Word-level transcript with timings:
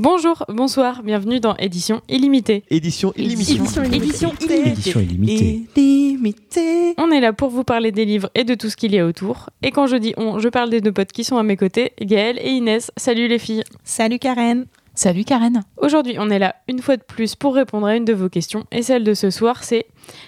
Bonjour, 0.00 0.44
bonsoir, 0.48 1.02
bienvenue 1.02 1.40
dans 1.40 1.56
Édition 1.56 2.02
illimitée. 2.08 2.62
Édition 2.70 3.12
illimitée. 3.16 3.50
Édition 3.54 3.82
Édition 3.82 4.32
Édition 4.40 5.00
illimitée. 5.00 5.66
illimitée. 5.74 6.94
On 6.98 7.10
est 7.10 7.18
là 7.20 7.32
pour 7.32 7.50
vous 7.50 7.64
parler 7.64 7.90
des 7.90 8.04
livres 8.04 8.30
et 8.36 8.44
de 8.44 8.54
tout 8.54 8.70
ce 8.70 8.76
qu'il 8.76 8.94
y 8.94 9.00
a 9.00 9.04
autour. 9.06 9.50
Et 9.62 9.72
quand 9.72 9.88
je 9.88 9.96
dis 9.96 10.14
on, 10.16 10.38
je 10.38 10.48
parle 10.48 10.70
des 10.70 10.80
deux 10.80 10.92
potes 10.92 11.10
qui 11.10 11.24
sont 11.24 11.36
à 11.36 11.42
mes 11.42 11.56
côtés, 11.56 11.94
Gaëlle 12.00 12.38
et 12.38 12.50
Inès. 12.50 12.92
Salut 12.96 13.26
les 13.26 13.40
filles. 13.40 13.64
Salut 13.82 14.20
Karen. 14.20 14.66
Salut 14.94 15.24
Karen. 15.24 15.62
Aujourd'hui, 15.76 16.14
on 16.20 16.30
est 16.30 16.38
là 16.38 16.54
une 16.68 16.80
fois 16.80 16.96
de 16.96 17.02
plus 17.02 17.34
pour 17.34 17.56
répondre 17.56 17.88
à 17.88 17.96
une 17.96 18.04
de 18.04 18.12
vos 18.12 18.28
questions. 18.28 18.66
Et 18.70 18.82
celle 18.82 19.02
de 19.02 19.14
ce 19.14 19.30
soir, 19.30 19.64
c'est 19.64 19.86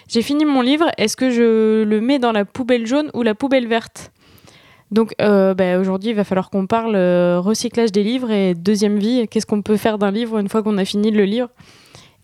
J'ai 0.09 0.23
fini 0.23 0.45
mon 0.45 0.62
livre, 0.62 0.87
est-ce 0.98 1.16
que 1.16 1.30
je 1.30 1.84
le 1.84 2.00
mets 2.00 2.18
dans 2.18 2.32
la 2.32 2.45
poubelle 2.45 2.89
jaune 2.89 3.11
ou 3.14 3.23
la 3.23 3.37
poubelle 3.37 3.68
verte? 3.68 4.11
Donc 4.91 5.14
euh, 5.20 5.54
bah, 5.54 5.79
aujourd'hui, 5.79 6.11
il 6.11 6.16
va 6.16 6.25
falloir 6.25 6.50
qu'on 6.50 6.66
parle 6.66 6.96
euh, 6.96 7.40
recyclage 7.40 7.93
des 7.93 8.02
livres 8.02 8.30
et 8.30 8.54
deuxième 8.54 8.98
vie. 8.98 9.27
Qu'est-ce 9.29 9.46
qu'on 9.46 9.62
peut 9.62 9.77
faire 9.77 9.98
d'un 9.98 10.11
livre 10.11 10.39
une 10.39 10.48
fois 10.48 10.62
qu'on 10.62 10.79
a 10.79 10.84
fini 10.84 11.12
de 11.12 11.16
le 11.16 11.25
lire 11.25 11.49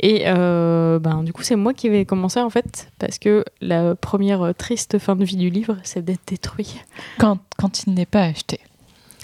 Et 0.00 0.24
euh, 0.26 0.98
ben, 0.98 1.22
du 1.22 1.32
coup, 1.32 1.42
c'est 1.42 1.56
moi 1.56 1.74
qui 1.74 1.88
vais 1.88 2.04
commencer 2.04 2.40
en 2.40 2.50
fait, 2.50 2.90
parce 2.98 3.18
que 3.18 3.44
la 3.60 3.94
première 3.94 4.52
triste 4.56 4.98
fin 4.98 5.14
de 5.14 5.24
vie 5.24 5.36
du 5.36 5.50
livre, 5.50 5.76
c'est 5.84 6.04
d'être 6.04 6.26
détruit. 6.26 6.80
Quand, 7.18 7.38
quand 7.56 7.86
il 7.86 7.94
n'est 7.94 8.06
pas 8.06 8.22
acheté. 8.22 8.60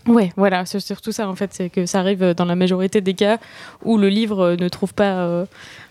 Ouais, 0.06 0.32
voilà, 0.36 0.66
c'est 0.66 0.80
surtout 0.80 1.12
ça 1.12 1.28
en 1.28 1.36
fait, 1.36 1.50
c'est 1.52 1.70
que 1.70 1.86
ça 1.86 2.00
arrive 2.00 2.34
dans 2.34 2.44
la 2.44 2.56
majorité 2.56 3.00
des 3.00 3.14
cas 3.14 3.38
où 3.84 3.98
le 3.98 4.08
livre 4.08 4.40
euh, 4.40 4.56
ne 4.56 4.68
trouve 4.68 4.94
pas 4.94 5.18
euh, 5.18 5.44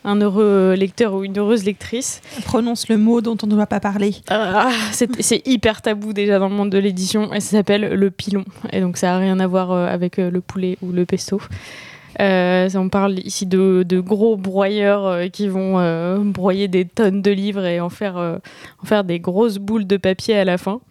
un 0.04 0.20
heureux 0.20 0.74
lecteur 0.74 1.14
ou 1.14 1.24
une 1.24 1.38
heureuse 1.38 1.64
lectrice. 1.64 2.22
Prononce 2.44 2.90
le 2.90 2.98
mot 2.98 3.22
dont 3.22 3.38
on 3.42 3.48
ne 3.48 3.52
doit 3.52 3.68
pas 3.68 3.80
parler. 3.80 4.16
Ah, 4.30 4.72
c'est 4.92 5.48
hyper 5.48 5.82
tabou 5.82 6.14
déjà 6.14 6.40
dans 6.40 6.50
le 6.50 6.56
monde 6.56 6.70
de 6.70 6.78
l'édition 6.78 7.34
et 7.34 7.40
ça 7.40 7.52
s'appelle 7.52 7.94
le 7.94 8.12
pilon. 8.12 8.44
Et 8.74 8.82
donc 8.82 8.98
ça 8.98 9.16
a 9.16 9.18
rien 9.18 9.40
à 9.40 9.48
voir 9.48 9.72
euh, 9.72 9.88
avec 9.88 10.18
le 10.18 10.42
poulet 10.42 10.78
ou 10.82 10.92
le 10.92 11.06
pesto. 11.06 11.40
Euh, 12.20 12.70
on 12.76 12.90
parle 12.90 13.20
ici 13.20 13.46
de, 13.46 13.84
de 13.88 14.00
gros 14.00 14.36
broyeurs 14.38 15.06
euh, 15.06 15.28
qui 15.28 15.48
vont 15.48 15.80
euh, 15.80 16.20
broyer 16.20 16.68
des 16.68 16.86
tonnes 16.86 17.22
de 17.22 17.32
livres 17.32 17.66
et 17.66 17.80
en 17.80 17.90
faire, 17.90 18.18
en 18.18 18.86
faire 18.86 19.04
des 19.04 19.20
grosses 19.20 19.58
boules 19.58 19.88
de 19.88 19.98
papier 19.98 20.38
à 20.38 20.46
la 20.46 20.58
fin. 20.58 20.82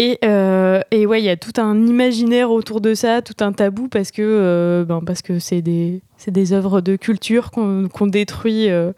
Et, 0.00 0.20
euh, 0.24 0.80
et 0.92 1.06
ouais, 1.06 1.20
il 1.20 1.24
y 1.24 1.28
a 1.28 1.36
tout 1.36 1.60
un 1.60 1.84
imaginaire 1.86 2.52
autour 2.52 2.80
de 2.80 2.94
ça, 2.94 3.20
tout 3.20 3.34
un 3.40 3.52
tabou 3.52 3.88
parce 3.88 4.12
que 4.12 4.22
euh, 4.22 4.84
ben, 4.84 5.02
parce 5.04 5.22
que 5.22 5.40
c'est 5.40 5.60
des, 5.60 6.02
c'est 6.16 6.30
des 6.30 6.52
œuvres 6.52 6.80
de 6.80 6.94
culture 6.94 7.50
qu'on 7.50 7.88
qu'on 7.92 8.06
détruit 8.06 8.70
euh, 8.70 8.92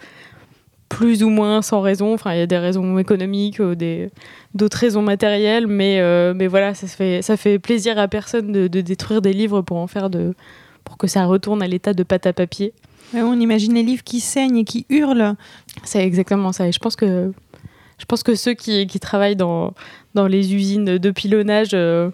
plus 0.91 1.23
ou 1.23 1.31
moins 1.31 1.63
sans 1.63 1.81
raison. 1.81 2.13
Enfin, 2.13 2.35
il 2.35 2.39
y 2.39 2.43
a 2.43 2.47
des 2.47 2.59
raisons 2.59 2.99
économiques, 2.99 3.61
euh, 3.61 3.75
des, 3.75 4.11
d'autres 4.55 4.77
raisons 4.77 5.01
matérielles, 5.01 5.67
mais, 5.67 6.03
mais 6.35 6.49
voilà, 6.49 6.75
ça, 6.75 6.87
fait, 6.87 7.23
ça 7.23 7.39
fait 7.39 7.59
plaisir 7.59 7.99
à 7.99 8.07
personne 8.07 8.53
de, 8.53 8.69
de 8.69 8.81
détruire 8.83 9.23
des 9.23 9.33
livres 9.33 9.63
pour 9.63 9.79
en 9.79 9.87
faire 9.87 10.11
de, 10.11 10.35
pour 10.85 10.99
que 10.99 11.07
ça 11.07 11.25
retourne 11.25 11.63
à 11.63 11.67
l'état 11.67 11.95
de 11.95 12.03
pâte 12.03 12.27
à 12.27 12.35
papier. 12.35 12.75
Ouais, 13.15 13.23
on 13.23 13.41
imagine 13.41 13.75
les 13.75 13.83
livres 13.83 14.05
qui 14.05 14.21
saignent 14.21 14.59
et 14.59 14.65
qui 14.65 14.85
hurlent. 14.91 15.35
C'est 15.83 16.05
exactement 16.05 16.53
ça. 16.53 16.69
Et 16.69 16.73
je 16.73 16.79
pense 16.79 16.95
que, 16.95 17.33
je 18.01 18.05
pense 18.07 18.23
que 18.25 18.35
ceux 18.35 18.55
qui, 18.55 18.87
qui 18.89 18.99
travaillent 18.99 19.37
dans, 19.37 19.75
dans 20.15 20.27
les 20.27 20.55
usines 20.55 20.97
de 20.99 21.11
pilonnage, 21.13 21.69
euh, 21.75 22.11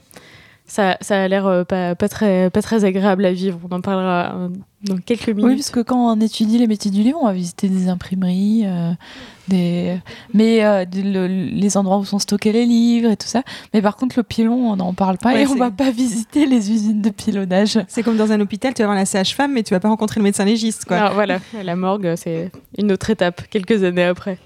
ça, 0.69 0.97
ça 1.01 1.23
a 1.23 1.28
l'air 1.28 1.47
euh, 1.47 1.62
pas, 1.62 1.95
pas, 1.95 2.09
très, 2.09 2.51
pas 2.51 2.61
très 2.61 2.84
agréable 2.84 3.25
à 3.25 3.33
vivre. 3.33 3.61
On 3.70 3.75
en 3.77 3.81
parlera 3.81 4.34
euh, 4.34 4.48
dans 4.83 4.97
quelques 4.97 5.28
minutes. 5.28 5.45
Oui, 5.45 5.55
parce 5.55 5.70
que 5.70 5.78
quand 5.81 6.12
on 6.12 6.20
étudie 6.20 6.59
les 6.59 6.67
métiers 6.67 6.91
du 6.91 7.03
livre, 7.05 7.19
on 7.23 7.27
va 7.27 7.33
visiter 7.33 7.69
des 7.69 7.89
imprimeries, 7.89 8.65
euh, 8.67 8.91
des... 9.47 9.97
mais 10.34 10.65
euh, 10.65 10.84
de- 10.84 11.03
le- 11.03 11.27
les 11.28 11.77
endroits 11.77 11.98
où 11.98 12.05
sont 12.05 12.19
stockés 12.19 12.50
les 12.50 12.67
livres 12.67 13.12
et 13.12 13.17
tout 13.17 13.28
ça. 13.28 13.43
Mais 13.75 13.81
par 13.81 13.95
contre, 13.97 14.17
le 14.19 14.25
pilon, 14.25 14.73
on 14.73 14.75
n'en 14.75 14.93
parle 14.93 15.19
pas 15.19 15.34
Ouais, 15.34 15.43
et 15.43 15.47
on 15.47 15.53
c'est- 15.53 15.59
va 15.61 15.71
pas 15.71 15.93
visiter 15.93 16.47
les 16.47 16.73
usines 16.73 17.00
de 17.00 17.11
pilonnage. 17.11 17.78
C'est 17.87 18.03
comme 18.03 18.17
dans 18.17 18.33
un 18.33 18.41
hôpital, 18.41 18.75
tu 18.75 18.83
vas 18.83 18.87
voir 18.87 18.98
la 18.98 19.06
sage-femme, 19.06 19.53
mais 19.53 19.62
tu 19.62 19.73
vas 19.73 19.78
pas 19.78 19.89
rencontrer 19.89 20.19
le 20.19 20.25
médecin 20.25 20.45
légiste. 20.45 20.84
Quoi. 20.84 20.97
Alors, 20.97 21.15
voilà, 21.15 21.39
la 21.62 21.77
morgue, 21.77 22.15
c'est 22.17 22.50
une 22.77 22.91
autre 22.91 23.09
étape, 23.11 23.43
quelques 23.50 23.84
années 23.84 24.03
après. 24.03 24.39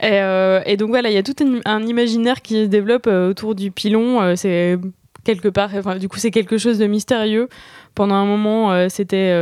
Et, 0.00 0.08
euh, 0.20 0.60
et 0.66 0.76
donc 0.76 0.88
voilà, 0.90 1.08
il 1.10 1.14
y 1.14 1.18
a 1.18 1.22
tout 1.22 1.34
un, 1.64 1.82
imaginaire 1.86 2.42
qui 2.42 2.54
se 2.64 2.66
développe 2.68 3.06
euh, 3.06 3.30
autour 3.30 3.54
du 3.54 3.70
pilon. 3.70 4.20
euh, 4.20 4.34
c'est 4.36 4.78
quelque 5.24 5.48
part, 5.48 5.70
du 5.98 6.08
coup, 6.08 6.18
c'est 6.18 6.30
quelque 6.30 6.58
chose 6.58 6.78
de 6.78 6.86
mystérieux. 6.86 7.48
Pendant 7.94 8.16
un 8.16 8.26
moment, 8.26 8.88
c'était 8.90 9.32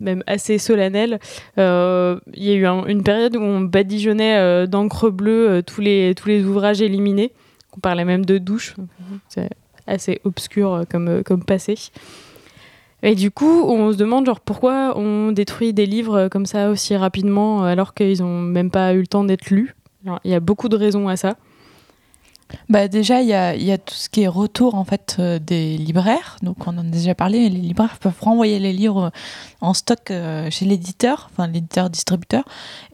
même 0.00 0.22
assez 0.26 0.56
solennel. 0.56 1.18
Il 1.58 1.62
y 2.36 2.50
a 2.50 2.54
eu 2.54 2.64
un- 2.64 2.86
une 2.86 3.02
période 3.02 3.36
où 3.36 3.40
on 3.42 3.60
badigeonnait 3.60 4.66
d'encre 4.68 5.10
bleue 5.10 5.62
tous, 5.66 5.82
les, 5.82 6.14
tous 6.14 6.28
les 6.28 6.44
ouvrages 6.44 6.80
éliminés. 6.80 7.32
On 7.76 7.80
parlait 7.80 8.06
même 8.06 8.24
de 8.24 8.38
douche. 8.38 8.74
C'est 9.28 9.50
assez 9.86 10.20
obscur 10.24 10.84
comme, 10.90 11.22
comme 11.24 11.44
passé. 11.44 11.74
Et 13.02 13.14
du 13.14 13.30
coup, 13.30 13.64
on 13.64 13.92
se 13.92 13.96
demande 13.96 14.26
genre 14.26 14.40
pourquoi 14.40 14.96
on 14.96 15.32
détruit 15.32 15.72
des 15.72 15.86
livres 15.86 16.16
euh, 16.16 16.28
comme 16.28 16.46
ça 16.46 16.70
aussi 16.70 16.96
rapidement 16.96 17.64
euh, 17.64 17.68
alors 17.68 17.94
qu'ils 17.94 18.22
ont 18.22 18.40
même 18.40 18.70
pas 18.70 18.94
eu 18.94 19.00
le 19.00 19.06
temps 19.06 19.24
d'être 19.24 19.50
lus? 19.50 19.74
Il 20.24 20.30
y 20.30 20.34
a 20.34 20.40
beaucoup 20.40 20.68
de 20.68 20.76
raisons 20.76 21.08
à 21.08 21.16
ça. 21.16 21.36
Bah 22.68 22.86
déjà, 22.86 23.22
il 23.22 23.28
y 23.28 23.32
a, 23.72 23.78
tout 23.78 23.94
ce 23.94 24.10
qui 24.10 24.22
est 24.22 24.28
retour 24.28 24.74
en 24.74 24.84
fait 24.84 25.16
euh, 25.18 25.38
des 25.38 25.78
libraires. 25.78 26.36
Donc 26.42 26.66
on 26.66 26.76
en 26.76 26.78
a 26.78 26.82
déjà 26.82 27.14
parlé. 27.14 27.48
Les 27.48 27.60
libraires 27.60 27.98
peuvent 27.98 28.20
renvoyer 28.20 28.58
les 28.58 28.72
livres 28.72 29.10
en 29.60 29.74
stock 29.74 30.12
chez 30.50 30.64
l'éditeur, 30.64 31.30
enfin 31.32 31.46
l'éditeur 31.46 31.88
distributeur. 31.88 32.44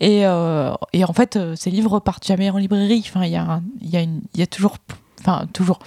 Et, 0.01 0.21
et 0.21 1.05
en 1.05 1.13
fait, 1.15 1.39
ces 1.57 1.71
livres 1.71 1.99
partent 1.99 2.27
jamais 2.27 2.51
en 2.51 2.59
librairie. 2.59 3.05
Enfin, 3.07 3.25
il 3.25 3.33
y 3.33 3.37
a, 3.37 3.61
y 3.81 4.09
y 4.37 4.43
a 4.43 4.47
toujours 4.47 4.77
Enfin, 5.21 5.47
toujours. 5.53 5.79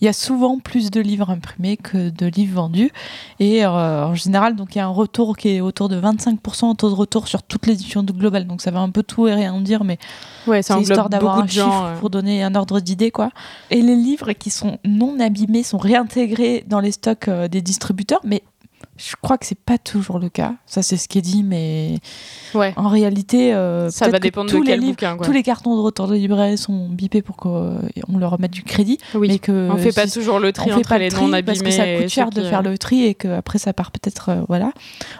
Il 0.00 0.04
y 0.04 0.08
a 0.08 0.12
souvent 0.12 0.58
plus 0.58 0.90
de 0.90 1.00
livres 1.00 1.30
imprimés 1.30 1.76
que 1.76 2.10
de 2.10 2.26
livres 2.26 2.54
vendus. 2.54 2.90
Et 3.38 3.64
euh, 3.64 4.06
en 4.06 4.14
général, 4.14 4.56
donc 4.56 4.74
il 4.74 4.78
y 4.78 4.80
a 4.80 4.86
un 4.86 4.88
retour 4.88 5.36
qui 5.36 5.48
est 5.50 5.60
autour 5.60 5.88
de 5.88 6.00
25% 6.00 6.76
taux 6.76 6.88
de 6.90 6.94
retour 6.94 7.28
sur 7.28 7.42
toute 7.42 7.66
l'édition 7.66 8.02
de 8.02 8.12
Global. 8.12 8.46
Donc 8.46 8.62
ça 8.62 8.70
va 8.70 8.80
un 8.80 8.90
peu 8.90 9.02
tout 9.02 9.28
et 9.28 9.34
rien 9.34 9.58
dire, 9.60 9.84
mais 9.84 9.98
Ouais, 10.46 10.62
c'est 10.62 10.80
histoire 10.80 11.08
d'avoir 11.10 11.38
un 11.38 11.46
gens. 11.46 11.70
chiffre 11.70 11.84
euh. 11.84 11.98
pour 11.98 12.10
donner 12.10 12.42
un 12.42 12.54
ordre 12.54 12.80
d'idée 12.80 13.10
quoi. 13.10 13.30
Et 13.70 13.82
les 13.82 13.96
livres 13.96 14.32
qui 14.32 14.50
sont 14.50 14.78
non 14.84 15.20
abîmés 15.20 15.62
sont 15.62 15.78
réintégrés 15.78 16.64
dans 16.66 16.80
les 16.80 16.92
stocks 16.92 17.28
euh, 17.28 17.48
des 17.48 17.62
distributeurs, 17.62 18.20
mais 18.24 18.42
je 19.02 19.14
crois 19.20 19.38
que 19.38 19.46
c'est 19.46 19.58
pas 19.58 19.78
toujours 19.78 20.18
le 20.18 20.28
cas. 20.28 20.54
Ça 20.66 20.82
c'est 20.82 20.96
ce 20.96 21.08
qui 21.08 21.18
est 21.18 21.22
dit, 21.22 21.42
mais 21.42 21.98
Ouais. 22.54 22.72
en 22.76 22.88
réalité, 22.88 23.54
euh, 23.54 23.88
Ça 23.90 24.08
va 24.08 24.18
dépendre 24.18 24.50
tous 24.50 24.60
de 24.60 24.66
les 24.66 24.76
livres, 24.76 24.90
bouquin. 24.92 25.16
Tous 25.16 25.32
les 25.32 25.42
cartons 25.42 25.76
de 25.76 25.80
retour 25.80 26.06
de 26.08 26.14
librairie 26.14 26.58
sont 26.58 26.88
bipés 26.88 27.22
pour 27.22 27.36
qu'on 27.36 27.78
leur 28.18 28.32
remette 28.32 28.50
du 28.50 28.62
crédit, 28.62 28.98
Oui. 29.14 29.28
mais 29.28 29.38
que 29.38 29.70
on 29.70 29.76
fait 29.76 29.92
pas 29.92 30.06
si- 30.06 30.18
toujours 30.18 30.38
le 30.38 30.48
on 30.48 30.52
tri 30.52 30.66
fait 30.70 30.74
entre 30.74 30.88
pas 30.88 30.98
les 30.98 31.08
non 31.10 31.32
abîmés 31.32 31.42
parce 31.42 31.62
que 31.62 31.70
ça 31.70 31.84
coûte 31.96 32.08
cher 32.08 32.30
de 32.30 32.40
qui, 32.42 32.48
faire 32.48 32.60
euh, 32.60 32.70
le 32.70 32.78
tri 32.78 33.04
et 33.04 33.14
que 33.14 33.28
après 33.28 33.58
ça 33.58 33.72
part 33.72 33.90
peut-être 33.90 34.28
euh, 34.30 34.42
voilà 34.48 34.72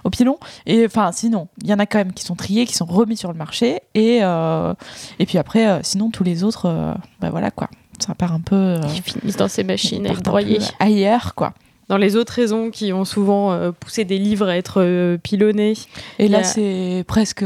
au 0.05 0.11
pilon 0.11 0.39
et 0.67 0.85
enfin 0.87 1.11
sinon 1.13 1.49
il 1.63 1.69
y 1.69 1.75
en 1.75 1.79
a 1.79 1.87
quand 1.87 1.99
même 1.99 2.13
qui 2.13 2.25
sont 2.25 2.35
triés 2.37 2.67
qui 2.67 2.75
sont 2.75 2.85
remis 2.85 3.17
sur 3.17 3.33
le 3.33 3.39
marché 3.39 3.81
et 3.95 4.19
euh, 4.23 4.75
et 5.19 5.27
puis 5.27 5.39
après 5.39 5.81
sinon 5.83 6.11
tous 6.11 6.25
les 6.25 6.45
autres 6.45 6.95
bah 7.21 7.31
voilà 7.31 7.51
quoi 7.51 7.69
ça 7.99 8.15
part 8.15 8.33
un 8.33 8.41
peu 8.41 8.79
qui 8.93 9.03
finissent 9.03 9.37
dans 9.37 9.49
ces 9.49 9.65
machines 9.65 10.07
à 10.07 10.85
ailleurs 10.85 11.35
quoi 11.35 11.53
Dans 11.91 11.99
les 11.99 12.17
autres 12.17 12.33
raisons 12.33 12.71
qui 12.71 12.93
ont 12.95 13.05
souvent 13.05 13.53
euh, 13.53 13.71
poussé 13.73 14.05
des 14.07 14.17
livres 14.17 14.49
à 14.49 14.57
être 14.57 14.81
euh, 14.81 15.19
pilonnés. 15.19 15.75
et 16.19 16.29
là 16.29 16.39
a- 16.39 16.45
c'est 16.45 17.05
presque 17.07 17.45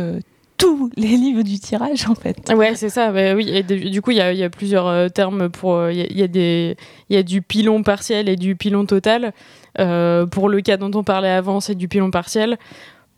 tous 0.59 0.89
les 0.97 1.17
livres 1.17 1.43
du 1.43 1.59
tirage 1.59 2.07
en 2.09 2.15
fait 2.15 2.37
Ouais, 2.55 2.77
c'est 2.77 2.89
ça. 2.91 3.11
bah 3.11 3.35
oui, 3.35 3.49
et 3.53 3.63
du 3.65 4.01
coup, 4.03 4.13
il 4.13 4.19
y 4.19 4.21
a, 4.21 4.33
il 4.33 4.39
y 4.39 4.45
a 4.45 4.51
plusieurs 4.51 4.87
euh, 4.87 5.09
termes 5.09 5.49
pour. 5.49 5.91
Il 5.91 5.97
y, 5.97 6.03
a- 6.03 6.07
il 6.09 6.17
y 6.19 6.23
a 6.23 6.29
des, 6.29 6.77
il 7.11 7.17
y 7.17 7.19
a 7.19 7.23
du 7.25 7.43
pilon 7.43 7.83
partiel 7.83 8.29
et 8.29 8.37
du 8.37 8.55
pilon 8.55 8.87
total. 8.87 9.33
Euh, 9.81 10.27
pour 10.27 10.49
le 10.49 10.61
cas 10.61 10.77
dont 10.77 10.91
on 10.95 11.03
parlait 11.03 11.31
avant, 11.31 11.59
c'est 11.61 11.75
du 11.75 11.89
pilon 11.89 12.11
partiel. 12.13 12.57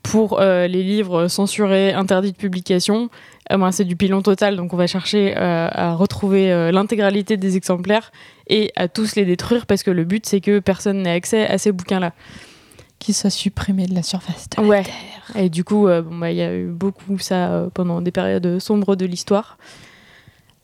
Pour 0.03 0.39
euh, 0.39 0.67
les 0.67 0.83
livres 0.83 1.27
censurés, 1.27 1.91
interdits 1.93 2.31
de 2.31 2.37
publication, 2.37 3.09
euh, 3.51 3.57
ben, 3.57 3.71
c'est 3.71 3.85
du 3.85 3.95
pilon 3.95 4.21
total. 4.21 4.55
Donc, 4.55 4.73
on 4.73 4.77
va 4.77 4.87
chercher 4.87 5.35
euh, 5.37 5.67
à 5.71 5.93
retrouver 5.93 6.51
euh, 6.51 6.71
l'intégralité 6.71 7.37
des 7.37 7.57
exemplaires 7.57 8.11
et 8.47 8.71
à 8.75 8.87
tous 8.87 9.15
les 9.15 9.25
détruire 9.25 9.65
parce 9.65 9.83
que 9.83 9.91
le 9.91 10.03
but, 10.03 10.25
c'est 10.25 10.41
que 10.41 10.59
personne 10.59 11.03
n'ait 11.03 11.11
accès 11.11 11.47
à 11.47 11.57
ces 11.57 11.71
bouquins-là. 11.71 12.13
qui 12.99 13.13
soit 13.13 13.29
supprimé 13.29 13.85
de 13.85 13.93
la 13.93 14.01
surface 14.01 14.49
de 14.49 14.61
la 14.61 14.83
terre 14.83 14.93
Et 15.35 15.49
du 15.49 15.63
coup, 15.63 15.87
bon, 15.87 16.17
bah, 16.17 16.31
il 16.31 16.37
y 16.37 16.41
a 16.41 16.53
eu 16.55 16.67
beaucoup 16.67 17.19
ça 17.19 17.67
pendant 17.73 18.01
des 18.01 18.11
périodes 18.11 18.59
sombres 18.59 18.95
de 18.95 19.05
l'histoire. 19.05 19.57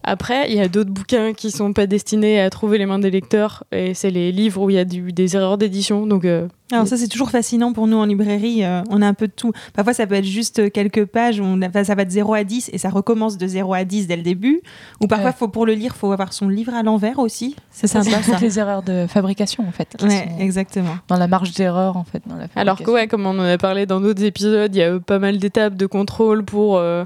Après, 0.03 0.49
il 0.51 0.55
y 0.57 0.59
a 0.59 0.67
d'autres 0.67 0.91
bouquins 0.91 1.33
qui 1.33 1.49
sont 1.51 1.71
pas 1.73 1.87
destinés 1.87 2.41
à 2.41 2.49
trouver 2.49 2.77
les 2.77 2.85
mains 2.85 2.99
des 2.99 3.09
lecteurs, 3.11 3.63
et 3.71 3.93
c'est 3.93 4.09
les 4.11 4.31
livres 4.31 4.61
où 4.63 4.69
il 4.69 4.75
y 4.75 4.79
a 4.79 4.85
du- 4.85 5.13
des 5.13 5.35
erreurs 5.35 5.57
d'édition. 5.57 6.05
Donc, 6.05 6.25
euh, 6.25 6.47
Alors 6.71 6.87
ça 6.87 6.97
c'est 6.97 7.07
toujours 7.07 7.29
fascinant 7.29 7.71
pour 7.71 7.87
nous 7.87 7.97
en 7.97 8.05
librairie, 8.05 8.65
euh, 8.65 8.81
on 8.89 9.01
a 9.01 9.07
un 9.07 9.13
peu 9.13 9.27
de 9.27 9.33
tout. 9.33 9.51
Parfois 9.73 9.93
ça 9.93 10.05
peut 10.07 10.15
être 10.15 10.25
juste 10.25 10.71
quelques 10.71 11.05
pages, 11.05 11.39
où 11.39 11.43
on 11.43 11.61
a- 11.61 11.67
enfin, 11.69 11.83
ça 11.83 11.95
va 11.95 12.03
de 12.03 12.09
0 12.09 12.33
à 12.33 12.43
10 12.43 12.69
et 12.73 12.77
ça 12.77 12.89
recommence 12.89 13.37
de 13.37 13.47
0 13.47 13.73
à 13.73 13.83
10 13.85 14.07
dès 14.07 14.15
le 14.17 14.23
début. 14.23 14.61
Ou 15.01 15.07
parfois 15.07 15.29
Ouais. 15.29 15.35
faut, 15.37 15.47
pour 15.47 15.65
le 15.65 15.73
lire, 15.73 15.95
faut 15.95 16.11
avoir 16.11 16.33
son 16.33 16.49
livre 16.49 16.73
à 16.73 16.83
l'envers 16.83 17.19
aussi. 17.19 17.55
C'est 17.71 17.87
ça 17.87 18.03
sympa 18.03 18.17
c'est 18.17 18.23
ça. 18.23 18.31
toutes 18.33 18.41
les 18.41 18.59
erreurs 18.59 18.83
de 18.83 19.05
fabrication 19.07 19.65
en 19.67 19.71
fait 19.71 19.95
Ouais, 20.03 20.27
exactement. 20.39 20.95
dans 21.07 21.17
la 21.17 21.27
marge 21.27 21.53
d'erreur 21.53 21.95
en 21.95 22.03
fait 22.03 22.21
dans 22.25 22.35
la 22.35 22.47
alors 22.55 22.77
que, 22.81 22.89
ouais, 22.91 23.07
comme 23.07 23.25
on 23.25 23.39
en 23.39 23.39
a 23.45 23.57
parlé 23.57 23.85
dans 23.85 24.01
d'autres 24.01 24.23
épisodes, 24.23 24.75
il 24.75 24.79
y 24.79 24.83
a 24.83 24.99
pas 24.99 25.19
mal 25.19 25.37
d'étapes 25.37 25.75
de 25.75 25.85
contrôle 25.85 26.43
pour, 26.43 26.77
euh, 26.77 27.05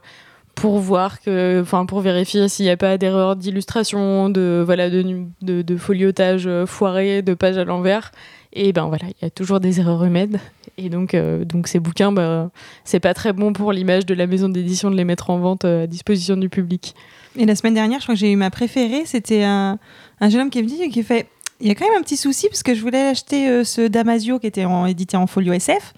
pour 0.60 0.80
voir 0.80 1.22
que, 1.22 1.62
enfin, 1.62 1.86
pour 1.86 2.02
vérifier 2.02 2.48
s'il 2.50 2.66
n'y 2.66 2.72
a 2.72 2.78
pas 2.78 2.98
d'erreur 2.98 3.36
d'illustration, 3.36 4.30
de, 4.30 4.64
voilà, 4.66 4.90
de, 4.90 5.26
de, 5.42 5.78
foliotage 5.78 6.46
euh, 6.48 6.66
foiré, 6.66 7.22
de 7.22 7.36
pages 7.36 7.58
à 7.60 7.64
l'envers. 7.64 8.12
Et 8.54 8.74
ben 8.74 8.86
voilà, 8.88 9.06
il 9.08 9.24
y 9.24 9.26
a 9.26 9.30
toujours 9.30 9.60
des 9.60 9.80
erreurs 9.80 10.04
humaines. 10.04 10.40
Et 10.80 10.90
donc, 10.90 11.14
euh, 11.14 11.46
donc 11.46 11.68
ces 11.68 11.80
bouquins, 11.80 12.12
ben, 12.12 12.50
c'est 12.86 13.00
pas 13.00 13.14
très 13.14 13.34
bon 13.34 13.54
pour 13.54 13.72
l'image 13.72 14.08
de 14.08 14.16
la 14.16 14.26
maison 14.26 14.50
d'édition 14.50 14.90
de 14.90 14.96
les 14.96 15.04
mettre 15.04 15.30
en 15.30 15.38
vente 15.38 15.66
euh, 15.66 15.84
à 15.84 15.88
disposition 15.88 16.36
du 16.38 16.50
public. 16.50 16.96
Et 17.38 17.46
la 17.46 17.56
semaine 17.56 17.76
dernière, 17.76 18.00
je 18.00 18.06
crois 18.06 18.16
que 18.16 18.20
j'ai 18.20 18.32
eu 18.32 18.36
ma 18.36 18.50
préférée. 18.50 19.04
C'était 19.06 19.44
un, 19.44 19.78
un 20.22 20.30
jeune 20.30 20.42
homme 20.42 20.50
qui 20.50 20.58
est 20.58 20.64
venu 20.64 20.82
et 20.84 20.90
qui 20.90 21.04
fait 21.04 21.28
Il 21.62 21.68
y 21.68 21.72
a 21.72 21.76
quand 21.76 21.86
même 21.86 22.00
un 22.00 22.02
petit 22.02 22.18
souci 22.18 22.48
parce 22.50 22.64
que 22.64 22.74
je 22.74 22.82
voulais 22.82 23.06
acheter 23.08 23.64
ce 23.64 23.88
Damasio 23.88 24.40
qui 24.40 24.48
était 24.48 24.66
en- 24.66 24.88
édité 24.88 25.18
en 25.18 25.28
folio 25.28 25.54
SF. 25.54 25.94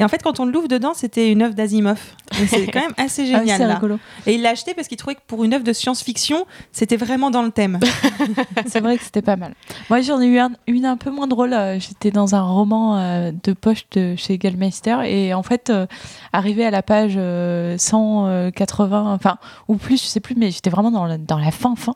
Et 0.00 0.04
en 0.04 0.08
fait, 0.08 0.22
quand 0.22 0.40
on 0.40 0.46
l'ouvre 0.46 0.66
dedans, 0.66 0.92
c'était 0.94 1.30
une 1.30 1.42
œuvre 1.42 1.54
d'Asimov. 1.54 2.00
C'est 2.48 2.66
quand 2.68 2.80
même 2.80 2.94
assez 2.96 3.22
Ah 3.34 3.38
génial. 3.40 3.58
c'est 3.58 3.66
là. 3.66 3.74
rigolo. 3.74 3.98
Et 4.26 4.34
il 4.34 4.42
l'a 4.42 4.50
acheté 4.50 4.72
parce 4.74 4.88
qu'il 4.88 4.96
trouvait 4.96 5.14
que 5.14 5.20
pour 5.26 5.44
une 5.44 5.52
œuvre 5.54 5.62
de 5.64 5.72
science-fiction, 5.72 6.46
c'était 6.72 6.96
vraiment 6.96 7.30
dans 7.30 7.42
le 7.42 7.50
thème. 7.50 7.78
C'est 8.66 8.80
vrai 8.80 8.96
que 8.96 9.04
c'était 9.04 9.22
pas 9.22 9.36
mal. 9.36 9.54
Moi, 9.90 10.00
j'en 10.00 10.20
ai 10.20 10.26
eu 10.26 10.38
un- 10.38 10.52
une 10.66 10.86
un 10.86 10.96
peu 10.96 11.10
moins 11.10 11.26
drôle. 11.26 11.52
Euh, 11.52 11.78
J'étais 11.78 12.10
dans 12.10 12.34
un 12.34 12.40
roman 12.42 12.96
euh, 12.98 13.30
de 13.44 13.52
poche 13.52 13.84
de 13.92 14.14
chez 14.16 14.38
Gallmeister 14.38 14.96
et 15.04 15.34
en 15.34 15.42
fait, 15.42 15.70
euh, 15.70 15.86
arrivé 16.32 16.64
à 16.64 16.70
la 16.70 16.82
page 16.82 17.14
euh, 17.16 17.76
180, 17.78 19.12
enfin, 19.14 19.36
ou 19.68 19.76
plus, 19.76 20.00
je 20.02 20.06
sais 20.08 20.20
plus, 20.20 20.34
mais 20.36 20.50
j'étais 20.50 20.70
vraiment 20.70 20.90
dans 20.90 21.04
la, 21.06 21.18
dans 21.18 21.38
la 21.38 21.50
fin, 21.50 21.74
fin. 21.76 21.94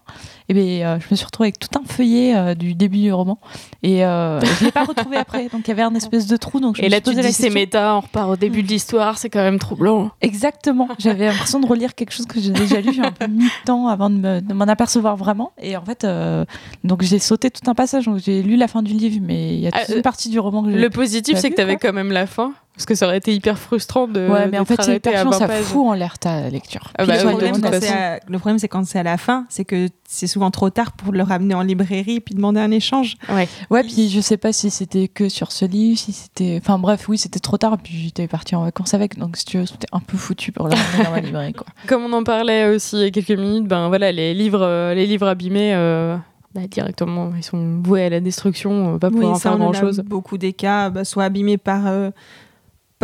Et 0.49 0.55
bien, 0.55 0.63
euh, 0.87 0.99
je 1.01 1.07
me 1.11 1.17
suis 1.17 1.25
retrouvée 1.25 1.47
avec 1.49 1.59
tout 1.59 1.79
un 1.79 1.85
feuillet 1.87 2.35
euh, 2.37 2.55
du 2.55 2.75
début 2.75 2.99
du 2.99 3.13
roman 3.13 3.39
et 3.83 4.05
euh, 4.05 4.41
je 4.41 4.65
l'ai 4.67 4.71
pas 4.73 4.85
retrouvé 4.89 5.17
après. 5.17 5.49
Donc, 5.49 5.63
il 5.65 5.69
y 5.69 5.73
avait 5.73 5.83
un 5.83 5.95
espèce 5.95 6.27
de 6.27 6.37
trou. 6.37 6.61
Donc, 6.61 6.77
je 6.77 6.83
Et 6.83 6.87
me 6.87 6.91
là, 6.91 6.97
suis 6.97 7.05
tu 7.05 7.11
dis 7.15 7.33
c'est 7.33 7.45
question. 7.45 7.51
On 7.97 8.01
repart 8.01 8.29
au 8.31 8.37
début 8.37 8.63
de 8.63 8.69
l'histoire, 8.69 9.19
c'est 9.19 9.31
quand 9.31 9.43
même 9.43 9.59
troublant. 9.59 10.11
Exactement. 10.21 10.89
J'avais 10.99 11.27
l'impression 11.27 11.61
de 11.61 11.67
relire 11.67 11.95
quelque 11.95 12.13
chose 12.13 12.27
que 12.27 12.41
j'ai 12.41 12.51
déjà 12.51 12.81
lu. 12.81 13.01
Un 13.03 13.13
peu 13.13 13.27
mis 13.27 13.45
de 13.45 13.51
temps 13.65 13.89
avant 13.89 14.11
de 14.11 14.17
me- 14.17 14.41
de 14.41 14.53
m'en 14.55 14.65
apercevoir 14.67 15.17
vraiment. 15.17 15.53
Et 15.61 15.77
en 15.77 15.85
fait, 15.85 16.05
euh, 16.05 16.45
donc 16.85 17.03
j'ai 17.03 17.19
sauté 17.19 17.51
tout 17.51 17.69
un 17.71 17.75
passage. 17.75 18.07
Donc 18.07 18.19
j'ai 18.19 18.43
lu 18.43 18.57
la 18.57 18.69
fin 18.69 18.83
du 18.83 18.93
livre, 18.93 19.21
mais 19.23 19.55
il 19.55 19.61
y 19.61 19.67
a 19.67 19.73
toute 19.73 19.81
Ah, 19.89 19.95
une 19.97 20.03
partie 20.03 20.29
du 20.29 20.39
roman 20.39 20.63
que 20.63 20.71
j'ai. 20.73 20.79
Le 20.79 20.91
positif, 20.91 21.39
c'est 21.39 21.51
que 21.51 21.57
t'avais 21.57 21.77
quand 21.77 21.93
même 21.93 22.13
la 22.13 22.27
fin. 22.27 22.53
Parce 22.77 22.87
que 22.87 22.97
ça 22.97 23.07
aurait 23.07 23.19
été 23.19 23.33
hyper 23.33 23.57
frustrant 23.57 24.09
de. 24.09 24.29
Ouais, 24.29 24.49
mais 24.49 24.59
en 24.59 24.65
fait, 24.65 24.83
c'est 24.83 24.97
hyper 24.97 25.21
chiant, 25.21 25.31
20 25.31 25.39
ça 25.39 25.49
fout 25.49 25.87
en 25.87 25.93
l'air 25.93 26.19
ta 26.19 26.49
lecture. 26.51 26.91
Ah 26.99 27.07
bah 27.07 27.15
le, 27.23 27.25
oui, 27.29 27.31
problème, 27.31 27.55
c'est 27.81 27.89
à- 27.89 28.19
le 28.27 28.39
problème, 28.41 28.59
c'est 28.59 28.67
quand 28.67 28.85
c'est 28.85 28.99
à 28.99 29.05
la 29.05 29.17
fin, 29.17 29.47
c'est 29.49 29.65
que 29.65 29.89
c'est 30.09 30.27
souvent 30.27 30.51
trop 30.51 30.71
tard 30.71 30.91
pour 30.93 31.13
le 31.13 31.23
ramener 31.23 31.55
en 31.55 31.63
librairie 31.63 32.19
puis 32.19 32.35
demander 32.35 32.59
un 32.59 32.73
échange. 32.73 33.15
Ouais. 33.29 33.49
Ouais, 33.71 33.85
puis 33.85 34.09
je 34.11 34.21
sais 34.21 34.37
pas 34.37 34.53
si 34.53 34.71
c'était 34.71 35.07
que 35.07 35.29
sur 35.29 35.53
ce 35.53 35.65
livre, 35.67 35.99
si 36.01 36.11
c'était. 36.13 36.59
Enfin 36.61 36.79
bref, 36.81 37.09
oui, 37.09 37.17
c'était 37.17 37.39
trop 37.39 37.59
tard. 37.59 37.79
Puis 37.79 37.95
j'étais 37.97 38.27
partie 38.27 38.57
en 38.57 38.65
vacances 38.65 38.93
avec. 38.93 39.19
Donc 39.19 39.37
si 39.37 39.45
tu 39.45 39.59
veux, 39.59 39.67
c'était 39.67 39.87
un 39.93 40.01
peu 40.01 40.17
foutu 40.17 40.51
pour 40.51 40.67
le 40.67 40.75
ramener 40.75 41.05
dans 41.05 41.11
ma 41.13 41.21
librairie, 41.21 41.53
quoi. 41.53 41.67
Comme 41.87 42.03
on 42.03 42.13
en 42.13 42.25
parlait 42.25 42.75
aussi 42.75 42.97
il 42.97 43.03
y 43.03 43.07
a 43.07 43.11
quelques 43.11 43.39
minutes, 43.39 43.69
ben 43.69 43.87
voilà, 43.87 44.11
les 44.11 44.35
livres, 44.35 44.63
euh, 44.63 44.95
les 44.95 45.07
livres 45.07 45.29
abîmés, 45.29 45.75
euh, 45.77 46.17
bah, 46.57 46.63
directement, 46.69 47.31
ils 47.37 47.45
sont 47.45 47.81
voués 47.85 48.03
à 48.05 48.09
la 48.11 48.19
destruction, 48.21 48.71
on 48.73 48.93
va 48.95 48.99
pas 48.99 49.11
pouvoir 49.11 49.31
en 49.33 49.35
ça, 49.37 49.51
faire 49.51 49.53
on 49.61 49.63
en 49.63 49.71
grand 49.71 49.79
a 49.79 49.81
chose. 49.81 50.01
beaucoup 50.05 50.39
des 50.39 50.53
cas, 50.53 50.91
bah, 50.91 51.05
soit 51.05 51.23
abîmés 51.25 51.57
par, 51.59 51.87
euh, 51.87 52.11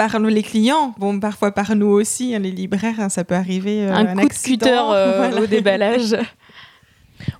par 0.08 0.19
les 0.19 0.43
clients, 0.43 0.94
bon, 0.97 1.20
parfois 1.20 1.50
par 1.52 1.76
nous 1.76 1.88
aussi, 1.88 2.35
hein, 2.35 2.38
les 2.38 2.52
libraires, 2.52 2.94
hein, 3.00 3.11
ça 3.11 3.23
peut 3.23 3.35
arriver. 3.35 3.82
euh, 3.87 3.93
Un 3.94 4.17
coup 4.17 4.29
de 4.29 4.32
cutter 4.32 4.70
euh, 4.94 5.14
voilà. 5.19 5.43
au 5.43 5.47
déballage. 5.47 6.17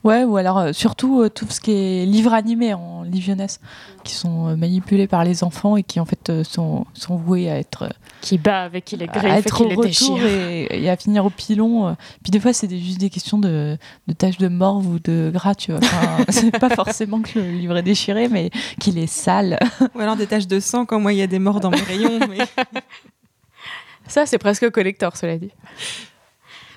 Ouais, 0.05 0.25
ou 0.25 0.37
alors 0.37 0.59
euh, 0.59 0.73
surtout 0.73 1.23
euh, 1.23 1.29
tout 1.29 1.47
ce 1.49 1.61
qui 1.61 1.73
est 1.73 2.07
livres 2.07 2.33
animés 2.35 2.75
en 2.75 3.03
livre 3.03 3.25
jeunesse, 3.25 3.61
qui 4.05 4.15
sont 4.15 4.49
euh, 4.49 4.57
manipulés 4.57 5.07
par 5.07 5.25
les 5.25 5.43
enfants 5.45 5.77
et 5.77 5.83
qui 5.83 6.01
en 6.01 6.05
fait 6.05 6.31
euh, 6.31 6.45
sont, 6.45 6.87
sont 6.95 7.17
voués 7.17 7.51
à 7.51 7.59
être, 7.59 7.83
euh, 7.85 7.89
qui 8.21 8.39
bat 8.39 8.63
avec 8.63 8.85
qui 8.85 8.97
les 8.97 9.05
à 9.05 9.09
griffes 9.09 9.25
et 9.25 9.39
être 9.39 9.57
qui 9.57 9.63
au 9.63 9.69
les 9.69 9.75
retour 9.75 9.87
déchire. 10.19 10.27
et, 10.27 10.83
et 10.85 10.91
à 10.91 10.97
finir 10.97 11.25
au 11.25 11.31
pilon. 11.31 11.89
euh. 11.89 11.93
Puis 12.23 12.31
des 12.31 12.41
fois, 12.41 12.53
c'est 12.53 12.69
juste 12.79 12.99
des 13.01 13.11
questions 13.11 13.39
de, 13.39 13.77
de 14.07 14.13
taches 14.13 14.39
de 14.39 14.49
morve 14.49 14.87
ou 14.87 14.99
de 14.99 15.31
gras, 15.33 15.55
tu 15.55 15.73
vois. 15.73 15.81
Enfin, 15.83 16.25
c'est 16.29 16.59
pas 16.59 16.71
forcément 16.71 17.21
que 17.23 17.39
le 17.39 17.51
livre 17.51 17.77
est 17.77 17.83
déchiré, 17.83 18.29
mais 18.29 18.51
qu'il 18.79 18.99
est 18.99 19.07
sale. 19.07 19.59
Ou 19.95 20.01
alors 20.01 20.17
des 20.17 20.27
taches 20.27 20.47
de 20.47 20.61
sang, 20.61 20.85
quand 20.87 21.01
moi 21.01 21.13
il 21.13 21.19
y 21.19 21.23
a 21.23 21.27
des 21.27 21.39
morts 21.39 21.61
dans 21.61 21.71
mes 21.71 21.81
rayons. 21.83 22.19
mais- 22.29 22.39
Ça, 24.07 24.27
c'est 24.27 24.39
presque 24.39 24.69
collector, 24.71 25.17
cela 25.17 25.39
dit. 25.39 25.51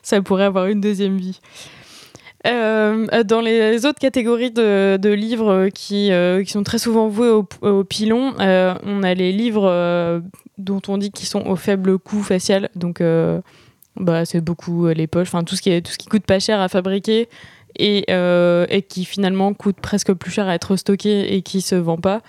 Ça 0.03 0.21
pourrait 0.21 0.43
avoir 0.43 0.67
une 0.67 0.81
deuxième 0.81 1.17
vie. 1.17 1.39
Euh, 2.45 3.23
dans 3.23 3.39
les 3.39 3.85
autres 3.85 3.99
catégories 3.99 4.51
de, 4.51 5.13
livres 5.13 5.69
qui, 5.69 6.11
euh, 6.11 6.43
qui 6.43 6.51
sont 6.51 6.63
très 6.63 6.77
souvent 6.77 7.07
voués 7.07 7.29
au, 7.29 7.83
pilon, 7.83 8.33
euh, 8.39 8.75
on 8.83 9.01
a 9.03 9.13
les 9.13 9.31
livres 9.31 10.21
dont 10.57 10.81
on 10.87 10.97
dit 10.97 11.11
qu'ils 11.11 11.27
sont 11.27 11.45
au 11.47 11.55
faible 11.55 11.97
coût 11.97 12.21
facial. 12.21 12.69
Donc, 12.75 13.01
bah, 13.95 14.25
c'est 14.25 14.41
beaucoup 14.41 14.87
les 14.87 15.07
poches, 15.07 15.27
enfin 15.27 15.43
tout 15.43 15.55
ce 15.55 15.61
qui 15.61 15.81
tout 15.81 15.91
ce 15.91 15.97
qui 15.97 16.07
coûte 16.07 16.25
pas 16.25 16.39
cher 16.39 16.59
à 16.59 16.67
fabriquer 16.67 17.29
et, 17.77 18.05
qui 18.89 19.05
finalement 19.05 19.53
coûte 19.53 19.77
presque 19.81 20.13
plus 20.13 20.31
cher 20.31 20.47
à 20.47 20.55
être 20.55 20.75
stocké 20.75 21.35
et 21.35 21.41
qui 21.41 21.61
se 21.61 21.75
vend 21.75 21.97
pas. 21.97 22.21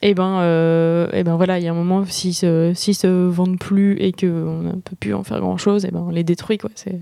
Et 0.00 0.14
ben, 0.14 0.40
euh, 0.42 1.10
et 1.12 1.24
ben 1.24 1.36
voilà, 1.36 1.58
il 1.58 1.64
y 1.64 1.68
a 1.68 1.72
un 1.72 1.74
moment 1.74 2.04
s'ils 2.04 2.34
se, 2.34 2.72
s'ils 2.72 2.94
se 2.94 3.08
vendent 3.08 3.58
plus 3.58 3.96
et 3.98 4.12
qu'on 4.12 4.62
ne 4.62 4.72
peut 4.74 4.94
plus 4.98 5.12
en 5.12 5.24
faire 5.24 5.40
grand 5.40 5.56
chose, 5.56 5.84
et 5.84 5.90
ben 5.90 6.04
on 6.06 6.10
les 6.10 6.22
détruit. 6.22 6.58
C'est 6.76 7.00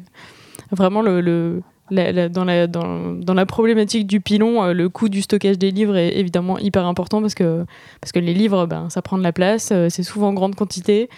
vraiment 0.73 1.03
le 1.03 1.61
la- 1.91 2.13
la- 2.13 2.29
dans, 2.29 2.45
la, 2.45 2.67
dans, 2.67 3.13
dans 3.13 3.35
la 3.35 3.47
problématique 3.47 4.07
du 4.07 4.21
pilon, 4.21 4.63
euh, 4.63 4.73
le 4.73 4.89
coût 4.89 5.09
du 5.09 5.23
stockage 5.23 5.59
des 5.59 5.71
livres 5.71 5.97
est 5.97 6.17
évidemment 6.19 6.59
hyper 6.59 6.85
important 6.87 7.21
parce 7.21 7.35
que, 7.35 7.65
parce 8.01 8.13
que 8.13 8.19
les 8.19 8.35
livres, 8.35 8.67
ben, 8.67 8.89
ça 8.91 9.03
prend 9.03 9.19
de 9.19 9.23
la 9.23 9.33
place, 9.33 9.71
euh, 9.73 9.89
c'est 9.91 10.03
souvent 10.03 10.29
en 10.29 10.33
grande 10.35 10.55
quantité 10.55 11.09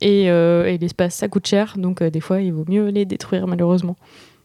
et, 0.00 0.30
euh, 0.30 0.66
et 0.66 0.78
l'espace, 0.78 1.14
ça 1.14 1.28
coûte 1.28 1.46
cher. 1.46 1.74
Donc, 1.78 2.02
euh, 2.02 2.10
des 2.10 2.20
fois, 2.20 2.40
il 2.40 2.52
vaut 2.52 2.64
mieux 2.68 2.88
les 2.88 3.04
détruire, 3.04 3.46
malheureusement. 3.46 3.96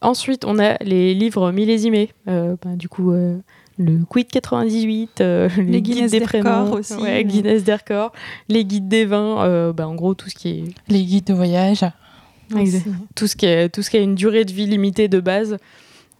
Ensuite, 0.01 0.45
on 0.45 0.57
a 0.59 0.77
les 0.83 1.13
livres 1.13 1.51
millésimés. 1.51 2.09
Euh, 2.27 2.55
ben, 2.63 2.75
du 2.75 2.87
coup, 2.89 3.11
euh, 3.11 3.37
le 3.77 3.99
Quid 4.09 4.27
98, 4.27 5.21
euh, 5.21 5.49
les, 5.57 5.63
Les 5.63 5.81
guides 5.81 5.95
Guinness 5.95 6.11
des 6.11 6.19
des 6.19 6.25
prénoms, 6.25 6.71
aussi. 6.73 6.93
ouais, 6.95 7.23
Guinness 7.23 7.63
des 7.63 7.73
records, 7.75 8.11
les 8.49 8.65
guides 8.65 8.87
des 8.87 9.05
vins, 9.05 9.43
euh, 9.43 9.73
ben, 9.73 9.85
en 9.87 9.95
gros, 9.95 10.13
tout 10.13 10.29
ce 10.29 10.35
qui 10.35 10.49
est 10.49 10.63
Les 10.87 11.03
guides 11.03 11.25
de 11.25 11.33
voyage. 11.33 11.85
Tout 13.15 13.27
ce 13.27 13.35
qui 13.35 13.45
est 13.45 13.69
tout 13.69 13.81
ce 13.81 13.89
qui 13.89 13.97
a 13.97 14.01
une 14.01 14.15
durée 14.15 14.45
de 14.45 14.51
vie 14.51 14.65
limitée 14.65 15.07
de 15.07 15.19
base 15.19 15.57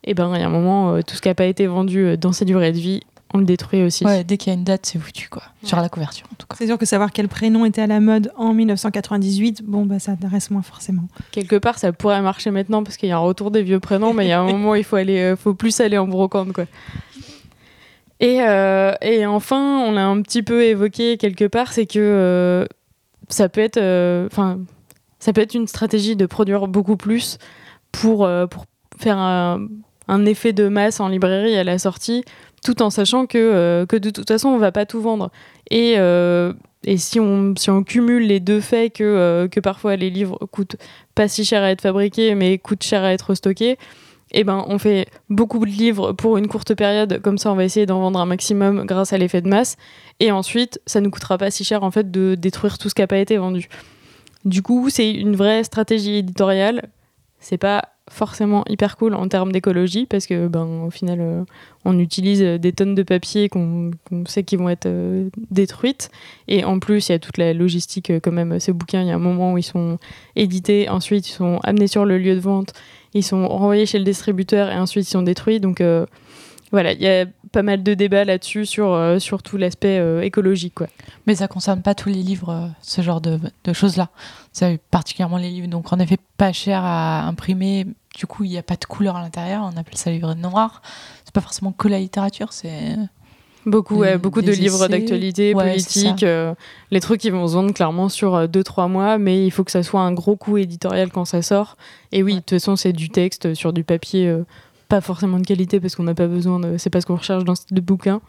et 0.03 0.13
ben 0.13 0.31
il 0.35 0.39
y 0.39 0.43
a 0.43 0.47
un 0.47 0.49
moment 0.49 0.95
euh, 0.95 1.01
tout 1.01 1.15
ce 1.15 1.21
qui 1.21 1.27
n'a 1.27 1.35
pas 1.35 1.45
été 1.45 1.67
vendu 1.67 1.99
euh, 2.05 2.17
dans 2.17 2.31
ces 2.31 2.45
durées 2.45 2.71
de 2.71 2.79
vie 2.79 3.01
on 3.33 3.37
le 3.37 3.45
détruit 3.45 3.83
aussi 3.83 4.03
Ouais, 4.05 4.23
dès 4.23 4.37
qu'il 4.37 4.51
y 4.51 4.55
a 4.55 4.57
une 4.57 4.65
date, 4.65 4.85
c'est 4.85 4.99
foutu, 4.99 5.29
quoi. 5.29 5.43
Sur 5.63 5.77
la 5.77 5.87
couverture, 5.87 6.27
en 6.31 6.35
tout 6.37 6.47
cas. 6.47 6.55
C'est 6.57 6.67
sûr 6.67 6.77
que 6.77 6.85
savoir 6.85 7.13
quel 7.13 7.29
prénom 7.29 7.63
était 7.63 7.81
à 7.81 7.87
la 7.87 8.01
mode 8.01 8.31
en 8.35 8.53
1998, 8.53 9.63
bon, 9.63 9.85
bah, 9.85 9.99
ça 9.99 10.11
intéresse 10.11 10.51
moins 10.51 10.61
forcément. 10.61 11.03
quelque 11.31 11.55
part 11.55 11.77
ça 11.77 11.93
pourrait 11.93 12.21
marcher 12.21 12.51
maintenant 12.51 12.83
parce 12.83 12.97
qu'il 12.97 13.07
y 13.07 13.11
a 13.11 13.15
un 13.15 13.19
retour 13.19 13.51
des 13.51 13.63
vieux 13.63 13.79
prénoms 13.79 14.13
mais 14.13 14.25
il 14.25 14.29
y 14.29 14.33
a 14.33 14.41
un 14.41 14.47
moment 14.51 14.75
il 14.75 14.83
faut 14.83 14.97
aller 14.97 15.19
euh, 15.19 15.35
faut 15.35 15.53
plus 15.53 15.79
aller 15.79 15.97
en 15.97 16.07
brocante 16.07 16.51
quoi 16.51 16.65
et, 18.19 18.41
euh, 18.41 18.93
et 19.01 19.25
enfin 19.25 19.79
on 19.79 19.93
l'a 19.93 20.05
un 20.05 20.21
petit 20.21 20.43
peu 20.43 20.63
évoqué 20.63 21.17
quelque 21.17 21.45
part 21.45 21.73
c'est 21.73 21.85
que 21.85 21.99
euh, 21.99 22.65
ça 23.29 23.49
peut 23.49 23.61
être 23.61 23.77
euh, 23.77 24.27
enfin 24.27 24.59
ça 25.21 25.31
peut 25.31 25.39
être 25.39 25.53
une 25.53 25.67
stratégie 25.67 26.17
de 26.17 26.25
produire 26.25 26.67
beaucoup 26.67 26.97
plus 26.97 27.37
pour 27.93 28.25
euh, 28.25 28.47
faire 28.99 29.17
un, 29.17 29.67
effet 30.25 30.51
de 30.51 30.67
masse 30.67 30.99
en 30.99 31.07
librairie 31.07 31.55
à 31.55 31.63
la 31.63 31.79
sortie 31.79 32.25
tout 32.65 32.81
en 32.81 32.89
sachant 32.89 33.25
que, 33.27 33.37
euh, 33.37 33.85
de 33.85 34.09
toute 34.09 34.27
façon 34.27 34.49
on 34.49 34.57
va 34.57 34.73
pas 34.73 34.85
tout 34.85 34.99
vendre. 34.99 35.31
Et 35.69 35.93
euh, 35.97 36.51
et 36.83 36.97
si 36.97 37.19
on, 37.19 37.53
cumule 37.85 38.25
les 38.25 38.39
deux 38.39 38.59
faits 38.59 38.93
que, 38.93 39.47
que 39.51 39.59
parfois 39.59 39.95
les 39.95 40.09
livres 40.09 40.39
coûtent 40.51 40.77
pas 41.13 41.27
si 41.27 41.45
cher 41.45 41.61
à 41.61 41.69
être 41.69 41.81
fabriqués 41.81 42.33
mais 42.33 42.57
coûtent 42.57 42.83
cher 42.83 43.03
à 43.03 43.13
être 43.13 43.35
stockés, 43.35 43.77
eh 44.31 44.43
ben 44.43 44.65
on 44.67 44.79
fait 44.79 45.07
beaucoup 45.29 45.59
de 45.59 45.69
livres 45.69 46.13
pour 46.13 46.37
une 46.37 46.47
courte 46.47 46.73
période, 46.73 47.21
comme 47.21 47.37
ça 47.37 47.51
on 47.51 47.55
va 47.55 47.65
essayer 47.65 47.85
d'en 47.85 47.99
vendre 47.99 48.19
un 48.19 48.25
maximum 48.25 48.85
grâce 48.85 49.13
à 49.13 49.19
l'effet 49.19 49.41
de 49.41 49.47
masse, 49.47 49.77
et 50.19 50.31
ensuite 50.31 50.81
ça 50.87 51.01
nous 51.01 51.11
coûtera 51.11 51.37
pas 51.37 51.51
si 51.51 51.63
cher 51.63 51.83
en 51.83 51.91
fait 51.91 52.09
de 52.09 52.33
détruire 52.33 52.79
tout 52.79 52.89
ce 52.89 52.95
qui 52.95 53.01
n'a 53.01 53.07
pas 53.07 53.19
été 53.19 53.37
vendu. 53.37 53.69
Du 54.45 54.61
coup, 54.61 54.89
c'est 54.89 55.11
une 55.11 55.35
vraie 55.35 55.63
stratégie 55.63 56.15
éditoriale. 56.15 56.89
C'est 57.39 57.57
pas 57.57 57.83
forcément 58.09 58.65
hyper 58.67 58.97
cool 58.97 59.13
en 59.15 59.27
termes 59.27 59.51
d'écologie 59.51 60.05
parce 60.05 60.27
que 60.27 60.47
ben 60.47 60.83
au 60.85 60.89
final 60.89 61.19
euh, 61.21 61.43
on 61.85 61.97
utilise 61.97 62.41
des 62.41 62.73
tonnes 62.73 62.93
de 62.93 63.03
papier 63.03 63.47
qu'on 63.47 63.91
sait 64.25 64.43
qui 64.43 64.57
vont 64.57 64.69
être 64.69 64.87
euh, 64.87 65.29
détruites. 65.49 66.11
Et 66.49 66.65
en 66.65 66.79
plus 66.79 67.07
il 67.07 67.13
y 67.13 67.15
a 67.15 67.19
toute 67.19 67.37
la 67.37 67.53
logistique 67.53 68.09
euh, 68.09 68.19
quand 68.19 68.33
même 68.33 68.59
ces 68.59 68.73
bouquins. 68.73 69.01
Il 69.01 69.07
y 69.07 69.11
a 69.11 69.15
un 69.15 69.19
moment 69.19 69.53
où 69.53 69.57
ils 69.57 69.63
sont 69.63 69.97
édités 70.35 70.89
ensuite 70.89 71.29
ils 71.29 71.33
sont 71.33 71.59
amenés 71.63 71.87
sur 71.87 72.05
le 72.05 72.17
lieu 72.17 72.35
de 72.35 72.41
vente 72.41 72.73
ils 73.13 73.23
sont 73.23 73.47
renvoyés 73.47 73.85
chez 73.85 73.97
le 73.97 74.05
distributeur 74.05 74.69
et 74.69 74.77
ensuite 74.77 75.07
ils 75.07 75.11
sont 75.11 75.23
détruits. 75.23 75.59
Donc 75.61 75.81
voilà 76.71 76.93
il 76.93 77.01
y 77.01 77.07
a 77.07 77.25
pas 77.51 77.63
mal 77.63 77.83
de 77.83 77.93
débats 77.93 78.23
là-dessus 78.23 78.65
sur, 78.65 78.93
euh, 78.93 79.19
sur 79.19 79.43
tout 79.43 79.57
l'aspect 79.57 79.99
euh, 79.99 80.21
écologique 80.21 80.73
quoi. 80.75 80.87
Mais 81.27 81.35
ça 81.35 81.47
concerne 81.47 81.81
pas 81.81 81.95
tous 81.95 82.07
les 82.09 82.15
livres, 82.23 82.49
euh, 82.49 82.67
ce 82.81 83.01
genre 83.01 83.19
de, 83.21 83.39
de 83.65 83.73
choses-là. 83.73 84.09
C'est 84.53 84.79
particulièrement 84.89 85.37
les 85.37 85.49
livres, 85.49 85.67
donc 85.67 85.91
en 85.91 85.99
effet, 85.99 86.17
pas 86.37 86.53
cher 86.53 86.81
à 86.83 87.23
imprimer. 87.27 87.87
Du 88.17 88.25
coup, 88.25 88.43
il 88.45 88.49
n'y 88.51 88.57
a 88.57 88.63
pas 88.63 88.75
de 88.75 88.85
couleur 88.85 89.15
à 89.17 89.21
l'intérieur. 89.21 89.69
On 89.73 89.77
appelle 89.77 89.97
ça 89.97 90.11
livre 90.11 90.33
noir. 90.33 90.81
C'est 91.25 91.33
pas 91.33 91.41
forcément 91.41 91.71
que 91.73 91.87
la 91.87 91.99
littérature, 91.99 92.51
c'est. 92.53 92.95
Beaucoup, 93.65 93.93
Des- 93.95 93.99
ouais, 94.01 94.17
beaucoup 94.17 94.41
de 94.41 94.51
livres 94.51 94.87
d'actualité, 94.87 95.53
Ouais, 95.53 95.69
politique, 95.71 96.23
euh, 96.23 96.55
les 96.89 96.99
trucs 96.99 97.21
qui 97.21 97.29
vont 97.29 97.47
se 97.47 97.53
vendre 97.53 97.73
clairement 97.73 98.09
sur 98.09 98.47
2-3 98.47 98.87
mois, 98.89 99.17
mais 99.19 99.45
il 99.45 99.51
faut 99.51 99.63
que 99.63 99.71
ça 99.71 99.83
soit 99.83 100.01
un 100.01 100.13
gros 100.13 100.35
coup 100.35 100.57
éditorial 100.57 101.11
quand 101.11 101.25
ça 101.25 101.41
sort. 101.43 101.77
Et 102.11 102.23
oui, 102.23 102.33
de 102.35 102.39
toute 102.39 102.49
façon, 102.51 102.75
c'est 102.75 102.91
du 102.91 103.09
texte 103.09 103.53
sur 103.53 103.71
du 103.71 103.83
papier, 103.83 104.27
euh, 104.27 104.43
pas 104.91 104.99
forcément 104.99 105.39
de 105.39 105.45
qualité 105.45 105.79
parce 105.79 105.95
qu'on 105.95 106.03
n'a 106.03 106.13
pas 106.13 106.27
besoin 106.27 106.59
de. 106.59 106.77
C'est 106.77 106.89
pas 106.89 106.99
ce 106.99 107.05
qu'on 107.05 107.15
recherche 107.15 107.45
dans 107.45 107.55
ce 107.55 107.65
type 107.65 107.75
de 107.75 107.81
bouquin. 107.81 108.19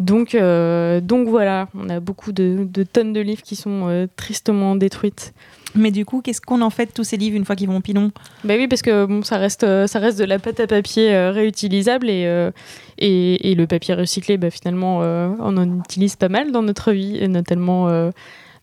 Donc, 0.00 0.34
euh, 0.34 1.02
donc 1.02 1.28
voilà, 1.28 1.68
on 1.74 1.90
a 1.90 2.00
beaucoup 2.00 2.32
de, 2.32 2.66
de 2.70 2.82
tonnes 2.82 3.12
de 3.12 3.20
livres 3.20 3.42
qui 3.42 3.56
sont 3.56 3.88
euh, 3.88 4.06
tristement 4.16 4.74
détruites. 4.74 5.34
Mais 5.74 5.90
du 5.90 6.06
coup, 6.06 6.22
qu'est-ce 6.22 6.40
qu'on 6.40 6.62
en 6.62 6.70
fait 6.70 6.86
de 6.86 6.92
tous 6.92 7.04
ces 7.04 7.18
livres 7.18 7.36
une 7.36 7.44
fois 7.44 7.56
qu'ils 7.56 7.68
vont 7.68 7.76
au 7.76 7.80
pilon? 7.80 8.10
Bah 8.44 8.54
oui, 8.56 8.68
parce 8.68 8.80
que 8.80 9.04
bon, 9.04 9.22
ça 9.22 9.36
reste, 9.36 9.64
euh, 9.64 9.86
ça 9.86 9.98
reste 9.98 10.18
de 10.18 10.24
la 10.24 10.38
pâte 10.38 10.60
à 10.60 10.66
papier 10.66 11.14
euh, 11.14 11.30
réutilisable 11.30 12.08
et, 12.08 12.50
et, 12.98 13.50
et 13.50 13.54
le 13.54 13.66
papier 13.66 13.94
recyclé, 13.94 14.38
bah, 14.38 14.50
finalement, 14.50 15.00
on 15.00 15.56
en 15.58 15.78
utilise 15.80 16.16
pas 16.16 16.30
mal 16.30 16.52
dans 16.52 16.62
notre 16.62 16.92
vie, 16.92 17.18
et 17.18 17.28
notamment, 17.28 18.10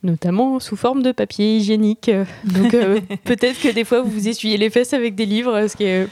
notamment 0.04 0.60
sous 0.60 0.76
forme 0.76 1.02
de 1.02 1.12
papier 1.12 1.58
hygiénique. 1.58 2.12
Donc 2.44 2.74
euh, 2.74 3.00
peut-être 3.24 3.60
que 3.62 3.70
des 3.70 3.84
fois, 3.84 4.02
vous 4.02 4.12
vous 4.12 4.28
essuyez 4.28 4.58
les 4.58 4.70
fesses 4.70 4.94
avec 4.94 5.16
des 5.16 5.26
livres, 5.26 5.68
ce 5.68 5.76
qui 5.76 5.86
est 5.86 6.08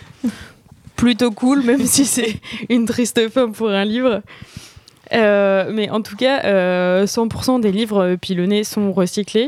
plutôt 1.02 1.32
cool, 1.32 1.64
même 1.64 1.84
si 1.86 2.06
c'est 2.06 2.36
une 2.70 2.86
triste 2.86 3.28
fin 3.30 3.50
pour 3.50 3.70
un 3.70 3.84
livre. 3.84 4.22
Euh, 5.14 5.72
mais 5.74 5.90
en 5.90 6.02
tout 6.02 6.16
cas, 6.16 6.46
euh, 6.46 7.08
100% 7.08 7.60
des 7.60 7.72
livres 7.72 8.16
pilonnés 8.22 8.64
sont 8.64 8.94
recyclés. 8.94 9.48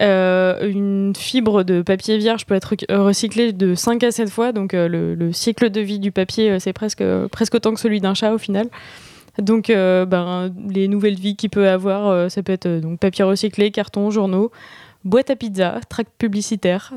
Euh, 0.00 0.66
une 0.66 1.12
fibre 1.14 1.62
de 1.62 1.82
papier 1.82 2.16
vierge 2.16 2.46
peut 2.46 2.54
être 2.54 2.74
euh, 2.90 3.02
recyclée 3.02 3.52
de 3.52 3.74
5 3.74 4.02
à 4.02 4.10
7 4.10 4.30
fois, 4.30 4.52
donc 4.52 4.72
euh, 4.72 4.88
le, 4.88 5.14
le 5.14 5.32
cycle 5.32 5.68
de 5.68 5.80
vie 5.82 5.98
du 5.98 6.10
papier, 6.10 6.52
euh, 6.52 6.58
c'est 6.58 6.72
presque, 6.72 7.04
presque 7.30 7.54
autant 7.54 7.74
que 7.74 7.80
celui 7.80 8.00
d'un 8.00 8.14
chat 8.14 8.32
au 8.32 8.38
final. 8.38 8.68
Donc 9.38 9.70
euh, 9.70 10.04
ben, 10.04 10.52
les 10.68 10.88
nouvelles 10.88 11.14
vies 11.14 11.36
qu'il 11.36 11.50
peut 11.50 11.68
avoir, 11.68 12.08
euh, 12.08 12.28
ça 12.28 12.42
peut 12.42 12.52
être 12.52 12.66
euh, 12.66 12.80
donc, 12.80 12.98
papier 12.98 13.24
recyclé, 13.24 13.70
carton, 13.70 14.10
journaux, 14.10 14.50
boîte 15.04 15.30
à 15.30 15.36
pizza, 15.36 15.80
tract 15.88 16.12
publicitaire. 16.18 16.92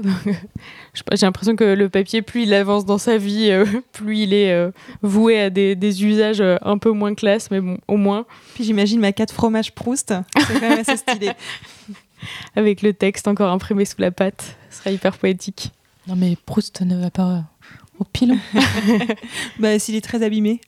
J'ai 1.14 1.26
l'impression 1.26 1.56
que 1.56 1.64
le 1.64 1.90
papier, 1.90 2.22
plus 2.22 2.44
il 2.44 2.54
avance 2.54 2.86
dans 2.86 2.98
sa 2.98 3.18
vie, 3.18 3.50
euh, 3.52 3.66
plus 3.94 4.20
il 4.20 4.34
est 4.34 4.52
euh, 4.52 4.72
voué 5.02 5.40
à 5.40 5.50
des, 5.50 5.76
des 5.76 6.06
usages 6.06 6.42
euh, 6.42 6.58
un 6.62 6.78
peu 6.78 6.92
moins 6.92 7.16
classe, 7.16 7.52
mais 7.52 7.62
bon, 7.62 7.78
au 7.88 7.98
moins 7.98 8.26
Puis 8.54 8.64
j'imagine 8.64 9.00
ma 9.00 9.12
4 9.12 9.34
fromage 9.34 9.74
Proust. 9.74 10.14
C'est 10.38 10.54
quand 10.54 10.70
même 10.70 10.80
assez 10.80 10.98
stylé. 10.98 11.32
avec 12.56 12.82
le 12.82 12.94
texte 12.94 13.28
encore 13.28 13.52
imprimé 13.52 13.86
sous 13.86 14.00
la 14.00 14.12
pâte, 14.12 14.58
ce 14.70 14.80
serait 14.80 14.94
hyper 14.94 15.18
poétique. 15.18 15.72
Non, 16.08 16.16
mais 16.16 16.38
Proust 16.46 16.82
ne 16.82 17.00
va 17.00 17.10
pas 17.10 17.44
au 18.00 18.04
pilon. 18.04 18.38
bah, 19.60 19.80
s'il 19.80 19.96
est 19.96 20.02
très 20.02 20.22
abîmé. 20.24 20.62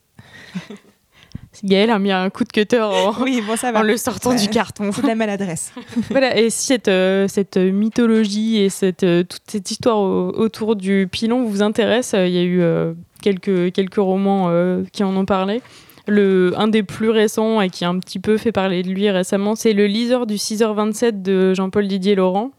Gaël 1.63 1.89
a 1.89 1.99
mis 1.99 2.11
un 2.11 2.29
coup 2.29 2.43
de 2.43 2.51
cutter 2.51 2.81
en, 2.81 3.13
Oui, 3.21 3.41
bon, 3.45 3.55
ça 3.55 3.71
va. 3.71 3.79
en 3.79 3.83
le 3.83 3.97
sortant 3.97 4.31
Ouais. 4.31 4.35
du 4.37 4.47
carton. 4.49 4.91
C'est 4.91 5.01
de 5.01 5.07
la 5.07 5.15
maladresse. 5.15 5.71
voilà, 6.09 6.37
et 6.37 6.49
si 6.49 6.65
cette, 6.67 6.87
euh, 6.87 7.27
cette 7.27 7.57
mythologie 7.57 8.57
et 8.61 8.69
cette, 8.69 9.03
euh, 9.03 9.23
toute 9.23 9.41
cette 9.47 9.69
histoire 9.71 9.97
au- 9.97 10.29
autour 10.35 10.75
du 10.75 11.07
pilon 11.11 11.45
vous 11.45 11.61
intéresse, 11.61 12.13
euh, 12.13 12.27
il 12.27 12.33
y 12.33 12.37
a 12.39 12.43
eu 12.43 12.61
euh, 12.61 12.93
quelques, 13.21 13.71
quelques 13.73 13.95
romans 13.95 14.47
euh, 14.49 14.83
qui 14.91 15.03
en 15.03 15.15
ont 15.15 15.25
parlé. 15.25 15.61
Le, 16.09 16.53
un 16.55 16.67
des 16.69 16.83
plus 16.83 17.09
récents 17.09 17.59
et 17.59 17.69
qui 17.69 17.83
a 17.83 17.89
un 17.89 17.99
petit 17.99 18.19
peu 18.19 18.37
fait 18.37 18.53
parler 18.53 18.81
de 18.81 18.89
lui 18.89 19.09
récemment, 19.09 19.55
c'est 19.55 19.73
Le 19.73 19.87
liseur 19.87 20.25
du 20.25 20.35
6h27 20.35 21.21
de 21.21 21.53
Jean-Paul 21.53 21.85
Didier 21.87 22.15
Laurent. 22.15 22.51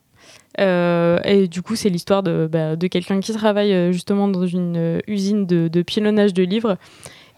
Euh, 0.60 1.18
et 1.24 1.46
du 1.48 1.62
coup, 1.62 1.76
c'est 1.76 1.88
l'histoire 1.88 2.22
de, 2.22 2.48
bah, 2.50 2.74
de 2.76 2.86
quelqu'un 2.88 3.20
qui 3.20 3.32
travaille 3.32 3.72
euh, 3.72 3.92
justement 3.92 4.28
dans 4.28 4.46
une 4.46 4.76
euh, 4.76 4.98
usine 5.06 5.46
de, 5.46 5.68
de 5.68 5.82
pilonnage 5.82 6.34
de 6.34 6.42
livres. 6.42 6.76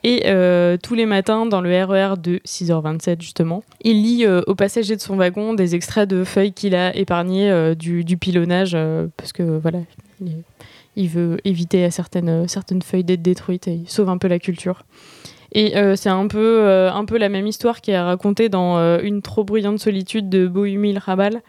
Et 0.03 0.23
euh, 0.27 0.77
tous 0.83 0.95
les 0.95 1.05
matins, 1.05 1.45
dans 1.47 1.61
le 1.61 1.71
RER 1.85 2.15
de 2.19 2.41
6h27, 2.47 3.21
justement, 3.21 3.63
il 3.83 4.03
lit 4.03 4.25
euh, 4.25 4.41
aux 4.47 4.55
passagers 4.55 4.97
de 4.97 5.01
son 5.01 5.17
wagon 5.17 5.53
des 5.53 5.75
extraits 5.75 6.09
de 6.09 6.25
feuilles 6.25 6.53
qu'il 6.53 6.75
a 6.75 6.97
épargnées 6.97 7.51
euh, 7.51 7.75
du, 7.75 8.17
pilonnage, 8.17 8.73
euh, 8.75 9.09
parce 9.19 9.33
que 9.33 9.43
voilà, 9.43 9.81
il, 10.97 11.09
veut 11.09 11.39
éviter 11.45 11.85
à 11.85 11.91
certaines, 11.91 12.49
certaines 12.49 12.81
feuilles 12.83 13.05
d'être 13.05 13.23
détruites 13.23 13.69
et 13.69 13.75
il 13.75 13.89
sauve 13.89 14.09
un 14.09 14.19
peu 14.19 14.29
la 14.29 14.39
culture. 14.39 14.85
Et 15.53 15.75
c'est 15.97 16.09
un 16.09 16.29
peu, 16.29 16.69
un 16.69 17.05
peu 17.05 17.19
la 17.19 17.29
même 17.29 17.49
histoire 17.49 17.81
qui 17.81 17.91
est 17.91 17.99
racontée 17.99 18.49
dans 18.49 19.01
Une 19.01 19.21
trop 19.21 19.43
bruyante 19.43 19.81
solitude 19.81 20.29
de 20.29 20.47
Bohumil 20.47 20.97
Rabal, 20.99 21.43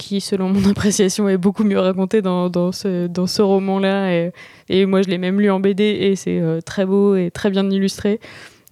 qui, 0.00 0.20
selon 0.20 0.48
mon 0.48 0.70
appréciation, 0.70 1.28
est 1.28 1.36
beaucoup 1.36 1.64
mieux 1.64 1.78
racontée 1.78 2.22
dans, 2.22 2.48
dans 2.48 2.72
ce, 2.72 3.06
dans 3.06 3.26
ce 3.26 3.42
roman-là. 3.42 4.12
Et, 4.12 4.32
et 4.68 4.86
moi, 4.86 5.02
je 5.02 5.08
l'ai 5.08 5.18
même 5.18 5.40
lu 5.40 5.50
en 5.50 5.60
BD 5.60 5.84
et 5.84 6.16
c'est 6.16 6.40
euh, 6.40 6.60
très 6.60 6.86
beau 6.86 7.14
et 7.14 7.30
très 7.30 7.50
bien 7.50 7.68
illustré. 7.70 8.18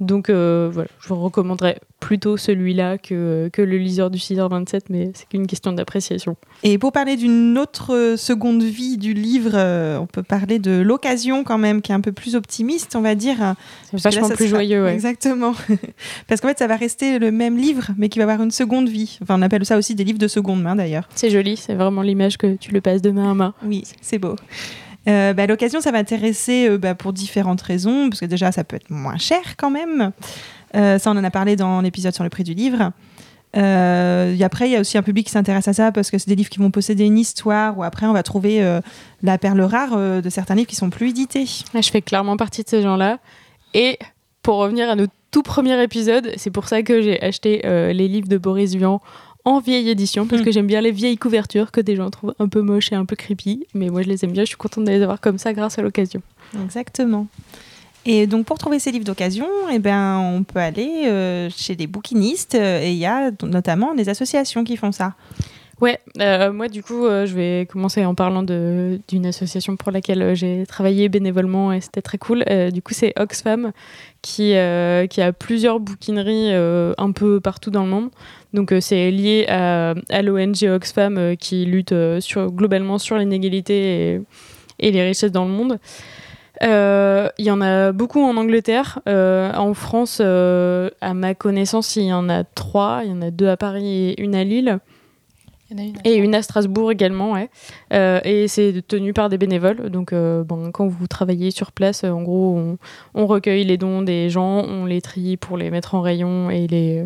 Donc 0.00 0.31
euh, 0.31 0.71
voilà, 0.73 0.88
je 1.00 1.09
vous 1.09 1.17
recommanderais 1.21 1.81
plutôt 1.99 2.37
celui-là 2.37 2.99
que, 2.99 3.50
que 3.52 3.61
le 3.62 3.76
liseur 3.78 4.11
du 4.11 4.19
6h27, 4.19 4.83
mais 4.90 5.11
c'est 5.14 5.28
qu'une 5.28 5.49
question 5.49 5.73
d'appréciation. 5.73 6.37
Et 6.62 6.78
pour 6.78 6.93
parler 6.93 7.17
d'une 7.17 7.59
autre 7.59 7.93
euh, 7.95 8.17
seconde 8.17 8.62
vie 8.62 8.97
du 8.97 9.12
livre, 9.12 9.50
euh, 9.55 9.99
on 9.99 10.07
peut 10.07 10.23
parler 10.23 10.61
de 10.61 10.81
l'occasion 10.81 11.43
quand 11.43 11.59
même, 11.59 11.83
qui 11.83 11.90
est 11.90 11.95
un 11.97 12.00
peu 12.00 12.12
plus 12.12 12.37
optimiste, 12.37 12.95
on 12.95 13.00
va 13.00 13.17
dire. 13.17 13.37
C'est 13.90 13.97
là, 13.97 14.00
vachement 14.05 14.28
plus 14.28 14.47
sera- 14.47 14.59
joyeux, 14.61 14.85
ouais. 14.85 14.95
Exactement. 14.95 15.52
Parce 16.28 16.40
qu'en 16.40 16.49
fait, 16.49 16.59
ça 16.59 16.69
va 16.69 16.76
rester 16.76 17.19
le 17.19 17.33
même 17.33 17.57
livre, 17.57 17.88
mais 17.99 18.09
qui 18.09 18.21
va 18.21 18.25
avoir 18.25 18.40
une 18.43 18.52
seconde 18.52 18.88
vie. 18.88 19.19
Enfin, 19.23 19.37
on 19.38 19.43
appelle 19.43 19.67
ça 19.67 19.76
aussi 19.76 19.97
des 19.97 20.05
livres 20.05 20.19
de 20.21 20.28
seconde 20.28 20.62
main, 20.62 20.76
d'ailleurs. 20.76 21.09
C'est 21.17 21.31
joli, 21.31 21.57
c'est 21.57 21.75
vraiment 21.75 22.02
l'image 22.02 22.38
que 22.38 22.55
tu 22.55 22.71
le 22.73 22.81
passes 22.81 23.02
de 23.02 23.11
main 23.11 23.33
à 23.33 23.35
main. 23.35 23.55
Oui, 23.64 23.83
c'est 24.00 24.19
beau. 24.19 24.37
Euh, 25.09 25.33
bah, 25.33 25.47
L'occasion, 25.47 25.81
ça 25.81 25.91
va 25.91 25.99
intéresser 25.99 26.69
euh, 26.69 26.79
bah, 26.79 26.95
pour 26.95 27.12
différentes 27.12 27.62
raisons, 27.62 28.11
parce 28.11 28.21
que 28.21 28.27
déjà, 28.27 28.53
ça 28.53 28.65
peut 28.65 28.77
être 28.77 28.91
moins 28.91 29.19
cher 29.19 29.57
quand 29.57 29.71
même. 29.71 30.12
Euh, 30.77 30.99
ça, 30.99 31.11
on 31.11 31.17
en 31.17 31.25
a 31.25 31.31
parlé 31.31 31.57
dans 31.57 31.81
l'épisode 31.81 32.15
sur 32.15 32.25
le 32.25 32.31
prix 32.31 32.45
du 32.45 32.55
livre. 32.55 32.93
Euh, 33.57 34.35
et 34.38 34.45
après, 34.45 34.69
il 34.69 34.73
y 34.73 34.77
a 34.77 34.81
aussi 34.81 34.99
un 34.99 35.03
public 35.03 35.27
qui 35.27 35.33
s'intéresse 35.33 35.67
à 35.69 35.73
ça 35.73 35.91
parce 35.91 36.11
que 36.11 36.19
c'est 36.19 36.29
des 36.29 36.37
livres 36.37 36.50
qui 36.50 36.59
vont 36.59 36.71
posséder 36.71 37.05
une 37.05 37.19
histoire, 37.19 37.79
ou 37.79 37.83
après, 37.83 38.07
on 38.07 38.12
va 38.12 38.23
trouver 38.23 38.79
la 39.23 39.38
perle 39.38 39.62
rare 39.62 39.97
de 39.97 40.29
certains 40.29 40.55
livres 40.55 40.69
qui 40.69 40.77
sont 40.77 40.91
plus 40.91 41.11
édités. 41.11 41.47
Je 41.47 41.91
fais 41.91 42.03
clairement 42.03 42.37
partie 42.37 42.62
de 42.62 42.69
ces 42.69 42.83
gens-là. 42.83 43.19
Et 43.73 43.99
pour 44.43 44.57
revenir 44.57 44.91
à 44.91 44.97
notre 44.97 45.15
tout 45.31 45.43
premier 45.43 45.83
épisode, 45.83 46.31
c'est 46.37 46.50
pour 46.50 46.69
ça 46.69 46.83
que 46.83 47.00
j'ai 47.00 47.23
acheté 47.23 47.62
les 47.65 48.07
livres 48.09 48.29
de 48.29 48.37
Boris 48.37 48.75
Vian 48.75 49.00
en 49.45 49.61
vieille 49.61 49.88
édition, 49.88 50.26
parce 50.26 50.42
que 50.42 50.52
j'aime 50.52 50.66
bien 50.66 50.80
les 50.80 50.90
vieilles 50.90 51.16
couvertures 51.16 51.71
que 51.71 51.80
des 51.80 51.97
gens 51.97 52.11
trouvent 52.11 52.35
un 52.38 52.49
peu 52.49 52.61
moches 52.61 52.92
et 52.92 52.95
un 52.95 53.04
peu 53.04 53.16
creepy. 53.16 53.66
Mais 53.75 53.88
moi, 53.88 54.02
je 54.02 54.09
les 54.09 54.25
aime 54.25 54.33
bien, 54.33 54.42
je 54.42 54.49
suis 54.49 54.57
contente 54.57 54.85
de 54.85 54.90
les 54.90 55.02
avoir 55.02 55.21
comme 55.21 55.38
ça 55.38 55.52
grâce 55.52 55.78
à 55.78 55.83
l'occasion. 55.83 56.21
Exactement. 56.62 57.26
Et 58.04 58.26
donc, 58.26 58.47
pour 58.47 58.59
trouver 58.59 58.78
ces 58.78 58.90
livres 58.90 59.04
d'occasion, 59.04 59.47
eh 59.71 59.78
ben, 59.78 60.18
on 60.18 60.42
peut 60.42 60.61
aller 60.61 61.04
euh, 61.07 61.50
chez 61.54 61.76
des 61.76 61.87
bouquinistes, 61.87 62.54
euh, 62.54 62.83
et 62.83 62.92
il 62.92 62.99
y 62.99 63.07
a 63.07 63.30
notamment 63.42 63.95
des 63.95 64.09
associations 64.09 64.64
qui 64.64 64.76
font 64.76 64.92
ça. 64.92 65.14
Ouais, 65.80 66.00
euh, 66.20 66.52
moi 66.52 66.66
du 66.66 66.82
coup, 66.82 67.06
euh, 67.06 67.25
je 67.25 67.35
vais 67.37 67.66
commencer 67.70 68.04
en 68.04 68.16
parlant 68.16 68.42
d'une 68.42 69.26
association 69.26 69.76
pour 69.76 69.92
laquelle 69.92 70.23
euh, 70.23 70.35
j'ai 70.35 70.66
travaillé 70.66 71.08
bénévolement 71.08 71.73
et 71.73 71.80
c'était 71.80 72.02
très 72.02 72.18
cool. 72.18 72.44
Du 72.73 72.82
coup, 72.82 72.94
c'est 72.94 73.12
Oxfam 73.16 73.70
qui, 74.20 74.56
a 74.56 75.32
plusieurs 75.38 75.78
bouquineries 75.78 76.52
un 76.52 77.12
peu 77.12 77.40
partout 77.40 77.70
dans 77.70 77.85
le 77.85 77.90
monde. 77.90 78.11
Donc, 78.54 78.75
c'est 78.80 79.11
lié 79.11 79.47
à, 79.49 79.94
l'ONG 80.23 80.64
Oxfam 80.64 81.37
qui 81.37 81.64
lutte 81.64 81.94
globalement 81.94 82.99
sur 82.99 83.16
l'inégalité 83.16 84.14
et, 84.14 84.20
et 84.80 84.90
les 84.90 85.02
richesses 85.02 85.32
dans 85.32 85.44
le 85.44 85.52
monde. 85.52 85.78
Il 86.61 87.44
y 87.44 87.50
en 87.52 87.61
a 87.61 87.92
beaucoup 87.92 88.20
en 88.20 88.37
Angleterre. 88.37 88.99
En 89.06 89.75
France, 89.75 90.20
à 90.20 91.14
ma 91.14 91.35
connaissance, 91.35 91.94
il 91.94 92.06
y 92.06 92.12
en 92.12 92.28
a 92.28 92.42
trois. 92.42 93.02
Il 93.04 93.11
y 93.11 93.12
en 93.12 93.23
a 93.23 93.30
deux 93.30 93.49
à 93.49 93.56
Paris 93.56 94.11
et 94.11 94.20
une 94.20 94.35
à 94.35 94.42
Lille. 94.42 94.80
Il 95.70 95.76
y 95.76 95.80
en 95.80 95.84
a 95.84 95.87
une. 95.87 95.96
Et 96.04 96.14
une 96.16 96.34
à 96.34 96.42
Strasbourg 96.42 96.90
également, 96.90 97.32
ouais. 97.32 97.50
Euh, 97.92 98.20
et 98.25 98.48
c'est 98.48 98.82
tenu 98.87 99.12
par 99.12 99.28
des 99.28 99.38
bénévoles. 99.38 99.90
Donc, 99.90 100.12
euh, 100.12 100.42
bon, 100.44 100.70
quand 100.70 100.87
vous 100.87 101.06
travaillez 101.06 101.50
sur 101.50 101.72
place, 101.72 102.04
euh, 102.04 102.10
en 102.10 102.22
gros, 102.22 102.56
on, 102.56 102.78
on 103.14 103.26
recueille 103.26 103.64
les 103.64 103.76
dons 103.76 104.02
des 104.02 104.30
gens, 104.30 104.64
on 104.64 104.87
les 104.87 105.02
trie 105.02 105.37
pour 105.37 105.56
les 105.58 105.70
mettre 105.70 105.94
en 105.94 106.00
rayon 106.00 106.50
et 106.50 106.66
les, 106.66 107.04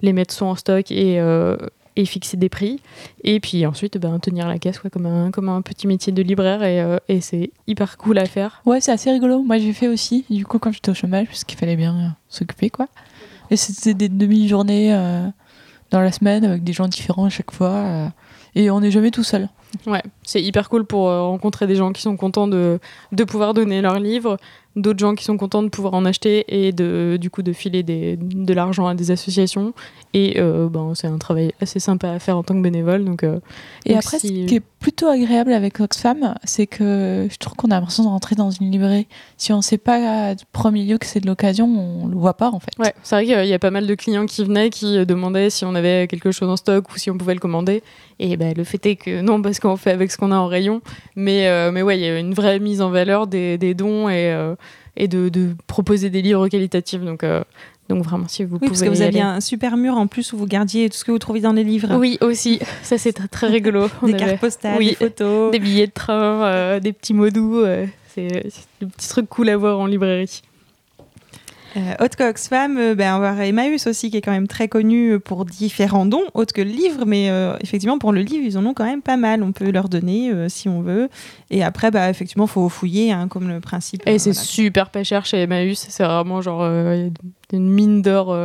les 0.00 0.12
mettre 0.12 0.32
soit 0.32 0.48
en 0.48 0.54
stock 0.54 0.90
et, 0.90 1.20
euh, 1.20 1.56
et 1.96 2.06
fixer 2.06 2.38
des 2.38 2.48
prix. 2.48 2.80
Et 3.22 3.38
puis 3.38 3.66
ensuite, 3.66 3.98
ben, 3.98 4.18
tenir 4.18 4.48
la 4.48 4.58
caisse, 4.58 4.78
quoi, 4.78 4.88
comme, 4.88 5.06
un, 5.06 5.30
comme 5.30 5.50
un 5.50 5.60
petit 5.60 5.86
métier 5.86 6.12
de 6.12 6.22
libraire. 6.22 6.62
Et, 6.62 6.80
euh, 6.80 6.98
et 7.08 7.20
c'est 7.20 7.50
hyper 7.66 7.98
cool 7.98 8.18
à 8.18 8.24
faire. 8.24 8.62
Ouais, 8.64 8.80
c'est 8.80 8.92
assez 8.92 9.10
rigolo. 9.10 9.42
Moi, 9.42 9.58
j'ai 9.58 9.74
fait 9.74 9.88
aussi, 9.88 10.24
du 10.30 10.46
coup, 10.46 10.58
quand 10.58 10.72
j'étais 10.72 10.90
au 10.90 10.94
chômage, 10.94 11.26
parce 11.26 11.44
qu'il 11.44 11.58
fallait 11.58 11.76
bien 11.76 11.94
euh, 11.94 12.08
s'occuper, 12.28 12.70
quoi. 12.70 12.88
Et 13.50 13.56
c'était 13.56 13.94
des 13.94 14.08
demi-journées 14.08 14.94
euh, 14.94 15.26
dans 15.90 16.00
la 16.00 16.12
semaine 16.12 16.44
avec 16.44 16.64
des 16.64 16.72
gens 16.72 16.88
différents 16.88 17.24
à 17.24 17.30
chaque 17.30 17.50
fois. 17.52 17.70
euh, 17.70 18.08
et 18.54 18.70
on 18.70 18.80
n'est 18.80 18.90
jamais 18.90 19.10
tout 19.10 19.22
seul. 19.22 19.48
Ouais, 19.86 20.02
c'est 20.22 20.42
hyper 20.42 20.68
cool 20.68 20.84
pour 20.84 21.08
euh, 21.08 21.22
rencontrer 21.22 21.66
des 21.66 21.76
gens 21.76 21.92
qui 21.92 22.02
sont 22.02 22.16
contents 22.16 22.48
de, 22.48 22.78
de 23.12 23.24
pouvoir 23.24 23.54
donner 23.54 23.80
leurs 23.82 24.00
livres, 24.00 24.36
d'autres 24.76 24.98
gens 24.98 25.14
qui 25.14 25.24
sont 25.24 25.36
contents 25.36 25.62
de 25.62 25.68
pouvoir 25.68 25.94
en 25.94 26.04
acheter 26.04 26.44
et 26.48 26.72
de, 26.72 27.18
du 27.20 27.30
coup 27.30 27.42
de 27.42 27.52
filer 27.52 27.82
des, 27.82 28.16
de 28.20 28.54
l'argent 28.54 28.86
à 28.86 28.94
des 28.94 29.10
associations. 29.10 29.72
Et 30.14 30.40
euh, 30.40 30.68
ben, 30.68 30.92
c'est 30.94 31.06
un 31.06 31.18
travail 31.18 31.52
assez 31.60 31.78
sympa 31.78 32.10
à 32.10 32.18
faire 32.18 32.36
en 32.36 32.42
tant 32.42 32.54
que 32.54 32.60
bénévole. 32.62 33.04
Donc, 33.04 33.22
euh, 33.22 33.38
Et 33.86 33.90
donc 33.90 33.98
après, 33.98 34.18
si- 34.18 34.42
ce 34.42 34.46
qui 34.48 34.54
est 34.56 34.62
plutôt 34.80 35.06
agréable 35.08 35.52
avec 35.52 35.78
Oxfam, 35.80 36.34
c'est 36.44 36.66
que 36.66 37.28
je 37.30 37.36
trouve 37.36 37.54
qu'on 37.54 37.68
a 37.70 37.74
l'impression 37.78 38.02
de 38.04 38.08
rentrer 38.08 38.34
dans 38.34 38.50
une 38.50 38.70
librairie. 38.70 39.06
Si 39.36 39.52
on 39.52 39.58
ne 39.58 39.62
sait 39.62 39.78
pas 39.78 40.34
du 40.34 40.44
premier 40.52 40.84
lieu 40.84 40.98
que 40.98 41.06
c'est 41.06 41.20
de 41.20 41.26
l'occasion, 41.26 41.66
on 41.66 42.06
le 42.08 42.16
voit 42.16 42.34
pas 42.34 42.50
en 42.50 42.58
fait. 42.60 42.70
Ouais, 42.78 42.94
c'est 43.02 43.14
vrai 43.14 43.24
qu'il 43.26 43.46
y 43.48 43.52
a 43.54 43.58
pas 43.58 43.70
mal 43.70 43.86
de 43.86 43.94
clients 43.94 44.26
qui 44.26 44.42
venaient, 44.44 44.70
qui 44.70 45.04
demandaient 45.06 45.50
si 45.50 45.64
on 45.64 45.74
avait 45.74 46.06
quelque 46.08 46.32
chose 46.32 46.48
en 46.48 46.56
stock 46.56 46.90
ou 46.92 46.98
si 46.98 47.10
on 47.10 47.18
pouvait 47.18 47.34
le 47.34 47.40
commander. 47.40 47.82
Et 48.18 48.36
ben, 48.36 48.52
le 48.56 48.64
fait 48.64 48.84
est 48.86 48.96
que 48.96 49.20
non, 49.22 49.40
parce 49.42 49.59
qu'on 49.60 49.76
fait 49.76 49.90
avec 49.92 50.10
ce 50.10 50.16
qu'on 50.16 50.32
a 50.32 50.36
en 50.36 50.46
rayon. 50.46 50.80
Mais, 51.16 51.46
euh, 51.48 51.70
mais 51.72 51.82
ouais, 51.82 51.98
il 51.98 52.02
y 52.02 52.06
a 52.08 52.18
une 52.18 52.34
vraie 52.34 52.58
mise 52.58 52.80
en 52.82 52.90
valeur 52.90 53.26
des, 53.26 53.58
des 53.58 53.74
dons 53.74 54.08
et, 54.08 54.32
euh, 54.32 54.54
et 54.96 55.06
de, 55.08 55.28
de 55.28 55.50
proposer 55.66 56.10
des 56.10 56.22
livres 56.22 56.48
qualitatifs. 56.48 57.00
Donc, 57.02 57.22
euh, 57.22 57.42
donc 57.88 58.04
vraiment, 58.04 58.28
si 58.28 58.44
vous 58.44 58.54
Oui, 58.54 58.58
pouvez. 58.60 58.68
parce 58.70 58.82
que 58.82 58.88
vous 58.88 59.02
aviez 59.02 59.20
un 59.22 59.40
super 59.40 59.76
mur 59.76 59.96
en 59.96 60.06
plus 60.06 60.32
où 60.32 60.36
vous 60.38 60.46
gardiez 60.46 60.88
tout 60.90 60.96
ce 60.96 61.04
que 61.04 61.10
vous 61.12 61.18
trouviez 61.18 61.42
dans 61.42 61.52
les 61.52 61.64
livres. 61.64 61.96
Oui, 61.96 62.18
aussi. 62.20 62.60
Ça, 62.82 62.98
c'est 62.98 63.12
très, 63.28 63.48
rigolo. 63.48 63.88
On 64.02 64.06
Des 64.06 64.14
avait 64.14 64.24
cartes 64.26 64.40
postales, 64.40 64.78
oui, 64.78 64.90
des 64.90 64.94
photos. 64.94 65.50
des 65.52 65.58
billets 65.58 65.86
de 65.88 65.92
train, 65.92 66.44
euh, 66.44 66.80
des 66.80 66.92
petits 66.92 67.14
mots 67.14 67.30
doux. 67.30 67.64
c'est 68.14 68.26
des 68.80 68.86
petits 68.86 69.08
trucs 69.08 69.28
cool 69.28 69.48
à 69.48 69.56
voir 69.56 69.78
en 69.80 69.86
librairie. 69.86 70.42
Euh, 71.76 72.04
autre 72.04 72.16
que 72.16 72.28
Oxfam, 72.28 72.76
euh, 72.78 72.94
ben, 72.94 73.16
on 73.16 73.20
va 73.20 73.30
avoir 73.30 73.40
Emmaüs 73.44 73.86
aussi, 73.86 74.10
qui 74.10 74.16
est 74.16 74.20
quand 74.20 74.32
même 74.32 74.48
très 74.48 74.66
connu 74.66 75.12
euh, 75.12 75.18
pour 75.20 75.44
différents 75.44 76.04
dons, 76.06 76.24
autres 76.34 76.52
que 76.52 76.62
le 76.62 76.70
livre, 76.70 77.04
mais 77.06 77.30
euh, 77.30 77.54
effectivement, 77.60 77.98
pour 77.98 78.12
le 78.12 78.22
livre, 78.22 78.44
ils 78.44 78.58
en 78.58 78.66
ont 78.66 78.74
quand 78.74 78.84
même 78.84 79.02
pas 79.02 79.16
mal. 79.16 79.42
On 79.42 79.52
peut 79.52 79.70
leur 79.70 79.88
donner 79.88 80.30
euh, 80.32 80.48
si 80.48 80.68
on 80.68 80.82
veut. 80.82 81.08
Et 81.50 81.62
après, 81.62 81.90
bah, 81.90 82.10
effectivement, 82.10 82.46
il 82.46 82.50
faut 82.50 82.68
fouiller, 82.68 83.12
hein, 83.12 83.28
comme 83.28 83.48
le 83.48 83.60
principe. 83.60 84.02
Et 84.06 84.14
euh, 84.14 84.18
c'est 84.18 84.32
voilà. 84.32 84.44
super 84.46 84.90
pas 84.90 85.04
cher 85.04 85.24
chez 85.26 85.42
Emmaüs. 85.42 85.86
C'est 85.88 86.04
vraiment 86.04 86.40
genre 86.40 86.64
une 86.64 87.70
mine 87.70 88.02
d'or. 88.02 88.36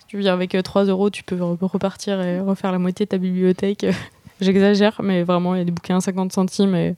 si 0.00 0.06
tu 0.08 0.18
viens 0.18 0.32
avec 0.34 0.54
euh, 0.54 0.62
3 0.62 0.84
euros, 0.86 1.08
tu 1.10 1.22
peux 1.22 1.36
re- 1.36 1.56
repartir 1.60 2.20
et 2.20 2.40
refaire 2.40 2.72
la 2.72 2.78
moitié 2.78 3.06
de 3.06 3.10
ta 3.10 3.18
bibliothèque. 3.18 3.86
J'exagère, 4.40 5.00
mais 5.02 5.22
vraiment, 5.22 5.54
il 5.54 5.58
y 5.58 5.62
a 5.62 5.64
des 5.64 5.70
bouquins 5.70 5.96
à 5.98 6.00
50 6.00 6.32
centimes 6.32 6.74
et 6.74 6.94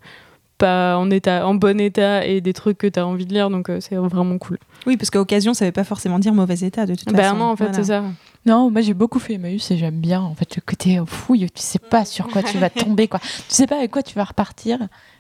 pas 0.59 0.99
en, 0.99 1.11
état, 1.11 1.47
en 1.47 1.55
bon 1.55 1.81
état 1.81 2.27
et 2.27 2.41
des 2.41 2.53
trucs 2.53 2.79
que 2.79 2.87
tu 2.87 2.99
as 2.99 3.07
envie 3.07 3.25
de 3.27 3.33
lire. 3.33 3.49
Donc, 3.51 3.71
euh, 3.71 3.79
c'est 3.81 3.95
vraiment 3.97 4.37
cool. 4.39 4.59
Oui, 4.87 4.97
parce 4.97 5.11
qu'à 5.11 5.21
occasion, 5.21 5.55
ça 5.55 5.65
ne 5.65 5.69
veut 5.69 5.73
pas 5.73 5.85
forcément 5.85 6.19
dire 6.19 6.35
mauvais 6.35 6.59
état, 6.59 6.85
de 6.87 6.95
toute 6.95 7.13
Bah 7.13 7.23
façon. 7.23 7.37
non, 7.37 7.45
en 7.47 7.57
fait, 7.57 7.65
Voilà. 7.65 7.79
c'est 7.79 7.85
ça. 7.89 8.03
Non, 8.47 8.71
moi 8.71 8.81
j'ai 8.81 8.95
beaucoup 8.95 9.19
fait 9.19 9.35
Emmaüs 9.35 9.71
et 9.73 9.77
j'aime 9.77 10.01
bien 10.01 10.23
en 10.23 10.35
fait 10.35 10.57
le 10.57 10.63
côté 10.65 10.99
fouille, 11.07 11.51
tu 11.51 11.61
sais 11.61 11.81
pas 11.81 12.07
sur 12.07 12.29
quoi 12.29 12.43
tu 12.43 12.57
vas 12.57 12.71
tomber 12.71 13.07
quoi. 13.07 13.19
Tu 13.21 13.27
sais 13.49 13.67
pas 13.67 13.77
avec 13.77 13.91
quoi 13.91 14.03
tu 14.03 14.15
vas 14.15 14.25
repartir 14.25 14.79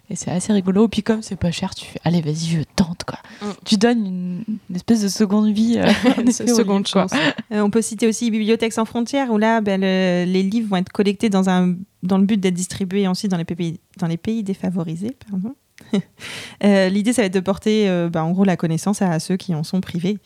et 0.09 0.17
c'est 0.17 0.31
assez 0.31 0.51
rigolo. 0.53 0.89
Puis 0.89 1.03
comme 1.03 1.21
c'est 1.21 1.37
pas 1.37 1.51
cher, 1.51 1.75
tu 1.75 1.85
fais 1.85 2.01
allez 2.05 2.23
vas-y 2.23 2.47
je 2.47 2.61
tente 2.77 3.03
quoi. 3.05 3.19
Mm. 3.43 3.53
Tu 3.67 3.77
donnes 3.77 4.07
une, 4.07 4.45
une 4.71 4.77
espèce 4.77 5.03
de 5.03 5.09
seconde 5.09 5.53
vie, 5.53 5.75
euh, 5.79 5.91
Une 6.23 6.31
seconde 6.33 6.87
livre, 6.87 6.89
chance. 6.89 7.11
Euh, 7.53 7.61
on 7.61 7.69
peut 7.71 7.83
citer 7.83 8.07
aussi 8.07 8.31
Bibliothèques 8.31 8.73
sans 8.73 8.87
frontières, 8.87 9.31
où 9.31 9.37
là, 9.37 9.61
ben, 9.61 9.79
le- 9.81 10.25
les 10.25 10.43
livres 10.45 10.69
vont 10.71 10.77
être 10.77 10.93
collectés 10.93 11.29
dans, 11.29 11.51
un, 11.51 11.75
dans 12.09 12.19
le 12.19 12.25
but 12.25 12.39
d'être 12.39 12.55
distribués 12.55 13.07
ensuite 13.07 13.31
dans 13.31 13.37
les 13.37 13.45
pays, 13.45 13.81
dans 13.99 14.07
les 14.07 14.17
pays 14.17 14.43
défavorisés. 14.43 15.17
Pardon. 15.31 15.55
Euh, 16.65 16.89
L'idée, 16.89 17.13
ça 17.13 17.23
va 17.23 17.27
être 17.27 17.35
de 17.35 17.39
porter 17.39 17.89
euh, 17.89 18.09
ben, 18.09 18.25
en 18.25 18.33
gros 18.33 18.43
la 18.43 18.57
connaissance 18.57 19.01
à 19.01 19.21
ceux 19.21 19.37
qui 19.37 19.55
en 19.55 19.63
sont 19.63 19.81
privés. 19.81 20.19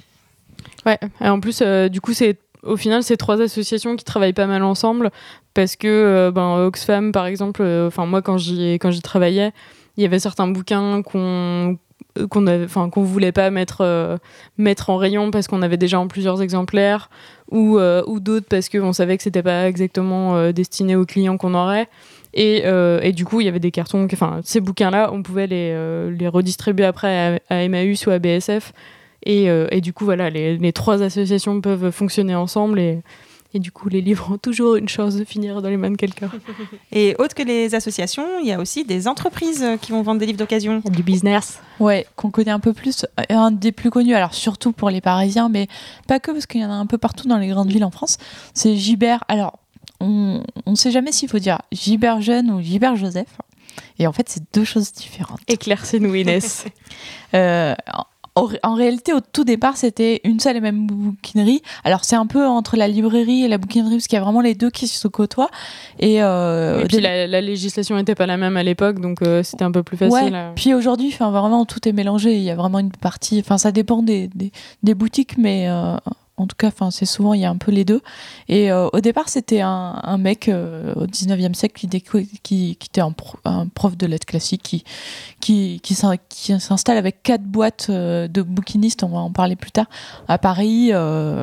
Ouais, 0.87 0.99
et 1.21 1.29
en 1.29 1.41
plus, 1.41 1.61
euh, 1.61 1.91
du 1.91 2.01
coup, 2.01 2.15
c'est 2.15 2.39
au 2.63 2.79
final, 2.79 3.03
c'est 3.03 3.19
trois 3.19 3.39
associations 3.43 3.95
qui 3.97 4.05
travaillent 4.05 4.33
pas 4.33 4.47
mal 4.47 4.63
ensemble 4.63 5.11
parce 5.53 5.77
que 5.77 5.89
euh, 5.89 6.31
ben, 6.31 6.57
Oxfam, 6.57 7.13
par 7.13 7.27
exemple, 7.27 7.63
enfin 7.87 8.07
moi, 8.07 8.23
quand 8.23 8.39
j'y 8.39 8.75
quand 8.75 8.91
j'y 8.91 9.03
travaillais, 9.03 9.53
il 9.99 10.03
y 10.03 10.07
avait 10.07 10.19
certains 10.19 10.49
bouquins 10.49 11.03
qu'on 11.03 11.77
qu'on 12.31 12.47
avait- 12.47 12.65
enfin 12.65 12.89
qu'on 12.91 13.03
voulait 13.03 13.33
pas 13.33 13.51
mettre 13.51 13.81
euh, 13.81 14.17
mettre 14.59 14.91
en 14.91 14.97
rayon 14.97 15.31
parce 15.31 15.47
qu'on 15.49 15.63
avait 15.63 15.77
déjà 15.77 15.99
en 15.99 16.09
plusieurs 16.09 16.43
exemplaires 16.43 17.11
ou 17.51 17.79
euh, 17.79 18.03
ou 18.07 18.21
d'autres 18.21 18.47
parce 18.49 18.69
qu'on 18.69 18.93
savait 18.93 19.17
que 19.17 19.23
c'était 19.23 19.43
pas 19.43 19.69
exactement 19.69 20.37
euh, 20.37 20.53
destiné 20.53 20.97
aux 20.97 21.07
clients 21.07 21.37
qu'on 21.39 21.55
aurait. 21.55 21.89
Et, 22.35 22.63
euh, 22.65 22.99
et 23.03 23.13
du 23.13 23.25
coup 23.27 23.41
il 23.41 23.45
y 23.45 23.49
avait 23.49 23.61
des 23.61 23.71
cartons 23.71 24.07
enfin 24.11 24.41
ces 24.43 24.61
bouquins 24.61 24.91
là 24.91 25.11
on 25.13 25.23
pouvait 25.23 25.47
les 25.47 25.71
euh, 25.75 26.11
les 26.11 26.29
redistribuer 26.29 26.87
après 26.87 27.39
à, 27.49 27.55
à 27.55 27.63
Emmaüs 27.63 28.07
ou 28.07 28.11
à 28.11 28.19
BSF 28.19 28.73
et, 29.25 29.49
euh, 29.51 29.69
et 29.71 29.81
du 29.81 29.93
coup, 29.93 30.05
voilà, 30.05 30.31
les, 30.31 30.57
les 30.59 30.73
trois 30.73 31.01
associations 31.03 31.61
peuvent 31.61 31.93
fonctionner 31.93 32.35
ensemble 32.35 32.81
et, 32.81 32.99
et 33.55 33.59
du 33.59 33.71
coup, 33.71 33.89
les 33.89 34.01
livres 34.01 34.33
ont 34.33 34.39
toujours 34.39 34.77
une 34.77 34.89
chance 34.89 35.15
de 35.17 35.25
finir 35.25 35.61
dans 35.61 35.69
les 35.69 35.77
mains 35.77 35.91
de 35.91 35.97
quelqu'un. 35.97 36.31
Et 36.93 37.15
autre 37.19 37.35
que 37.35 37.43
les 37.43 37.75
associations, 37.75 38.27
il 38.41 38.47
y 38.47 38.53
a 38.53 38.59
aussi 38.59 38.85
des 38.85 39.09
entreprises 39.09 39.65
qui 39.81 39.93
vont 39.93 40.03
vendre 40.03 40.21
des 40.21 40.27
livres 40.27 40.39
d'occasion. 40.39 40.83
Du 40.91 41.03
business. 41.03 41.61
Ouais, 41.79 42.07
qu'on 42.17 42.31
connaît 42.31 42.51
un 42.51 42.61
peu 42.61 42.73
plus. 42.73 43.05
Euh, 43.21 43.25
Un 43.29 43.51
des 43.51 43.73
plus 43.73 43.91
connus, 43.91 44.15
alors 44.15 44.35
surtout 44.35 44.73
pour 44.73 44.91
les 44.91 45.01
Parisiens, 45.01 45.49
mais 45.49 45.69
pas 46.07 46.21
que, 46.21 46.31
parce 46.31 46.47
qu'il 46.47 46.61
y 46.61 46.65
en 46.65 46.71
a 46.71 46.75
un 46.75 46.87
peu 46.87 46.99
partout 46.99 47.29
dans 47.29 47.39
les 47.39 47.49
grandes 47.49 47.71
villes 47.71 47.85
en 47.85 47.91
France. 47.91 48.19
C'est 48.55 48.77
Gibert. 48.77 49.25
Alors, 49.29 49.59
on 50.01 50.43
ne 50.67 50.75
sait 50.75 50.91
jamais 50.91 51.13
s'il 51.13 51.29
faut 51.29 51.39
dire 51.39 51.59
Gibert 51.71 52.21
Jeune 52.21 52.51
ou 52.51 52.61
Gibert 52.61 52.97
Joseph. 52.97 53.29
Et 53.99 54.07
en 54.07 54.13
fait, 54.13 54.29
c'est 54.29 54.43
deux 54.53 54.65
choses 54.65 54.93
différentes. 54.93 55.41
Éclaircez-nous, 55.49 56.15
Inès. 56.15 56.65
Euh, 57.35 57.75
en, 58.35 58.75
réalité, 58.75 59.13
au 59.13 59.21
tout 59.21 59.45
départ, 59.45 59.77
c'était 59.77 60.23
une 60.25 60.41
seule 60.41 60.57
et 60.57 60.61
même 60.61 60.87
bouquinerie. 60.87 61.61
Alors, 61.85 62.05
c'est 62.05 62.17
un 62.17 62.27
peu 62.27 62.47
entre 62.47 62.77
la 62.77 62.89
librairie 62.89 63.45
et 63.45 63.49
la 63.49 63.59
bouquinerie, 63.59 63.97
parce 63.97 64.07
qu'il 64.07 64.17
y 64.17 64.21
a 64.21 64.25
vraiment 64.25 64.41
les 64.41 64.55
deux 64.55 64.71
qui 64.71 64.89
se 64.89 65.07
côtoient. 65.07 65.51
Et, 65.99 66.23
euh, 66.23 66.83
et 66.83 66.87
puis, 66.87 67.01
la, 67.01 67.27
la 67.27 67.41
législation 67.43 67.97
n'était 67.97 68.15
pas 68.15 68.27
la 68.27 68.39
même 68.39 68.57
à 68.57 68.63
l'époque, 68.63 69.01
donc 69.01 69.21
euh, 69.21 69.43
c'était 69.43 69.65
un 69.65 69.73
peu 69.73 69.83
plus 69.83 69.99
facile. 69.99 70.33
Ouais. 70.33 70.35
euh. 70.35 70.53
Puis 70.55 70.73
aujourd'hui, 70.73 71.11
enfin 71.13 71.31
vraiment 71.31 71.67
tout 71.67 71.87
est 71.87 71.93
mélangé. 71.93 72.35
Il 72.37 72.43
y 72.43 72.51
a 72.51 72.57
vraiment 72.57 72.79
une 72.79 72.93
partie. 72.93 73.39
Enfin, 73.41 73.59
ça 73.59 73.71
dépend 73.71 74.03
des, 74.03 74.29
des, 74.29 74.51
des 74.83 74.95
boutiques, 74.95 75.37
mais 75.37 75.69
euh, 75.69 75.97
en 76.43 76.47
tout 76.47 76.57
cas, 76.57 76.71
c'est 76.91 77.07
souvent 77.07 77.35
il 77.35 77.41
y 77.41 77.45
a 77.45 77.51
un 77.51 77.57
peu 77.57 77.71
les 77.71 77.85
deux. 77.85 78.01
Et 78.49 78.71
euh, 78.71 78.89
au 78.93 79.01
départ, 79.01 79.29
c'était 79.29 79.61
un, 79.61 80.19
mec 80.19 80.49
euh, 80.49 80.93
au 80.95 81.07
19e 81.07 81.55
siècle 81.55 81.87
qui, 82.43 82.77
était 82.85 83.01
un, 83.01 83.13
pro- 83.13 83.39
un 83.45 83.67
prof 83.69 83.97
de 83.97 84.07
lettres 84.07 84.27
classiques 84.27 84.63
qui 84.63 84.85
qui, 85.41 85.81
qui 85.83 85.95
s'in- 85.95 86.17
qui 86.29 86.59
s'installe 86.61 86.99
avec 86.99 87.23
quatre 87.23 87.43
boîtes 87.45 87.87
euh, 87.91 88.29
de 88.29 88.43
bouquinistes. 88.43 89.03
On 89.03 89.09
va 89.09 89.19
en 89.19 89.31
parler 89.33 89.57
plus 89.57 89.71
tard 89.73 89.87
à 90.29 90.39
Paris, 90.39 90.93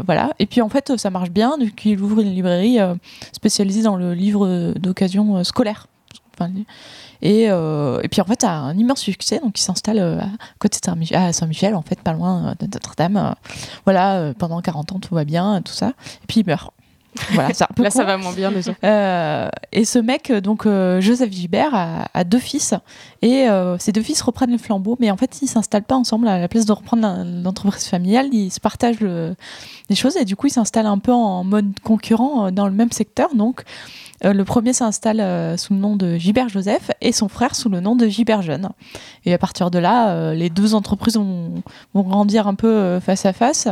voilà. 0.05 0.31
Et 0.39 0.45
puis 0.45 0.61
en 0.61 0.69
fait, 0.69 0.97
ça 0.97 1.09
marche 1.09 1.31
bien. 1.31 1.57
Coup, 1.57 1.65
il 1.85 2.01
ouvre 2.01 2.19
une 2.21 2.33
librairie 2.33 2.77
spécialisée 3.33 3.81
dans 3.81 3.95
le 3.97 4.13
livre 4.13 4.73
d'occasion 4.77 5.43
scolaire. 5.43 5.87
Et, 7.21 7.49
euh, 7.49 7.99
et 8.03 8.07
puis 8.07 8.21
en 8.21 8.25
fait, 8.25 8.41
ça 8.41 8.51
a 8.51 8.55
un 8.55 8.77
immense 8.77 9.01
succès. 9.01 9.39
Donc 9.39 9.59
il 9.59 9.63
s'installe 9.63 9.99
euh, 9.99 10.19
à 10.19 10.29
côté 10.59 10.79
de 10.83 11.15
à 11.15 11.33
Saint-Michel, 11.33 11.75
en 11.75 11.81
fait, 11.81 11.99
pas 11.99 12.13
loin 12.13 12.49
euh, 12.49 12.53
de 12.59 12.65
Notre-Dame. 12.73 13.35
Voilà, 13.85 14.33
pendant 14.37 14.61
40 14.61 14.91
ans, 14.93 14.99
tout 14.99 15.15
va 15.15 15.25
bien, 15.25 15.61
tout 15.63 15.73
ça. 15.73 15.89
Et 15.89 16.27
puis 16.27 16.41
il 16.41 16.45
meurt. 16.45 16.71
Voilà, 17.33 17.49
peu 17.75 17.81
Là, 17.83 17.89
ça 17.89 18.03
va 18.03 18.17
moins 18.17 18.31
bien 18.33 18.51
déjà. 18.51 18.71
Euh, 18.83 19.49
et 19.71 19.83
ce 19.83 19.97
mec, 19.97 20.31
donc 20.31 20.67
euh, 20.67 21.01
Joseph 21.01 21.31
Gibert, 21.31 21.73
a, 21.73 22.05
a 22.13 22.23
deux 22.23 22.37
fils 22.37 22.75
et 23.23 23.49
euh, 23.49 23.77
ces 23.79 23.91
deux 23.91 24.03
fils 24.03 24.21
reprennent 24.21 24.51
le 24.51 24.59
flambeau, 24.59 24.95
mais 24.99 25.09
en 25.09 25.17
fait 25.17 25.41
ils 25.41 25.47
s'installent 25.47 25.83
pas 25.83 25.95
ensemble 25.95 26.27
à 26.27 26.37
la 26.39 26.47
place 26.47 26.65
de 26.65 26.71
reprendre 26.71 27.25
l'entreprise 27.43 27.85
familiale, 27.87 28.27
ils 28.31 28.51
se 28.51 28.59
partagent 28.59 28.99
le- 28.99 29.35
les 29.89 29.95
choses 29.95 30.17
et 30.17 30.23
du 30.23 30.35
coup 30.35 30.47
ils 30.47 30.51
s'installent 30.53 30.85
un 30.85 30.99
peu 30.99 31.11
en 31.11 31.43
mode 31.43 31.73
concurrent 31.83 32.51
dans 32.51 32.67
le 32.67 32.73
même 32.73 32.91
secteur. 32.91 33.33
Donc 33.33 33.63
euh, 34.25 34.33
le 34.33 34.43
premier 34.43 34.73
s'installe 34.73 35.19
euh, 35.19 35.57
sous 35.57 35.73
le 35.73 35.79
nom 35.79 35.95
de 35.95 36.15
Gibert 36.15 36.49
Joseph 36.49 36.91
et 37.01 37.11
son 37.11 37.29
frère 37.29 37.55
sous 37.55 37.69
le 37.69 37.79
nom 37.79 37.95
de 37.95 38.07
Gibert 38.07 38.41
Jeune. 38.41 38.69
Et 39.25 39.33
à 39.33 39.37
partir 39.37 39.71
de 39.71 39.79
là, 39.79 40.09
euh, 40.09 40.33
les 40.33 40.49
deux 40.49 40.75
entreprises 40.75 41.15
vont, 41.15 41.63
grandir 41.95 42.47
un 42.47 42.55
peu 42.55 42.99
face 42.99 43.25
à 43.25 43.33
face 43.33 43.67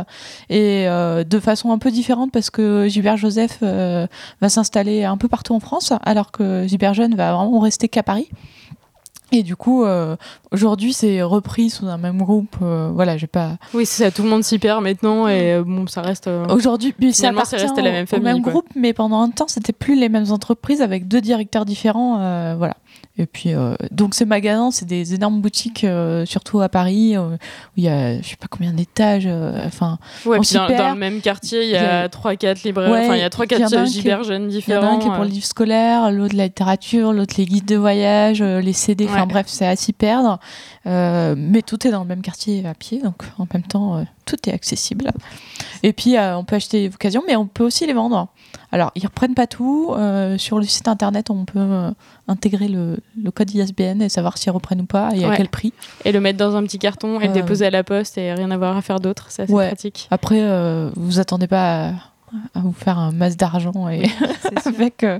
et 0.50 0.86
de 0.86 1.40
façon 1.40 1.72
un 1.72 1.78
peu 1.78 1.90
différente 1.90 2.30
parce 2.30 2.50
que 2.50 2.86
Gilbert 2.88 3.16
Joseph 3.16 3.62
va 3.62 4.48
s'installer 4.48 5.04
un 5.04 5.16
peu 5.16 5.28
partout 5.28 5.54
en 5.54 5.60
France 5.60 5.92
alors 6.04 6.30
que 6.30 6.66
Gilbert 6.66 6.94
Jeune 6.94 7.14
va 7.14 7.34
vraiment 7.34 7.58
rester 7.58 7.88
qu'à 7.88 8.02
Paris. 8.02 8.28
Et 9.32 9.42
du 9.42 9.56
coup, 9.56 9.84
aujourd'hui, 10.52 10.92
c'est 10.92 11.22
repris 11.22 11.70
sous 11.70 11.86
un 11.86 11.98
même 11.98 12.18
groupe. 12.18 12.56
euh, 12.62 12.90
voilà, 12.94 13.16
j'ai 13.16 13.26
pas. 13.26 13.56
Oui, 13.74 13.86
c'est 13.86 14.04
ça, 14.04 14.10
tout 14.10 14.22
le 14.22 14.28
monde 14.28 14.44
s'y 14.44 14.58
perd 14.58 14.82
maintenant 14.82 15.28
et 15.28 15.52
euh, 15.54 15.64
bon, 15.64 15.86
ça 15.86 16.02
reste. 16.02 16.26
euh, 16.26 16.46
Aujourd'hui, 16.48 16.92
puis 16.92 17.12
ça 17.12 17.28
appartient 17.28 17.56
resté 17.56 17.82
la 17.82 17.90
au- 17.90 17.92
même 17.92 18.04
au 18.04 18.06
famille, 18.06 18.24
même 18.24 18.42
quoi. 18.42 18.52
groupe, 18.52 18.68
mais 18.74 18.92
pendant 18.92 19.20
un 19.20 19.30
temps, 19.30 19.48
c'était 19.48 19.72
plus 19.72 19.94
les 19.98 20.08
mêmes 20.08 20.30
entreprises 20.30 20.82
avec 20.82 21.08
deux 21.08 21.20
directeurs 21.20 21.64
différents. 21.64 22.20
euh, 22.20 22.54
voilà. 22.56 22.76
Et 23.20 23.26
puis, 23.26 23.50
donc 23.90 24.14
ces 24.14 24.24
magasins, 24.24 24.70
c'est 24.70 24.86
des 24.86 25.12
énormes 25.14 25.40
boutiques, 25.40 25.84
surtout 26.24 26.60
à 26.60 26.68
Paris, 26.68 27.18
où 27.18 27.22
il 27.76 27.82
y 27.82 27.88
a, 27.88 28.20
je 28.22 28.28
sais 28.28 28.36
pas 28.36 28.46
combien 28.48 28.72
d'étages. 28.72 29.26
Enfin, 29.66 29.98
Ouais, 30.24 30.38
on 30.38 30.40
puis 30.42 30.54
dans, 30.54 30.68
le 30.68 30.94
même 30.94 31.20
quartier, 31.20 31.64
il 31.64 31.70
y 31.70 31.76
a 31.76 32.02
a- 32.02 32.08
3-4 32.08 32.62
libraires. 32.62 32.90
Enfin, 32.90 33.16
il 33.16 33.20
y 33.20 33.24
a 33.24 33.28
3-4 33.28 33.56
il 33.58 33.60
y 33.60 33.64
en 33.64 33.78
a 33.78 33.80
un 33.80 33.84
qui- 33.86 33.92
Gibert 33.92 34.22
jeunes 34.22 34.42
Il 34.44 34.54
y 34.54 34.56
en 34.56 34.58
différents. 34.60 34.82
a 34.86 34.90
un 34.92 34.98
qui 34.98 35.08
est 35.08 35.12
pour 35.12 35.24
le 35.24 35.30
livre 35.30 35.44
scolaire, 35.46 36.12
l'autre 36.12 36.36
la 36.36 36.44
littérature, 36.44 37.12
l'autre 37.12 37.34
les 37.38 37.46
guides 37.46 37.64
de 37.66 37.76
voyage, 37.76 38.40
les 38.40 38.72
CD. 38.72 39.06
Enfin 39.06 39.22
Ouais. 39.22 39.26
bref, 39.26 39.46
c'est 39.48 39.66
à 39.66 39.74
s'y 39.74 39.92
perdre. 39.92 40.37
Euh, 40.86 41.34
mais 41.36 41.62
tout 41.62 41.86
est 41.86 41.90
dans 41.90 42.00
le 42.02 42.06
même 42.08 42.22
quartier 42.22 42.66
à 42.66 42.74
pied, 42.74 43.00
donc 43.02 43.22
en 43.38 43.46
même 43.52 43.62
temps, 43.62 43.98
euh, 43.98 44.02
tout 44.24 44.36
est 44.48 44.52
accessible. 44.52 45.10
Et 45.82 45.92
puis, 45.92 46.16
euh, 46.16 46.36
on 46.36 46.44
peut 46.44 46.56
acheter 46.56 46.88
des 46.88 46.94
occasions, 46.94 47.22
mais 47.26 47.36
on 47.36 47.46
peut 47.46 47.64
aussi 47.64 47.86
les 47.86 47.92
vendre. 47.92 48.28
Alors, 48.72 48.90
ils 48.94 49.06
reprennent 49.06 49.34
pas 49.34 49.46
tout. 49.46 49.94
Sur 50.36 50.58
le 50.58 50.64
site 50.64 50.88
internet, 50.88 51.30
on 51.30 51.46
peut 51.46 51.90
intégrer 52.26 52.68
le, 52.68 52.98
le 53.22 53.30
code 53.30 53.50
ISBN 53.54 54.02
et 54.02 54.08
savoir 54.10 54.36
s'ils 54.36 54.52
reprennent 54.52 54.82
ou 54.82 54.86
pas 54.86 55.10
et 55.14 55.24
à 55.24 55.34
quel 55.36 55.48
prix. 55.48 55.72
Et 56.04 56.12
le 56.12 56.20
mettre 56.20 56.38
dans 56.38 56.54
un 56.54 56.62
petit 56.64 56.78
carton 56.78 57.18
et 57.20 57.28
le 57.28 57.32
déposer 57.32 57.66
à 57.66 57.70
la 57.70 57.82
poste 57.82 58.18
et 58.18 58.34
rien 58.34 58.50
avoir 58.50 58.76
à 58.76 58.82
faire 58.82 59.00
d'autre. 59.00 59.26
C'est 59.30 59.42
assez 59.44 59.52
Ouais. 59.54 59.68
pratique. 59.68 60.06
Après, 60.10 60.42
vous 60.96 61.18
attendez 61.18 61.46
pas 61.46 61.88
à, 61.88 61.92
à 62.54 62.60
vous 62.60 62.72
faire 62.72 62.98
un 62.98 63.12
masse 63.12 63.36
d'argent 63.36 63.88
et 63.88 64.06
avec, 64.66 65.04
euh, 65.04 65.18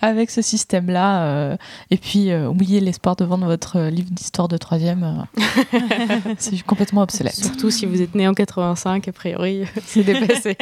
avec 0.00 0.30
ce 0.30 0.42
système-là. 0.42 1.24
euh, 1.24 1.56
et 1.90 1.96
puis, 1.96 2.30
euh, 2.30 2.48
oubliez 2.48 2.80
l'espoir 2.80 3.16
de 3.16 3.24
vendre 3.24 3.46
votre 3.46 3.76
euh, 3.76 3.90
livre 3.90 4.10
d'histoire 4.10 4.48
de 4.48 4.56
troisième. 4.56 5.26
c'est 6.38 6.62
complètement 6.62 7.02
obsolète. 7.02 7.34
Surtout 7.34 7.70
si 7.70 7.86
vous 7.86 8.02
êtes 8.02 8.14
né 8.14 8.26
en 8.28 8.34
85, 8.34 9.08
a 9.08 9.12
priori, 9.12 9.64
c'est 9.86 10.02
dépassé. 10.02 10.56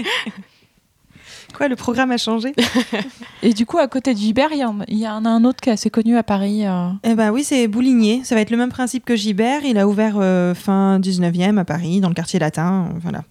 Quoi, 1.54 1.68
le 1.68 1.76
programme 1.76 2.10
a 2.10 2.16
changé? 2.16 2.52
Et 3.42 3.52
du 3.52 3.66
coup, 3.66 3.78
à 3.78 3.86
côté 3.88 4.14
de 4.14 4.18
Gibert, 4.18 4.48
il 4.52 4.58
y, 4.58 4.64
en- 4.64 4.78
il 4.88 4.98
y 4.98 5.06
en 5.08 5.24
a 5.24 5.28
un 5.28 5.44
autre 5.44 5.60
qui 5.60 5.68
est 5.68 5.72
assez 5.72 5.90
connu 5.90 6.16
à 6.16 6.22
Paris. 6.22 6.66
euh. 6.66 6.88
Eh 7.04 7.14
ben 7.14 7.30
oui, 7.32 7.44
c'est 7.44 7.68
Bouligné. 7.68 8.22
Ça 8.24 8.34
va 8.34 8.40
être 8.40 8.50
le 8.50 8.56
même 8.56 8.70
principe 8.70 9.04
que 9.04 9.14
Gibert. 9.16 9.60
Il 9.64 9.76
a 9.78 9.86
ouvert 9.86 10.14
euh, 10.18 10.54
fin 10.54 10.98
19e 10.98 11.58
à 11.58 11.64
Paris, 11.64 12.00
dans 12.00 12.08
le 12.08 12.14
quartier 12.14 12.38
latin. 12.38 12.88
Voilà. 13.02 13.22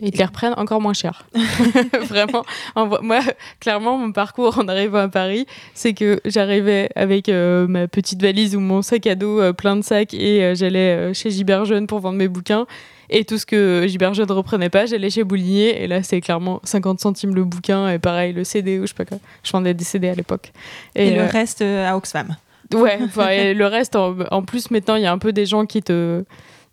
Ils 0.00 0.10
te 0.12 0.18
les 0.18 0.24
reprennent 0.24 0.54
encore 0.56 0.80
moins 0.80 0.92
cher. 0.92 1.26
Vraiment. 2.08 2.44
En 2.74 2.86
vrai- 2.88 3.00
Moi, 3.02 3.20
clairement, 3.60 3.96
mon 3.98 4.12
parcours 4.12 4.58
en 4.58 4.68
arrivant 4.68 4.98
à 5.00 5.08
Paris, 5.08 5.46
c'est 5.74 5.92
que 5.94 6.20
j'arrivais 6.24 6.90
avec 6.94 7.28
euh, 7.28 7.66
ma 7.66 7.88
petite 7.88 8.20
valise 8.20 8.54
ou 8.54 8.60
mon 8.60 8.82
sac 8.82 9.06
à 9.06 9.14
dos 9.14 9.40
euh, 9.40 9.52
plein 9.52 9.76
de 9.76 9.82
sacs 9.82 10.14
et 10.14 10.42
euh, 10.44 10.54
j'allais 10.54 10.94
euh, 10.96 11.14
chez 11.14 11.30
Gibert 11.30 11.64
Jeune 11.64 11.86
pour 11.86 12.00
vendre 12.00 12.18
mes 12.18 12.28
bouquins. 12.28 12.66
Et 13.10 13.24
tout 13.24 13.38
ce 13.38 13.46
que 13.46 13.86
Gilbert 13.86 14.14
Jeune 14.14 14.28
ne 14.28 14.32
reprenait 14.32 14.68
pas, 14.68 14.86
j'allais 14.86 15.10
chez 15.10 15.24
Boulinier. 15.24 15.82
Et 15.82 15.86
là, 15.86 16.02
c'est 16.02 16.20
clairement 16.20 16.60
50 16.64 17.00
centimes 17.00 17.34
le 17.34 17.44
bouquin. 17.44 17.88
Et 17.88 17.98
pareil, 17.98 18.32
le 18.32 18.44
CD 18.44 18.78
ou 18.78 18.82
je 18.82 18.88
sais 18.88 18.94
pas 18.94 19.04
quoi. 19.04 19.18
Je 19.42 19.50
vendais 19.50 19.74
des 19.74 19.84
CD 19.84 20.08
à 20.08 20.14
l'époque. 20.14 20.52
Et, 20.94 21.10
le 21.12 21.22
euh, 21.22 21.26
reste 21.26 21.62
euh, 21.62 21.88
à 21.88 21.96
Oxfam. 21.96 22.36
Ouais, 22.74 22.98
et 23.32 23.54
le 23.54 23.66
reste, 23.66 23.96
en, 23.96 24.16
en 24.30 24.42
plus, 24.42 24.70
maintenant, 24.70 24.96
il 24.96 25.02
y 25.02 25.06
a 25.06 25.12
un 25.12 25.18
peu 25.18 25.32
des 25.32 25.46
gens 25.46 25.64
qui 25.64 25.82
te, 25.82 26.24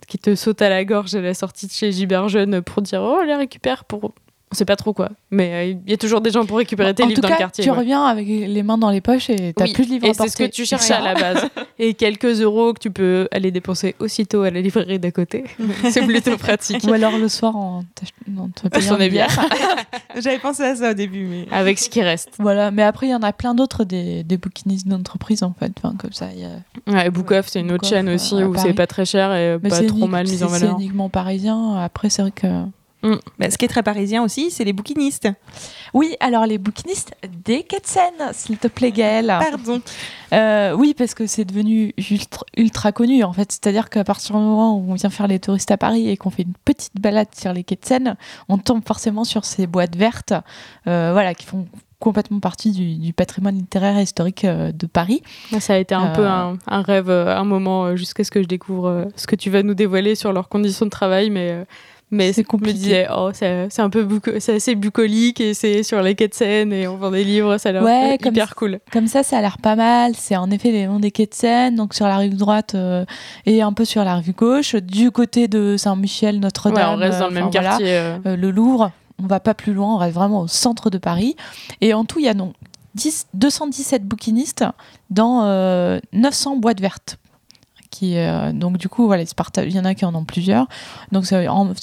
qui 0.08 0.18
te 0.18 0.36
sautent 0.36 0.62
à 0.62 0.70
la 0.70 0.84
gorge 0.84 1.16
à 1.16 1.22
la 1.22 1.34
sortie 1.34 1.68
de 1.68 1.72
chez 1.72 1.92
Gilbert 1.92 2.28
Jeune 2.28 2.62
pour 2.62 2.82
dire 2.82 3.02
Oh, 3.02 3.22
les 3.26 3.36
récupère 3.36 3.86
pour. 3.86 4.14
On 4.56 4.58
sait 4.58 4.66
pas 4.66 4.78
trop 4.78 4.94
quoi. 4.94 5.10
Mais 5.32 5.54
euh, 5.54 5.76
il 5.86 5.90
y 5.92 5.94
a 5.94 5.98
toujours 5.98 6.22
des 6.22 6.32
gens 6.32 6.46
pour 6.46 6.58
récupérer 6.58 6.94
tes 6.96 7.04
en 7.04 7.08
livres 7.08 7.16
tout 7.18 7.22
dans 7.22 7.28
cas, 7.28 7.34
le 7.36 7.40
quartier. 7.40 7.64
tu 7.66 7.70
ouais. 7.70 7.76
reviens 7.78 8.06
avec 8.06 8.26
les 8.28 8.64
mains 8.64 8.78
dans 8.78 8.90
les 8.90 9.02
poches 9.02 9.30
et 9.30 9.52
t'as 9.54 9.66
Oui, 9.66 9.74
plus 9.74 9.86
de 9.86 9.92
livres 9.92 10.06
Et 10.06 10.10
à 10.12 10.14
c'est 10.14 10.30
ce 10.30 10.38
que 10.38 10.44
porter. 10.44 10.50
tu 10.56 10.66
cherchais 10.66 10.94
à 10.94 11.02
la 11.02 11.14
base. 11.14 11.46
Et 11.80 11.94
quelques 11.94 12.40
euros 12.42 12.74
que 12.74 12.80
tu 12.80 12.90
peux 12.90 13.28
aller 13.32 13.52
dépenser 13.52 13.96
aussitôt 14.00 14.44
à 14.44 14.50
la 14.52 14.62
librairie 14.62 14.98
d'à 14.98 15.12
côté. 15.12 15.44
c'est 15.92 16.02
plutôt 16.06 16.38
pratique. 16.38 16.84
Ou 16.88 16.94
alors 16.94 17.18
le 17.18 17.28
soir 17.28 17.56
en 17.58 17.84
te 17.96 18.68
payant 18.70 18.94
une 18.94 18.98
bien. 19.00 19.28
bière. 19.28 19.46
J'avais 20.16 20.40
pensé 20.40 20.64
à 20.64 20.76
ça 20.76 20.92
au 20.92 20.94
début, 20.94 21.26
mais. 21.26 21.46
Avec 21.52 21.78
ce 21.80 21.90
qui 21.90 22.02
reste. 22.02 22.30
Voilà, 22.40 22.72
mais 22.72 22.84
après 22.84 23.08
il 23.08 23.10
y 23.10 23.16
en 23.16 23.22
a 23.24 23.34
plein 23.34 23.54
d'autres 23.54 23.84
des, 23.84 24.24
des 24.24 24.38
bouquinistes 24.38 24.88
d'entreprise 24.88 25.44
en 25.44 25.54
fait, 25.60 25.72
enfin 25.78 25.96
comme 25.98 26.14
ça. 26.14 26.30
il 26.34 26.42
Y 26.42 26.46
a... 26.46 26.94
Ouais, 26.94 27.10
Book 27.10 27.32
Off, 27.32 27.48
c'est 27.50 27.60
une 27.60 27.72
autre 27.72 27.84
Off, 27.84 27.90
chaîne 27.90 28.08
euh, 28.08 28.16
aussi 28.16 28.36
à 28.36 28.48
où 28.48 28.56
c'est 28.56 28.74
pas 28.74 28.88
très 28.88 29.06
cher 29.06 29.34
et 29.36 29.58
Mais 29.62 29.70
pas 29.70 29.76
c'est 29.78 29.88
trop 29.88 29.98
unique- 30.00 30.12
mal 30.12 30.26
mis 30.28 30.44
en 30.44 30.48
c'est- 30.48 30.54
C'est 30.56 30.60
valeur. 30.66 30.80
uniquement 30.80 31.10
parisien. 31.10 31.76
Après 31.78 32.10
c'est 32.10 32.22
vrai 32.22 32.32
que 32.32 32.48
Bah, 33.40 33.50
ce 33.52 33.58
qui 33.58 33.66
est 33.66 33.70
très 33.70 33.84
parisien 33.84 34.24
aussi, 34.24 34.52
c'est 34.52 34.64
les 34.64 34.74
bouquinistes. 34.74 35.28
oui, 35.94 36.16
alors 36.20 36.46
les 36.46 36.58
bouquinistes 36.58 37.14
des 37.46 37.64
quais 37.64 37.80
de 37.80 37.86
Seine, 37.86 38.32
s'il 38.34 38.58
te 38.58 38.68
plaît 38.68 38.92
Gaëlle. 38.92 39.28
Pardon. 39.28 39.82
Euh, 40.34 40.74
oui, 40.74 40.94
parce 40.98 41.14
que 41.14 41.28
c'est 41.28 41.46
devenu 41.46 41.94
ultra, 42.10 42.44
ultra 42.58 42.92
connu 42.92 43.24
en 43.24 43.32
fait. 43.34 43.52
C'est-à-dire 43.52 43.90
qu'à 43.90 44.04
partir 44.04 44.36
du 44.36 44.42
moment 44.42 44.76
où 44.78 44.86
on 44.92 44.96
vient 44.96 45.10
faire 45.10 45.28
les 45.28 45.40
touristes 45.40 45.72
à 45.72 45.78
Paris 45.78 46.10
et 46.10 46.18
qu'on 46.18 46.30
fait 46.32 46.44
une 46.44 46.54
petite 46.66 47.00
balade 47.00 47.28
sur 47.38 47.54
les 47.54 47.64
quais 47.64 47.76
de 47.76 47.86
Seine, 47.86 48.16
on 48.50 48.58
tombe 48.58 48.82
forcément 48.86 49.24
sur 49.24 49.46
ces 49.46 49.68
boîtes 49.68 49.96
vertes, 49.96 50.34
euh, 50.88 51.12
voilà, 51.14 51.34
qui 51.34 51.46
font 51.46 51.68
complètement 52.00 52.40
partie 52.40 52.72
du, 52.72 52.96
du 52.96 53.14
patrimoine 53.14 53.56
littéraire 53.56 53.98
et 53.98 54.04
historique 54.04 54.44
euh, 54.46 54.72
de 54.72 54.86
Paris. 54.86 55.22
Ça 55.60 55.74
a 55.74 55.78
été 55.78 55.96
un 55.96 56.08
Euh, 56.08 56.16
peu 56.16 56.28
un, 56.28 56.58
un 56.68 56.82
rêve, 56.82 57.10
un 57.10 57.44
moment, 57.46 57.96
jusqu'à 57.96 58.24
ce 58.24 58.32
que 58.32 58.42
je 58.42 58.48
découvre 58.48 59.08
ce 59.16 59.26
que 59.28 59.36
tu 59.36 59.50
vas 59.50 59.64
nous 59.64 59.74
dévoiler 59.76 60.16
sur 60.16 60.34
leurs 60.34 60.50
conditions 60.50 60.86
de 60.86 60.92
travail. 60.92 61.30
Mais, 61.30 61.52
euh, 61.52 61.64
mais 62.16 62.34
C'est 62.34 62.42
je 62.42 62.46
me 62.48 62.50
compliqué. 62.50 62.74
disais, 62.80 63.08
oh, 63.16 63.30
c'est 63.34 63.80
un 63.80 63.90
peu 63.90 64.08
c'est 64.40 64.56
assez 64.56 64.74
bucolique 64.76 65.40
et 65.42 65.54
c'est 65.54 65.84
sur 65.84 66.02
les 66.02 66.16
quais 66.16 66.28
de 66.28 66.34
Seine 66.34 66.74
et 66.74 66.88
on 66.88 66.98
vend 66.98 67.12
des 67.12 67.24
livres, 67.24 67.58
ça 67.58 67.70
a 67.70 67.72
l'air 67.74 67.84
Ouais, 67.84 68.16
hyper 68.24 68.56
cool. 68.56 68.80
Comme 68.92 69.08
ça, 69.08 69.22
ça 69.24 69.38
a 69.38 69.42
l'air 69.42 69.58
pas 69.60 69.76
mal. 69.76 70.14
C'est 70.18 70.36
en 70.36 70.50
effet 70.50 70.72
les 70.72 70.88
noms 70.88 71.00
des 71.00 71.12
quais 71.12 71.26
de 71.28 71.34
Seine, 71.34 71.76
donc 71.76 71.94
sur 71.94 72.06
la 72.08 72.18
rive 72.18 72.36
droite 72.36 72.74
euh, 72.76 73.06
et 73.46 73.62
un 73.62 73.74
peu 73.74 73.86
sur 73.86 74.04
la 74.04 74.16
rive 74.16 74.34
gauche. 74.34 74.76
Du 74.76 75.12
côté 75.12 75.48
de 75.48 75.76
Saint-Michel, 75.78 76.36
Ouais, 76.36 76.42
Notre-Dame, 76.42 76.94
on 76.94 76.98
reste 76.98 77.20
dans 77.20 77.28
le 77.28 77.32
euh, 77.32 77.36
même 77.36 77.50
voilà. 77.52 77.70
quartier. 77.70 77.88
euh. 77.98 78.18
euh, 78.26 78.36
le 78.36 78.52
Louvre. 78.52 78.92
On 79.22 79.28
va 79.28 79.40
pas 79.40 79.54
plus 79.54 79.74
loin, 79.74 79.94
on 79.96 79.98
reste 79.98 80.16
vraiment 80.16 80.42
au 80.42 80.48
centre 80.48 80.90
de 80.90 80.98
Paris. 80.98 81.36
Et 81.82 81.94
en 81.94 82.04
tout, 82.04 82.20
il 82.20 82.26
y 82.26 82.30
a 82.30 82.34
donc 82.34 82.54
10 82.96 83.28
217 83.34 84.04
bouquinistes 84.04 84.66
dans 85.10 85.44
euh, 85.46 86.00
900 86.14 86.58
boîtes 86.58 86.82
vertes. 86.82 87.18
Euh, 88.04 88.52
donc 88.52 88.78
du 88.78 88.90
coup, 88.90 89.06
voilà, 89.06 89.24
il 89.24 89.76
y 89.76 89.80
en 89.80 89.86
a 89.86 89.96
qui 89.96 90.06
en 90.06 90.16
ont 90.16 90.26
plusieurs. 90.26 90.68
Donc 91.12 91.26
ça, 91.26 91.42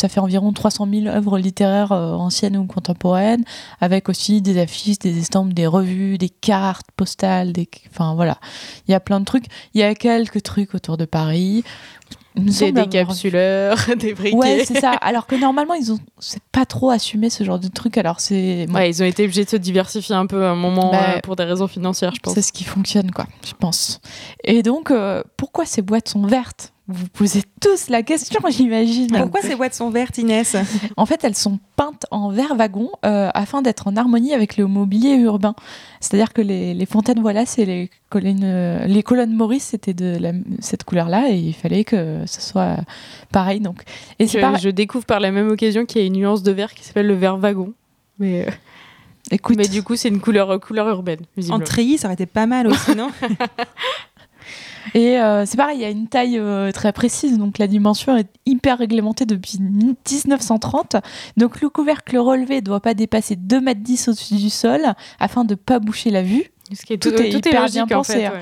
fait 0.08 0.20
environ 0.20 0.52
300 0.52 0.86
000 0.90 1.06
œuvres 1.06 1.38
littéraires 1.38 1.92
euh, 1.92 2.14
anciennes 2.14 2.56
ou 2.56 2.66
contemporaines, 2.66 3.44
avec 3.80 4.08
aussi 4.08 4.42
des 4.42 4.60
affiches, 4.60 4.98
des 4.98 5.18
estampes, 5.18 5.52
des 5.52 5.66
revues, 5.66 6.18
des 6.18 6.28
cartes 6.28 6.86
postales, 6.96 7.52
enfin 7.90 8.14
voilà, 8.14 8.38
il 8.88 8.92
y 8.92 8.94
a 8.94 9.00
plein 9.00 9.20
de 9.20 9.24
trucs. 9.24 9.46
Il 9.74 9.80
y 9.80 9.84
a 9.84 9.94
quelques 9.94 10.42
trucs 10.42 10.74
autour 10.74 10.96
de 10.96 11.04
Paris. 11.04 11.64
Des 12.36 12.72
décapsuleurs, 12.72 13.76
des 13.98 14.14
briquets. 14.14 14.36
Ouais, 14.36 14.64
c'est 14.64 14.80
ça. 14.80 14.92
Alors 14.92 15.26
que 15.26 15.34
normalement, 15.34 15.74
ils 15.74 15.92
ont 15.92 15.98
c'est 16.18 16.42
pas 16.52 16.64
trop 16.64 16.90
assumé 16.90 17.28
ce 17.30 17.44
genre 17.44 17.58
de 17.58 17.68
truc. 17.68 17.98
Alors 17.98 18.20
c'est 18.20 18.66
Ouais, 18.72 18.88
ils 18.90 19.02
ont 19.02 19.06
été 19.06 19.24
obligés 19.24 19.44
de 19.44 19.50
se 19.50 19.56
diversifier 19.56 20.14
un 20.14 20.26
peu 20.26 20.44
à 20.44 20.50
un 20.50 20.56
moment 20.56 20.90
Bah, 20.92 21.16
euh, 21.16 21.20
pour 21.20 21.36
des 21.36 21.44
raisons 21.44 21.68
financières, 21.68 22.14
je 22.14 22.20
pense. 22.20 22.34
c'est 22.34 22.42
ce 22.42 22.52
qui 22.52 22.64
fonctionne, 22.64 23.10
quoi, 23.10 23.26
je 23.46 23.52
pense. 23.58 24.00
Et 24.44 24.62
donc, 24.62 24.90
euh, 24.90 25.22
pourquoi 25.36 25.66
ces 25.66 25.82
boîtes 25.82 26.08
sont 26.08 26.26
vertes? 26.26 26.72
Vous 26.92 27.00
vous 27.02 27.08
posez 27.08 27.42
tous 27.60 27.88
la 27.88 28.02
question, 28.02 28.40
j'imagine. 28.50 29.08
Pourquoi 29.12 29.40
ces 29.42 29.56
boîtes 29.56 29.74
sont 29.74 29.90
vertes, 29.90 30.18
Inès? 30.18 30.56
En 30.96 31.06
fait, 31.06 31.24
elles 31.24 31.34
sont 31.34 31.58
peintes 31.76 32.06
en 32.10 32.30
vert 32.30 32.54
wagon 32.54 32.90
euh, 33.04 33.30
afin 33.34 33.62
d'être 33.62 33.88
en 33.88 33.96
harmonie 33.96 34.34
avec 34.34 34.56
le 34.56 34.66
mobilier 34.66 35.14
urbain. 35.14 35.54
C'est-à-dire 36.00 36.32
que 36.32 36.42
les, 36.42 36.74
les 36.74 36.86
fontaines 36.86 37.20
voilà, 37.20 37.46
c'est 37.46 37.64
les 37.64 37.90
colonnes, 38.10 38.40
euh, 38.44 38.84
les 38.86 39.02
colonnes 39.02 39.34
Maurice, 39.34 39.64
c'était 39.64 39.94
de 39.94 40.16
la- 40.20 40.32
cette 40.60 40.84
couleur-là, 40.84 41.30
et 41.30 41.36
il 41.38 41.54
fallait 41.54 41.84
que 41.84 42.22
ce 42.26 42.40
soit 42.40 42.76
pareil. 43.32 43.60
Donc, 43.60 43.82
et 44.18 44.26
c'est 44.26 44.38
Je, 44.38 44.42
pareil. 44.42 44.60
je 44.62 44.68
découvre 44.68 45.04
par 45.06 45.20
la 45.20 45.30
même 45.32 45.48
occasion 45.48 45.86
qu'il 45.86 46.00
y 46.00 46.04
a 46.04 46.06
une 46.06 46.14
nuance 46.18 46.42
de 46.42 46.52
vert 46.52 46.74
qui 46.74 46.84
s'appelle 46.84 47.06
le 47.06 47.14
vert 47.14 47.36
wagon. 47.38 47.72
Mais, 48.18 48.46
euh, 48.46 48.50
Écoute, 49.30 49.56
mais 49.56 49.68
du 49.68 49.82
coup, 49.82 49.96
c'est 49.96 50.08
une 50.08 50.20
couleur, 50.20 50.60
couleur 50.60 50.88
urbaine, 50.88 51.20
En 51.50 51.58
treillis, 51.60 51.96
ça 51.96 52.08
aurait 52.08 52.14
été 52.14 52.26
pas 52.26 52.44
mal 52.46 52.66
aussi, 52.66 52.94
non? 52.94 53.10
Et 54.94 55.18
euh, 55.18 55.46
c'est 55.46 55.56
pareil, 55.56 55.78
il 55.78 55.82
y 55.82 55.84
a 55.84 55.90
une 55.90 56.08
taille 56.08 56.38
euh, 56.38 56.72
très 56.72 56.92
précise, 56.92 57.38
donc 57.38 57.58
la 57.58 57.66
dimension 57.66 58.16
est 58.16 58.28
hyper 58.46 58.78
réglementée 58.78 59.26
depuis 59.26 59.58
1930. 59.60 60.96
Donc 61.36 61.60
le 61.60 61.68
couvercle 61.68 62.18
relevé 62.18 62.56
ne 62.56 62.60
doit 62.60 62.80
pas 62.80 62.94
dépasser 62.94 63.36
2,10 63.36 63.60
mètres 63.62 63.80
au-dessus 64.08 64.34
du 64.34 64.50
sol 64.50 64.80
afin 65.20 65.44
de 65.44 65.52
ne 65.52 65.56
pas 65.56 65.78
boucher 65.78 66.10
la 66.10 66.22
vue. 66.22 66.50
Ce 66.72 66.84
qui 66.84 66.94
est 66.94 66.98
tout 66.98 67.14
est 67.14 67.30
hyper 67.30 67.66
bien 67.66 67.84
en 67.84 67.86
pensé, 67.86 68.12
fait, 68.14 68.26
hein. 68.26 68.32
ouais. 68.32 68.40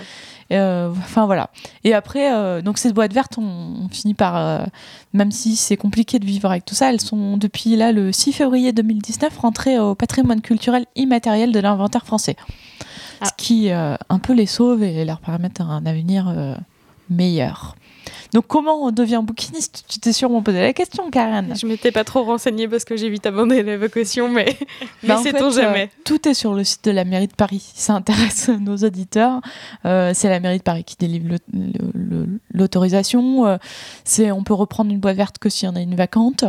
Euh, 0.52 0.90
Enfin 0.90 1.26
voilà. 1.26 1.50
Et 1.84 1.94
après, 1.94 2.32
euh, 2.32 2.60
donc 2.62 2.78
ces 2.78 2.92
boîtes 2.92 3.12
vertes, 3.12 3.38
on, 3.38 3.84
on 3.84 3.88
finit 3.88 4.14
par, 4.14 4.36
euh, 4.36 4.64
même 5.12 5.30
si 5.30 5.56
c'est 5.56 5.76
compliqué 5.76 6.18
de 6.18 6.26
vivre 6.26 6.50
avec 6.50 6.64
tout 6.64 6.74
ça, 6.74 6.90
elles 6.90 7.00
sont 7.00 7.36
depuis 7.36 7.76
là 7.76 7.92
le 7.92 8.12
6 8.12 8.32
février 8.32 8.72
2019 8.72 9.36
rentrées 9.38 9.78
au 9.78 9.94
patrimoine 9.94 10.40
culturel 10.40 10.86
immatériel 10.96 11.52
de 11.52 11.60
l'inventaire 11.60 12.04
français. 12.04 12.36
Ah. 13.20 13.26
Ce 13.26 13.32
qui 13.36 13.70
euh, 13.70 13.96
un 14.08 14.18
peu 14.18 14.32
les 14.32 14.46
sauve 14.46 14.82
et 14.82 15.04
leur 15.04 15.20
permet 15.20 15.50
un 15.60 15.84
avenir 15.86 16.28
euh, 16.28 16.54
meilleur. 17.08 17.76
Donc 18.32 18.46
comment 18.46 18.84
on 18.84 18.92
devient 18.92 19.20
bouquiniste? 19.22 19.84
Tu 19.88 19.98
t'es 19.98 20.12
sûrement 20.12 20.40
posé 20.42 20.60
la 20.60 20.72
question, 20.72 21.10
Karen. 21.10 21.54
Je 21.60 21.66
m'étais 21.66 21.90
pas 21.90 22.04
trop 22.04 22.22
renseignée 22.22 22.68
parce 22.68 22.84
que 22.84 22.96
j'ai 22.96 23.10
vite 23.10 23.26
abandonné 23.26 23.62
la 23.62 23.76
vocation, 23.76 24.28
mais, 24.28 24.56
mais 25.02 25.08
Bah, 25.08 25.16
sait-on 25.22 25.50
fait, 25.50 25.62
jamais. 25.62 25.84
euh, 25.92 26.00
tout 26.04 26.28
est 26.28 26.34
sur 26.34 26.54
le 26.54 26.62
site 26.64 26.84
de 26.84 26.92
la 26.92 27.04
mairie 27.04 27.26
de 27.26 27.34
Paris. 27.34 27.72
Si 27.74 27.82
ça 27.82 27.94
intéresse 27.94 28.48
nos 28.60 28.76
auditeurs, 28.76 29.40
euh, 29.84 30.12
c'est 30.14 30.28
la 30.28 30.38
mairie 30.40 30.58
de 30.58 30.62
Paris 30.62 30.84
qui 30.84 30.96
délivre 30.98 31.28
le- 31.28 31.38
le- 31.52 31.90
le- 31.94 32.40
l'autorisation. 32.52 33.46
Euh, 33.46 33.56
c'est, 34.04 34.30
on 34.30 34.42
peut 34.42 34.54
reprendre 34.54 34.90
une 34.90 34.98
boîte 34.98 35.16
verte 35.16 35.38
que 35.38 35.48
s'il 35.48 35.68
y 35.68 35.72
en 35.72 35.76
a 35.76 35.80
une 35.80 35.94
vacante. 35.94 36.44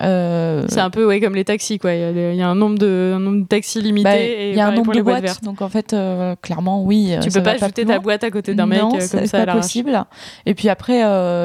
Euh, 0.00 0.64
C'est 0.68 0.80
un 0.80 0.90
peu 0.90 1.06
ouais, 1.06 1.20
comme 1.20 1.34
les 1.34 1.44
taxis, 1.44 1.78
quoi. 1.78 1.94
Il 1.94 2.00
y 2.00 2.04
a, 2.04 2.12
des- 2.12 2.30
il 2.32 2.38
y 2.38 2.42
a 2.42 2.48
un, 2.48 2.54
nombre 2.54 2.78
de, 2.78 3.12
un 3.14 3.20
nombre 3.20 3.42
de 3.42 3.46
taxis 3.46 3.80
limité 3.80 4.04
bah, 4.04 4.16
et 4.18 4.50
il 4.50 4.56
y 4.56 4.60
a 4.60 4.66
un 4.66 4.72
nombre 4.72 4.92
de 4.92 5.02
boîtes 5.02 5.42
donc 5.44 5.62
en 5.62 5.68
fait, 5.68 5.92
euh, 5.92 6.34
clairement, 6.42 6.82
oui. 6.82 7.14
Tu 7.22 7.30
peux 7.30 7.42
pas 7.42 7.56
jeter 7.56 7.84
plus 7.84 7.86
ta 7.86 7.98
boîte 7.98 8.24
à 8.24 8.30
côté 8.30 8.54
d'un 8.54 8.66
mec 8.66 8.80
non, 8.80 8.90
c'est 8.98 9.18
comme 9.18 9.26
ça 9.26 9.42
à 9.42 9.46
pas 9.46 9.52
possible. 9.54 10.04
Et 10.46 10.54
puis 10.54 10.68
après, 10.68 11.02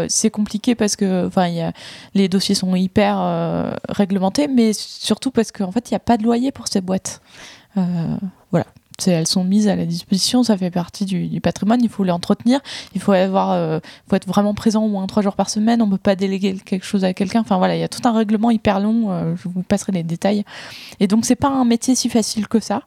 c'est 0.09 0.29
compliqué 0.31 0.75
parce 0.75 0.95
que, 0.95 1.27
enfin, 1.27 1.71
les 2.15 2.27
dossiers 2.27 2.55
sont 2.55 2.75
hyper 2.75 3.17
réglementés, 3.89 4.47
mais 4.47 4.73
surtout 4.73 5.31
parce 5.31 5.51
qu'en 5.51 5.71
fait, 5.71 5.89
il 5.89 5.93
n'y 5.93 5.97
a 5.97 5.99
pas 5.99 6.17
de 6.17 6.23
loyer 6.23 6.51
pour 6.51 6.67
ces 6.67 6.81
boîtes. 6.81 7.21
Voilà. 7.75 8.65
Elles 9.07 9.27
sont 9.27 9.43
mises 9.43 9.67
à 9.67 9.75
la 9.75 9.85
disposition, 9.85 10.43
ça 10.43 10.57
fait 10.57 10.71
partie 10.71 11.05
du, 11.05 11.27
du 11.27 11.41
patrimoine, 11.41 11.79
il 11.81 11.89
faut 11.89 12.03
les 12.03 12.11
entretenir, 12.11 12.59
il 12.95 13.01
faut 13.01 13.11
avoir, 13.11 13.51
euh, 13.51 13.79
faut 14.07 14.15
être 14.15 14.27
vraiment 14.27 14.53
présent 14.53 14.83
au 14.83 14.87
moins 14.87 15.05
trois 15.07 15.23
jours 15.23 15.35
par 15.35 15.49
semaine, 15.49 15.81
on 15.81 15.89
peut 15.89 15.97
pas 15.97 16.15
déléguer 16.15 16.55
quelque 16.55 16.85
chose 16.85 17.03
à 17.03 17.13
quelqu'un. 17.13 17.41
Enfin 17.41 17.57
voilà, 17.57 17.75
il 17.75 17.79
y 17.79 17.83
a 17.83 17.87
tout 17.87 18.01
un 18.07 18.11
règlement 18.11 18.51
hyper 18.51 18.79
long, 18.79 19.11
euh, 19.11 19.35
je 19.35 19.47
vous 19.47 19.63
passerai 19.63 19.91
les 19.91 20.03
détails. 20.03 20.43
Et 20.99 21.07
donc 21.07 21.25
c'est 21.25 21.35
pas 21.35 21.49
un 21.49 21.65
métier 21.65 21.95
si 21.95 22.09
facile 22.09 22.47
que 22.47 22.59
ça. 22.59 22.83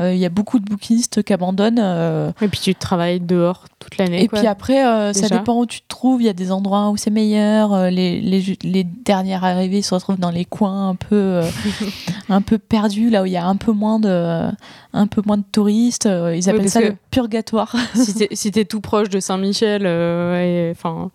Euh, 0.00 0.14
Il 0.14 0.20
y 0.20 0.26
a 0.26 0.30
beaucoup 0.30 0.58
de 0.58 0.64
bouquinistes 0.64 1.22
qui 1.22 1.32
abandonnent. 1.32 1.78
Et 2.40 2.48
puis 2.48 2.60
tu 2.60 2.74
travailles 2.74 3.20
dehors 3.20 3.64
toute 3.78 3.96
l'année. 3.98 4.22
et 4.22 4.28
quoi. 4.28 4.38
puis 4.38 4.48
après, 4.48 5.12
ça 5.14 5.28
dépend 5.28 5.58
où 5.58 5.66
tu 5.66 5.80
te 5.80 5.88
trouves. 5.88 6.22
Il 6.22 6.26
y 6.26 6.30
a 6.30 6.34
des 6.34 6.52
endroits 6.52 6.90
où 6.90 6.96
c'est 6.96 7.10
meilleur. 7.10 7.90
les, 7.90 8.20
les, 8.20 8.84
dernières 8.84 9.44
arrivées 9.44 9.82
se 9.82 9.94
retrouvent 9.94 10.18
dans 10.18 10.30
les 10.30 10.44
coins 10.44 10.90
un 10.90 10.94
peu, 10.94 11.40
un 12.28 12.40
peu 12.40 12.58
perdus, 12.58 13.10
là 13.10 13.22
où 13.22 13.26
il 13.26 13.32
y 13.32 13.36
a 13.36 13.46
un 13.46 13.56
peu 13.56 13.72
moins 13.72 13.98
de, 13.98 14.50
un 14.96 15.06
peu 15.06 15.22
moins 15.24 15.36
de 15.36 15.44
touristes. 15.50 16.06
Euh, 16.06 16.34
Ils 16.34 16.48
appellent 16.48 16.70
ça 16.70 16.80
le 16.80 16.96
purgatoire. 17.10 17.74
si 17.94 18.14
t'es 18.14 18.28
si 18.32 18.66
tout 18.66 18.80
proche 18.80 19.08
de 19.08 19.20
Saint-Michel, 19.20 19.82
euh, 19.84 20.70
enfin, 20.70 21.10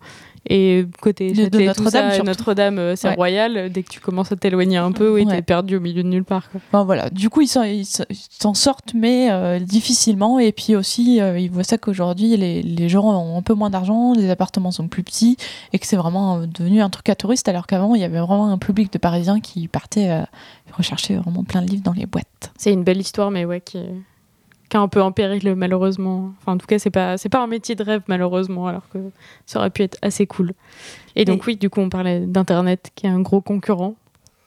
Et 0.48 0.84
côté 1.00 1.32
Châtelet, 1.34 1.66
Notre-Dame. 1.66 2.22
Notre-Dame, 2.24 2.78
euh, 2.78 2.96
c'est 2.96 3.08
Ouais. 3.08 3.14
royal. 3.14 3.70
Dès 3.70 3.82
que 3.84 3.90
tu 3.90 4.00
commences 4.00 4.32
à 4.32 4.36
t'éloigner 4.36 4.76
un 4.76 4.90
peu, 4.90 5.12
oui, 5.14 5.24
Ouais. 5.24 5.36
t'es 5.36 5.42
perdu 5.42 5.76
au 5.76 5.80
milieu 5.80 6.02
de 6.02 6.08
nulle 6.08 6.24
part. 6.24 6.50
quoi. 6.50 6.60
Bon, 6.72 6.84
voilà. 6.84 7.10
Du 7.10 7.30
coup, 7.30 7.42
ils 7.42 7.46
s'en- 7.46 8.54
sortent, 8.54 8.92
mais 8.94 9.30
euh, 9.30 9.58
difficilement. 9.60 10.38
Et 10.40 10.50
puis 10.52 10.74
aussi, 10.74 11.20
euh, 11.20 11.38
ils 11.38 11.50
voient 11.50 11.62
ça 11.64 11.78
qu'aujourd'hui, 11.78 12.36
les, 12.36 12.62
les 12.62 12.88
gens 12.88 13.04
ont 13.04 13.38
un 13.38 13.42
peu 13.42 13.54
moins 13.54 13.70
d'argent, 13.70 14.14
les 14.14 14.30
appartements 14.30 14.72
sont 14.72 14.88
plus 14.88 15.02
petits, 15.04 15.36
et 15.72 15.78
que 15.78 15.86
c'est 15.86 15.96
vraiment 15.96 16.40
devenu 16.46 16.82
un 16.82 16.90
truc 16.90 17.08
à 17.08 17.14
touristes, 17.14 17.48
alors 17.48 17.66
qu'avant, 17.66 17.94
il 17.94 18.00
y 18.00 18.04
avait 18.04 18.18
vraiment 18.18 18.48
un 18.50 18.58
public 18.58 18.92
de 18.92 18.98
Parisiens 18.98 19.40
qui 19.40 19.68
partaient 19.68 20.10
euh, 20.10 20.22
rechercher 20.76 21.16
vraiment 21.16 21.44
plein 21.44 21.62
de 21.62 21.68
livres 21.68 21.82
dans 21.84 21.92
les 21.92 22.06
boîtes. 22.06 22.52
C'est 22.58 22.72
une 22.72 22.82
belle 22.84 23.00
histoire, 23.00 23.30
mais 23.30 23.44
ouais, 23.44 23.60
qui 23.60 23.78
est, 23.78 23.80
qui 23.82 23.86
est 23.86 23.92
un 24.78 24.88
peu 24.88 25.02
en 25.02 25.12
péril, 25.12 25.54
malheureusement. 25.54 26.32
Enfin, 26.40 26.52
en 26.52 26.58
tout 26.58 26.66
cas, 26.66 26.78
c'est 26.78 26.90
pas, 26.90 27.16
c'est 27.18 27.28
pas 27.28 27.42
un 27.42 27.46
métier 27.46 27.74
de 27.74 27.82
rêve, 27.82 28.02
malheureusement, 28.08 28.66
alors 28.66 28.88
que 28.92 28.98
ça 29.46 29.58
aurait 29.58 29.70
pu 29.70 29.82
être 29.82 29.98
assez 30.02 30.26
cool. 30.26 30.52
Et 31.16 31.24
donc, 31.24 31.46
oui, 31.46 31.56
du 31.56 31.70
coup, 31.70 31.80
on 31.80 31.88
parlait 31.88 32.20
d'Internet, 32.20 32.90
qui 32.94 33.06
est 33.06 33.10
un 33.10 33.20
gros 33.20 33.40
concurrent. 33.40 33.94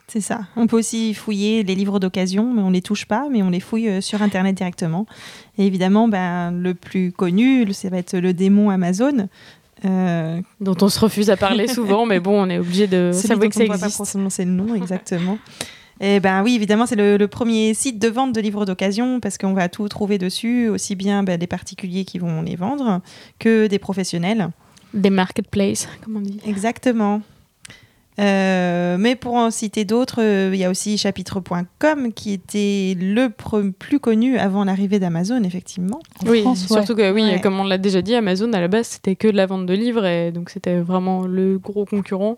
C'est 0.07 0.21
ça. 0.21 0.41
On 0.55 0.67
peut 0.67 0.77
aussi 0.77 1.13
fouiller 1.13 1.63
les 1.63 1.73
livres 1.73 1.99
d'occasion, 1.99 2.53
mais 2.53 2.61
on 2.61 2.69
les 2.69 2.81
touche 2.81 3.05
pas, 3.05 3.27
mais 3.31 3.41
on 3.41 3.49
les 3.49 3.59
fouille 3.59 3.89
euh, 3.89 4.01
sur 4.01 4.21
Internet 4.21 4.55
directement. 4.55 5.07
Et 5.57 5.65
évidemment, 5.65 6.07
ben, 6.07 6.51
le 6.51 6.75
plus 6.75 7.11
connu, 7.11 7.71
ça 7.73 7.89
va 7.89 7.97
être 7.97 8.15
le 8.17 8.33
démon 8.33 8.69
Amazon. 8.69 9.27
Euh, 9.83 10.41
dont 10.61 10.75
on 10.81 10.89
se 10.89 10.99
refuse 10.99 11.29
à 11.29 11.38
parler 11.38 11.67
souvent, 11.73 12.05
mais 12.05 12.19
bon, 12.19 12.43
on 12.43 12.49
est 12.49 12.59
obligé 12.59 12.88
de 12.88 13.11
savoir 13.13 13.49
que 13.49 13.55
ça 13.55 13.65
va 13.65 13.77
pas 13.77 13.85
existe. 13.88 14.11
prononcer 14.11 14.45
le 14.45 14.51
nom 14.51 14.73
exactement. 14.73 15.38
Et 16.01 16.19
ben 16.19 16.43
oui, 16.43 16.55
évidemment, 16.55 16.86
c'est 16.86 16.95
le, 16.97 17.15
le 17.17 17.27
premier 17.27 17.73
site 17.73 17.99
de 17.99 18.08
vente 18.10 18.34
de 18.34 18.41
livres 18.41 18.65
d'occasion 18.65 19.19
parce 19.21 19.38
qu'on 19.38 19.53
va 19.53 19.69
tout 19.69 19.88
trouver 19.88 20.17
dessus, 20.17 20.67
aussi 20.67 20.95
bien 20.95 21.23
ben, 21.23 21.38
des 21.38 21.47
particuliers 21.47 22.03
qui 22.03 22.19
vont 22.19 22.41
les 22.41 22.55
vendre 22.58 23.01
que 23.39 23.67
des 23.67 23.79
professionnels. 23.79 24.49
Des 24.93 25.10
marketplaces, 25.10 25.88
comme 26.03 26.17
on 26.17 26.21
dit. 26.21 26.39
Exactement. 26.45 27.21
Euh, 28.17 28.95
mais 28.97 29.15
pour 29.15 29.34
en 29.36 29.51
citer 29.51 29.84
d'autres, 29.84 30.21
euh, 30.21 30.51
il 30.53 30.60
y 30.60 30.63
a 30.63 30.69
aussi 30.69 30.97
chapitre.com 30.97 32.13
qui 32.13 32.31
était 32.31 32.95
le 32.97 33.27
plus 33.77 33.99
connu 33.99 34.38
avant 34.38 34.63
l'arrivée 34.63 34.99
d'Amazon, 34.99 35.43
effectivement. 35.43 35.99
En 36.25 36.29
Oui, 36.29 36.41
France, 36.41 36.62
ouais. 36.69 36.77
surtout 36.77 36.95
que, 36.95 37.12
oui, 37.12 37.23
Ouais. 37.23 37.41
comme 37.41 37.60
on 37.60 37.65
l'a 37.65 37.77
déjà 37.77 38.01
dit, 38.01 38.15
Amazon, 38.15 38.53
à 38.53 38.62
la 38.62 38.69
base, 38.69 38.88
c'était 38.88 39.17
que 39.17 39.27
de 39.27 39.36
la 39.36 39.45
vente 39.47 39.65
de 39.65 39.73
livres, 39.73 40.05
et 40.05 40.31
donc 40.31 40.49
c'était 40.49 40.77
vraiment 40.79 41.27
le 41.27 41.58
gros 41.58 41.84
concurrent. 41.86 42.38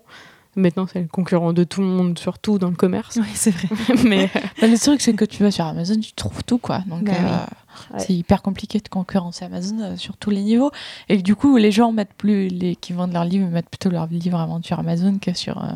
Maintenant, 0.58 0.86
c'est 0.92 1.00
le 1.00 1.06
concurrent 1.08 1.52
de 1.52 1.64
tout 1.64 1.80
le 1.80 1.86
monde, 1.86 2.18
surtout 2.18 2.58
dans 2.58 2.68
le 2.70 2.76
commerce. 2.76 3.16
Oui, 3.20 3.28
c'est 3.34 3.50
vrai. 3.52 3.68
mais 4.04 4.30
Bah, 4.60 4.66
le 4.66 4.78
truc, 4.78 5.00
c'est 5.00 5.14
que 5.14 5.24
tu 5.24 5.42
vas 5.42 5.50
sur 5.50 5.64
Amazon, 5.64 5.98
tu 6.00 6.12
trouves 6.12 6.42
tout, 6.44 6.58
quoi. 6.58 6.80
Donc, 6.86 7.04
Bah 7.04 7.12
euh, 7.14 7.46
Ouais. 7.94 8.00
c'est 8.00 8.12
hyper 8.12 8.42
compliqué 8.42 8.80
de 8.80 8.88
concurrencer 8.88 9.44
Amazon 9.44 9.78
euh, 9.80 9.96
sur 9.96 10.16
tous 10.16 10.30
les 10.30 10.42
niveaux. 10.42 10.72
Et 11.08 11.18
du 11.18 11.36
coup, 11.36 11.56
les 11.58 11.70
gens 11.70 11.92
mettent 11.92 12.12
plus, 12.14 12.48
les 12.48 12.74
qui 12.74 12.92
vendent 12.92 13.12
leurs 13.12 13.24
livres, 13.24 13.46
mettent 13.48 13.68
plutôt 13.70 13.88
leurs 13.88 14.08
livres 14.08 14.40
à 14.40 14.46
vendre 14.46 14.66
sur 14.66 14.80
Amazon 14.80 15.16
que 15.20 15.32
sur 15.32 15.62
euh, 15.62 15.68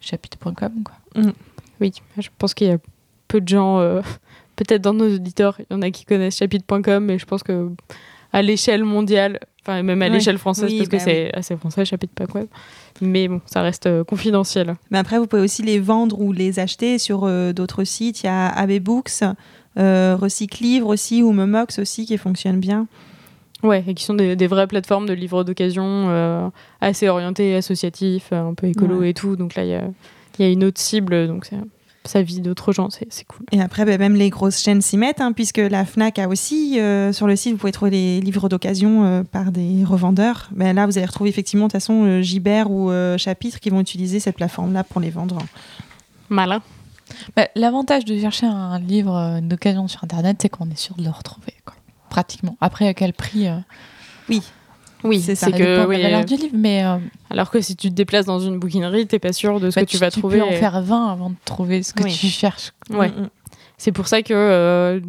chapitre.com, 0.00 0.72
quoi. 0.84 1.32
oui, 1.80 1.92
je 2.18 2.28
pense 2.38 2.54
qu'il 2.54 2.68
y 2.68 2.70
a 2.70 2.78
peu 3.26 3.40
de 3.40 3.48
gens, 3.48 3.78
euh, 3.80 4.00
peut-être 4.56 4.82
dans 4.82 4.94
nos 4.94 5.12
auditeurs, 5.12 5.56
il 5.58 5.66
y 5.70 5.74
en 5.74 5.82
a 5.82 5.90
qui 5.90 6.04
connaissent 6.04 6.36
chapitre.com, 6.38 7.04
mais 7.04 7.18
je 7.18 7.26
pense 7.26 7.42
que 7.42 7.70
à 8.32 8.42
l'échelle 8.42 8.84
mondiale, 8.84 9.40
enfin 9.62 9.82
même 9.82 10.02
à 10.02 10.06
Ouais. 10.06 10.10
l'échelle 10.12 10.38
française, 10.38 10.70
Oui, 10.70 10.78
parce 10.78 10.88
que 10.90 10.96
bah 10.96 11.02
c'est 11.04 11.34
assez 11.34 11.56
français, 11.56 11.84
chapitre.com. 11.84 12.46
Mais 13.00 13.28
bon, 13.28 13.40
ça 13.46 13.62
reste 13.62 13.86
euh, 13.86 14.04
confidentiel. 14.04 14.74
Mais 14.90 14.98
après, 14.98 15.18
vous 15.18 15.26
pouvez 15.26 15.42
aussi 15.42 15.62
les 15.62 15.78
vendre 15.78 16.20
ou 16.20 16.32
les 16.32 16.58
acheter 16.58 16.98
sur 16.98 17.24
euh, 17.24 17.52
d'autres 17.52 17.84
sites. 17.84 18.22
Il 18.22 18.26
y 18.26 18.28
a 18.28 18.48
AB 18.48 18.78
Books, 18.80 19.22
euh, 19.78 20.16
Recycle 20.20 20.62
Livre 20.62 20.88
aussi, 20.88 21.22
ou 21.22 21.32
Memox 21.32 21.78
aussi, 21.78 22.06
qui 22.06 22.18
fonctionne 22.18 22.58
bien. 22.60 22.86
Ouais, 23.62 23.82
et 23.88 23.94
qui 23.94 24.04
sont 24.04 24.14
des, 24.14 24.36
des 24.36 24.46
vraies 24.46 24.66
plateformes 24.68 25.06
de 25.06 25.12
livres 25.12 25.42
d'occasion 25.42 26.52
assez 26.80 27.08
orientées, 27.08 27.56
associatifs, 27.56 28.32
un 28.32 28.54
peu 28.54 28.68
écolo 28.68 28.98
Ouais. 29.00 29.10
et 29.10 29.14
tout. 29.14 29.34
Donc 29.36 29.54
là, 29.56 29.64
il 29.64 29.70
y 29.70 29.74
a, 29.74 29.82
y 30.38 30.44
a 30.44 30.48
une 30.48 30.62
autre 30.64 30.80
cible, 30.80 31.26
donc 31.26 31.44
c'est- 31.44 31.56
ça 32.08 32.22
vise 32.22 32.40
d'autres 32.40 32.72
gens, 32.72 32.90
c'est 32.90 33.06
c'est 33.10 33.24
cool. 33.24 33.44
Et 33.52 33.60
après, 33.60 33.84
ben, 33.84 33.98
même 33.98 34.14
les 34.14 34.30
grosses 34.30 34.60
chaînes 34.60 34.80
s'y 34.82 34.96
mettent, 34.96 35.20
hein, 35.20 35.32
puisque 35.32 35.58
la 35.58 35.84
FNAC 35.84 36.18
a 36.18 36.28
aussi, 36.28 36.80
euh, 36.80 37.12
sur 37.12 37.26
le 37.26 37.36
site, 37.36 37.52
vous 37.52 37.58
pouvez 37.58 37.72
trouver 37.72 37.90
les 37.90 38.20
livres 38.20 38.48
d'occasion 38.48 39.04
euh, 39.04 39.22
par 39.22 39.52
des 39.52 39.84
revendeurs. 39.84 40.48
Ben, 40.52 40.74
là, 40.74 40.86
vous 40.86 40.98
allez 40.98 41.06
retrouver 41.06 41.30
effectivement, 41.30 41.66
de 41.66 41.72
toute 41.72 41.80
façon, 41.80 42.04
euh, 42.04 42.22
Gibert 42.22 42.70
ou 42.70 42.90
euh, 42.90 43.18
Chapitre 43.18 43.60
qui 43.60 43.70
vont 43.70 43.80
utiliser 43.80 44.20
cette 44.20 44.36
plateforme-là 44.36 44.84
pour 44.84 45.00
les 45.00 45.10
vendre. 45.10 45.38
Malin. 46.28 46.62
Bah, 47.36 47.48
L'avantage 47.54 48.04
de 48.04 48.18
chercher 48.18 48.46
un 48.46 48.78
livre 48.78 49.40
d'occasion 49.42 49.88
sur 49.88 50.04
Internet, 50.04 50.38
c'est 50.42 50.48
qu'on 50.48 50.70
est 50.70 50.78
sûr 50.78 50.96
de 50.96 51.04
le 51.04 51.10
retrouver, 51.10 51.54
quoi. 51.64 51.74
Pratiquement. 52.10 52.56
Après, 52.60 52.88
à 52.88 52.94
quel 52.94 53.12
prix 53.12 53.48
euh, 53.48 53.58
Oui, 55.04 55.20
C'est 55.20 55.34
que 55.52 55.82
de 55.82 55.86
oui, 55.86 55.96
la 55.96 56.02
valeur 56.04 56.20
euh, 56.20 56.24
du 56.24 56.36
livre, 56.36 56.54
mais 56.56 56.84
euh, 56.84 56.96
alors 57.30 57.50
que 57.50 57.60
si 57.60 57.76
tu 57.76 57.88
te 57.88 57.94
déplaces 57.94 58.26
dans 58.26 58.40
une 58.40 58.58
bouquinerie, 58.58 59.06
t'es 59.06 59.18
pas 59.18 59.32
sûr 59.32 59.60
de 59.60 59.70
ce 59.70 59.76
bah, 59.76 59.84
que 59.86 59.90
tu, 59.90 59.96
vas 59.96 60.10
trouver. 60.10 60.38
peux 60.38 60.44
en 60.44 60.52
faire 60.52 60.80
20 60.82 61.12
avant 61.12 61.30
de 61.30 61.36
trouver 61.44 61.82
ce 61.82 61.92
que 61.94 62.02
Oui. 62.02 62.12
tu 62.12 62.26
cherches. 62.26 62.72
Ouais. 62.90 63.08
Mm, 63.08 63.22
mm. 63.22 63.28
C'est 63.76 63.92
pour 63.92 64.08
ça 64.08 64.22
que 64.22 64.34
euh, 64.34 65.00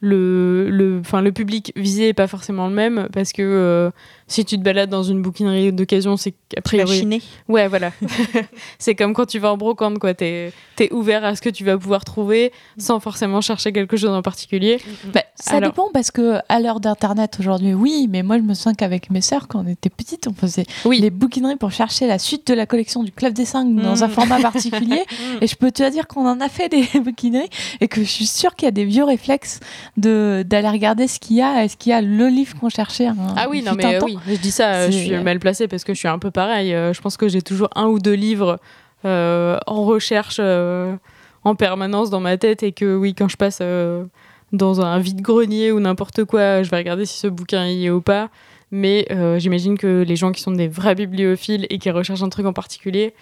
le, 0.00 0.68
le, 0.70 1.00
le 1.20 1.32
public 1.32 1.72
visé 1.76 2.08
est 2.08 2.14
pas 2.14 2.26
forcément 2.26 2.66
le 2.66 2.74
même 2.74 3.08
parce 3.12 3.32
que 3.32 3.92
si 4.32 4.44
tu 4.44 4.56
te 4.58 4.62
balades 4.62 4.90
dans 4.90 5.02
une 5.02 5.22
bouquinerie 5.22 5.72
d'occasion, 5.72 6.16
c'est 6.16 6.34
vas 6.56 6.62
priori. 6.62 6.98
chiner. 6.98 7.22
Ouais, 7.48 7.68
voilà. 7.68 7.92
c'est 8.78 8.94
comme 8.94 9.14
quand 9.14 9.26
tu 9.26 9.38
vas 9.38 9.52
en 9.52 9.56
brocante, 9.56 9.98
quoi. 9.98 10.14
T'es 10.14 10.52
es 10.78 10.92
ouvert 10.92 11.24
à 11.24 11.36
ce 11.36 11.42
que 11.42 11.48
tu 11.48 11.64
vas 11.64 11.78
pouvoir 11.78 12.04
trouver 12.04 12.50
sans 12.76 12.98
forcément 12.98 13.40
chercher 13.40 13.72
quelque 13.72 13.96
chose 13.96 14.10
en 14.10 14.20
particulier. 14.22 14.80
Bah, 15.14 15.22
ça 15.36 15.56
Alors- 15.56 15.70
dépend 15.70 15.90
parce 15.92 16.10
que 16.10 16.38
à 16.48 16.58
l'heure 16.60 16.80
d'internet 16.80 17.36
aujourd'hui, 17.38 17.72
oui, 17.72 18.08
mais 18.10 18.24
moi 18.24 18.38
je 18.38 18.42
me 18.42 18.54
sens 18.54 18.74
qu'avec 18.76 19.08
mes 19.10 19.20
sœurs 19.20 19.46
quand 19.46 19.64
on 19.64 19.68
était 19.68 19.90
petites, 19.90 20.26
on 20.26 20.34
faisait 20.34 20.66
Oui. 20.84 20.98
les 21.00 21.10
bouquineries 21.10 21.54
pour 21.56 21.70
chercher 21.70 22.08
la 22.08 22.18
suite 22.18 22.48
de 22.48 22.54
la 22.54 22.66
collection 22.66 23.04
du 23.04 23.12
Club 23.12 23.32
des 23.32 23.44
5 23.44 23.74
dans 23.76 23.94
Mm. 23.96 24.02
un 24.02 24.08
format 24.08 24.40
particulier. 24.40 25.02
et 25.40 25.46
je 25.46 25.54
peux 25.54 25.70
te 25.70 25.88
dire 25.88 26.08
qu'on 26.08 26.26
en 26.26 26.40
a 26.40 26.48
fait 26.48 26.68
des 26.68 26.88
bouquineries 27.00 27.48
et 27.80 27.86
que 27.86 28.00
je 28.02 28.08
suis 28.08 28.26
sûre 28.26 28.56
qu'il 28.56 28.66
y 28.66 28.68
a 28.68 28.72
des 28.72 28.84
vieux 28.84 29.04
réflexes 29.04 29.60
de 29.96 30.44
d'aller 30.46 30.68
regarder 30.70 31.06
ce 31.06 31.20
qu'il 31.20 31.36
y 31.36 31.42
a, 31.42 31.64
est-ce 31.64 31.76
qu'il 31.76 31.90
y 31.90 31.94
a 31.94 32.00
le 32.00 32.26
livre 32.28 32.58
qu'on 32.58 32.68
cherchait. 32.70 33.06
un- 33.06 33.16
Ah 33.36 33.46
oui, 33.48 33.62
non, 33.62 33.72
mais 33.76 33.96
euh, 33.96 34.00
oui, 34.02 34.18
je 34.26 34.36
dis 34.36 34.50
ça, 34.50 34.74
euh, 34.74 34.86
je 34.90 34.96
suis 34.96 35.18
mal 35.18 35.38
placée 35.38 35.68
parce 35.68 35.84
que 35.84 35.94
je 35.94 35.98
suis 35.98 36.08
un 36.08 36.18
peu 36.18 36.30
pareil. 36.30 36.74
Euh, 36.74 36.92
je 36.92 37.00
pense 37.00 37.16
que 37.16 37.28
j'ai 37.28 37.42
toujours 37.42 37.68
un 37.74 37.86
ou 37.86 37.98
deux 37.98 38.14
livres 38.14 38.58
euh, 39.04 39.58
en 39.66 39.84
recherche 39.84 40.36
euh, 40.38 40.94
en 41.42 41.56
permanence 41.56 42.08
dans 42.10 42.20
ma 42.20 42.36
tête 42.36 42.62
et 42.62 42.72
que 42.72 42.96
oui, 42.96 43.14
quand 43.14 43.28
je 43.28 43.36
passe 43.36 43.58
euh, 43.60 44.04
dans 44.52 44.80
un 44.80 44.98
vide-grenier 45.00 45.72
ou 45.72 45.80
n'importe 45.80 46.24
quoi, 46.24 46.62
je 46.62 46.70
vais 46.70 46.76
regarder 46.76 47.04
si 47.04 47.18
ce 47.18 47.26
bouquin 47.26 47.66
y 47.66 47.86
est 47.86 47.90
ou 47.90 48.00
pas. 48.00 48.30
Mais 48.70 49.06
j'imagine 49.38 49.76
que 49.76 50.02
les 50.02 50.16
gens 50.16 50.32
qui 50.32 50.40
sont 50.40 50.52
des 50.52 50.66
vrais 50.66 50.94
bibliophiles 50.94 51.66
et 51.68 51.76
qui 51.78 51.90
recherchent 51.90 52.22
un 52.22 52.30
truc 52.30 52.46
en 52.46 52.54
particulier, 52.54 53.12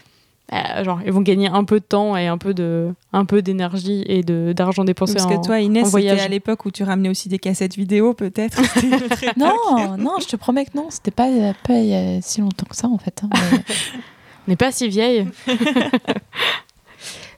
euh, 0.53 0.85
genre, 0.85 1.01
ils 1.07 1.13
vont 1.13 1.21
gagner 1.21 1.47
un 1.49 1.63
peu 1.65 1.79
de 1.81 1.85
temps 1.85 2.17
et 2.17 2.27
un 2.27 2.37
peu 2.39 2.55
de, 2.55 2.93
un 3.13 3.25
peu 3.25 3.41
d'énergie 3.43 4.03
et 4.07 4.23
de 4.23 4.53
d'argent 4.53 4.85
dépensé 4.85 5.15
Parce 5.15 5.27
en, 5.27 5.41
que 5.41 5.47
toi, 5.47 5.61
Inès, 5.61 5.85
c'était 5.89 6.21
à 6.21 6.29
l'époque 6.29 6.65
où 6.67 6.71
tu 6.71 6.83
ramenais 6.83 7.09
aussi 7.09 7.29
des 7.29 7.39
cassettes 7.39 7.77
vidéo, 7.77 8.15
peut-être. 8.15 8.61
Non, 9.37 9.97
non, 9.97 10.15
je 10.21 10.27
te 10.27 10.37
promets 10.37 10.65
que 10.65 10.71
non, 10.77 10.87
c'était 10.91 11.11
pas, 11.13 11.29
pas 11.67 11.75
il 11.79 11.87
y 11.87 11.95
a 11.95 12.21
si 12.21 12.41
longtemps 12.41 12.67
que 12.69 12.75
ça 12.77 12.89
en 12.89 12.99
fait. 12.99 13.23
hein, 13.25 13.29
mais- 13.33 13.59
n'est 14.49 14.57
pas 14.57 14.73
si 14.73 14.89
vieille. 14.89 15.27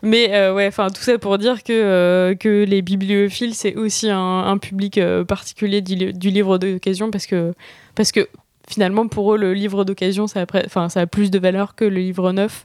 Mais 0.04 0.34
euh, 0.34 0.52
ouais, 0.52 0.66
enfin 0.66 0.88
tout 0.90 1.00
ça 1.02 1.16
pour 1.16 1.38
dire 1.38 1.62
que, 1.62 1.72
euh, 1.72 2.34
que 2.34 2.64
les 2.64 2.82
bibliophiles, 2.82 3.54
c'est 3.54 3.76
aussi 3.76 4.10
un, 4.10 4.18
un 4.18 4.58
public 4.58 4.98
euh, 4.98 5.22
particulier 5.24 5.80
du, 5.80 5.94
li- 5.94 6.12
du 6.12 6.30
livre 6.30 6.58
d'occasion 6.58 7.12
parce 7.12 7.26
que, 7.26 7.52
parce 7.94 8.10
que 8.10 8.26
finalement 8.68 9.06
pour 9.06 9.34
eux, 9.34 9.38
le 9.38 9.54
livre 9.54 9.84
d'occasion, 9.84 10.26
ça, 10.26 10.40
a 10.40 10.44
pre- 10.44 10.64
enfin, 10.66 10.88
ça 10.88 11.02
a 11.02 11.06
plus 11.06 11.30
de 11.30 11.38
valeur 11.38 11.76
que 11.76 11.84
le 11.84 12.00
livre 12.00 12.32
neuf. 12.32 12.64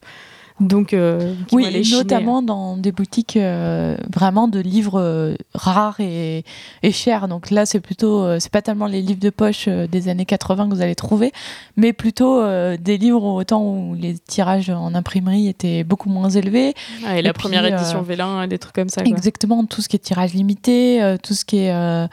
Donc, 0.59 0.93
euh, 0.93 1.35
Oui, 1.51 1.65
et 1.71 1.83
chiner. 1.83 1.97
notamment 1.99 2.41
dans 2.41 2.77
des 2.77 2.91
boutiques 2.91 3.37
euh, 3.37 3.95
vraiment 4.11 4.47
de 4.47 4.59
livres 4.59 4.99
euh, 4.99 5.35
rares 5.53 5.99
et, 5.99 6.43
et 6.81 6.91
chers. 6.91 7.27
Donc 7.27 7.51
là, 7.51 7.67
c'est 7.67 7.79
plutôt, 7.79 8.23
euh, 8.23 8.39
c'est 8.39 8.51
pas 8.51 8.63
tellement 8.63 8.87
les 8.87 9.01
livres 9.03 9.19
de 9.19 9.29
poche 9.29 9.65
euh, 9.67 9.85
des 9.85 10.09
années 10.09 10.25
80 10.25 10.69
que 10.69 10.73
vous 10.75 10.81
allez 10.81 10.95
trouver, 10.95 11.31
mais 11.75 11.93
plutôt 11.93 12.39
euh, 12.41 12.75
des 12.75 12.97
livres 12.97 13.23
au 13.23 13.43
temps 13.43 13.61
où 13.63 13.93
les 13.93 14.17
tirages 14.17 14.71
en 14.71 14.95
imprimerie 14.95 15.47
étaient 15.47 15.83
beaucoup 15.83 16.09
moins 16.09 16.29
élevés. 16.29 16.73
Ouais, 17.05 17.19
et 17.19 17.21
la 17.21 17.33
puis, 17.33 17.41
première 17.43 17.63
euh, 17.63 17.69
édition 17.77 18.01
Vélin, 18.01 18.47
des 18.47 18.57
trucs 18.57 18.73
comme 18.75 18.89
ça. 18.89 19.03
quoi. 19.03 19.11
Exactement, 19.11 19.63
tout 19.65 19.81
ce 19.81 19.87
qui 19.89 19.95
est 19.95 19.99
tirage 19.99 20.33
limité, 20.33 21.03
euh, 21.03 21.17
tout 21.21 21.35
ce 21.35 21.45
qui 21.45 21.57
est 21.59 21.71
euh, 21.71 22.07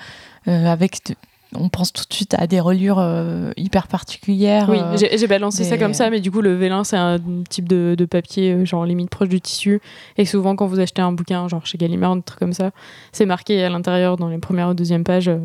euh, 0.48 0.66
avec. 0.66 1.00
de- 1.08 1.14
on 1.58 1.68
pense 1.68 1.92
tout 1.92 2.04
de 2.08 2.12
suite 2.12 2.34
à 2.38 2.46
des 2.46 2.60
reliures 2.60 2.98
euh, 2.98 3.52
hyper 3.56 3.88
particulières. 3.88 4.68
Oui, 4.68 4.78
euh, 4.80 4.96
j'ai 4.96 5.26
balancé 5.26 5.64
ça 5.64 5.78
comme 5.78 5.94
ça, 5.94 6.10
mais 6.10 6.20
du 6.20 6.30
coup, 6.30 6.40
le 6.40 6.54
vélin, 6.54 6.84
c'est 6.84 6.96
un 6.96 7.18
type 7.48 7.68
de, 7.68 7.94
de 7.96 8.04
papier, 8.04 8.52
euh, 8.52 8.64
genre 8.64 8.84
limite 8.84 9.10
proche 9.10 9.28
du 9.28 9.40
tissu. 9.40 9.80
Et 10.16 10.24
souvent, 10.24 10.56
quand 10.56 10.66
vous 10.66 10.80
achetez 10.80 11.02
un 11.02 11.12
bouquin, 11.12 11.48
genre 11.48 11.64
chez 11.66 11.78
Gallimard, 11.78 12.12
un 12.12 12.20
truc 12.20 12.38
comme 12.38 12.52
ça, 12.52 12.70
c'est 13.12 13.26
marqué 13.26 13.62
à 13.62 13.70
l'intérieur, 13.70 14.16
dans 14.16 14.28
les 14.28 14.38
premières 14.38 14.70
ou 14.70 14.74
deuxième 14.74 15.04
pages, 15.04 15.28
euh, 15.28 15.38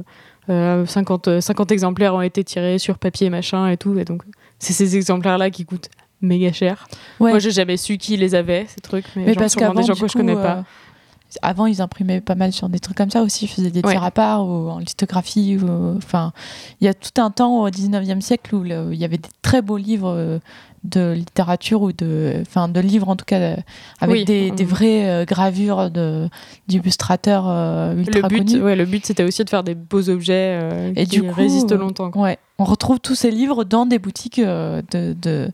euh, 0.50 0.86
50, 0.86 1.28
euh, 1.28 1.42
50 1.42 1.72
exemplaires 1.72 2.16
ont 2.16 2.22
été 2.22 2.44
tirés 2.44 2.80
sur 2.80 2.98
papier, 2.98 3.30
machin 3.30 3.70
et 3.70 3.78
tout. 3.78 3.98
Et 4.00 4.06
donc, 4.06 4.24
c'est 4.58 4.74
ces 4.74 4.96
exemplaires-là 4.96 5.52
qui 5.52 5.66
coûtent 5.66 5.90
méga 6.22 6.52
cher. 6.52 6.88
ouais. 7.20 7.32
Moi, 7.32 7.40
j'ai 7.40 7.52
jamais 7.52 7.78
su 7.78 7.98
qui 7.98 8.18
les 8.18 8.36
avait, 8.36 8.66
ces 8.68 8.82
trucs, 8.82 9.06
mais, 9.16 9.26
Mais 9.26 9.34
genre, 9.34 9.42
parce 9.42 9.56
qu'avant, 9.56 9.74
des 9.74 9.84
gens 9.84 9.94
que 9.94 10.08
je 10.08 10.14
connais 10.14 10.36
euh, 10.36 10.42
pas. 10.44 10.64
Avant, 11.42 11.66
ils 11.68 11.82
imprimaient 11.82 12.22
pas 12.22 12.36
mal 12.36 12.52
sur 12.52 12.70
des 12.70 12.80
trucs 12.80 12.98
comme 12.98 13.12
ça 13.12 13.22
aussi. 13.22 13.46
Ils 13.46 13.48
faisaient 13.50 13.72
des 13.72 13.82
Ouais. 13.84 13.92
tirs 13.94 14.04
à 14.04 14.12
part 14.12 14.46
ou 14.48 14.70
en 14.70 14.80
lithographie. 14.80 15.58
ou- 15.62 15.96
Enfin, 15.98 16.34
il 16.82 16.86
y 16.86 16.88
a 16.88 16.94
tout 16.94 17.22
un 17.22 17.30
temps 17.32 17.62
au 17.64 17.70
19e 17.70 18.22
siècle 18.22 18.56
où 18.56 18.64
il 18.66 18.96
y 18.98 19.06
avait 19.06 19.18
des 19.18 19.30
très 19.42 19.62
beaux 19.62 19.78
livres 19.78 20.10
euh, 20.10 20.40
de 20.86 21.12
littérature 21.12 21.82
ou 21.82 21.92
de, 21.92 22.38
enfin, 22.42 22.70
de 22.70 22.80
livres 22.80 23.10
en 23.10 23.16
tout 23.18 23.26
cas, 23.26 23.40
euh, 23.40 23.56
avec 24.00 24.16
Oui, 24.16 24.26
des, 24.26 24.52
vraies 24.64 25.10
euh, 25.10 25.26
gravures 25.26 25.90
d'illustrateurs 26.68 27.46
euh, 27.48 27.96
ultra 27.96 28.22
Le 28.22 28.28
but, 28.28 28.38
connus. 28.46 28.62
ouais, 28.64 28.76
le 28.76 28.86
but 28.86 29.06
c'était 29.06 29.24
aussi 29.24 29.44
de 29.44 29.50
faire 29.50 29.64
des 29.64 29.76
beaux 29.76 30.10
objets 30.10 30.60
euh, 30.62 30.94
Et 30.96 31.06
qui 31.06 31.20
du 31.20 31.24
coup, 31.24 31.34
résistent 31.34 31.74
longtemps. 31.74 32.12
quoi. 32.12 32.22
Ouais, 32.24 32.40
on 32.58 32.64
retrouve 32.64 33.00
tous 33.00 33.16
ces 33.16 33.32
livres 33.32 33.64
dans 33.64 33.86
des 33.86 34.00
boutiques 34.00 34.40
euh, 34.40 34.82
de, 34.92 35.14
de, 35.22 35.52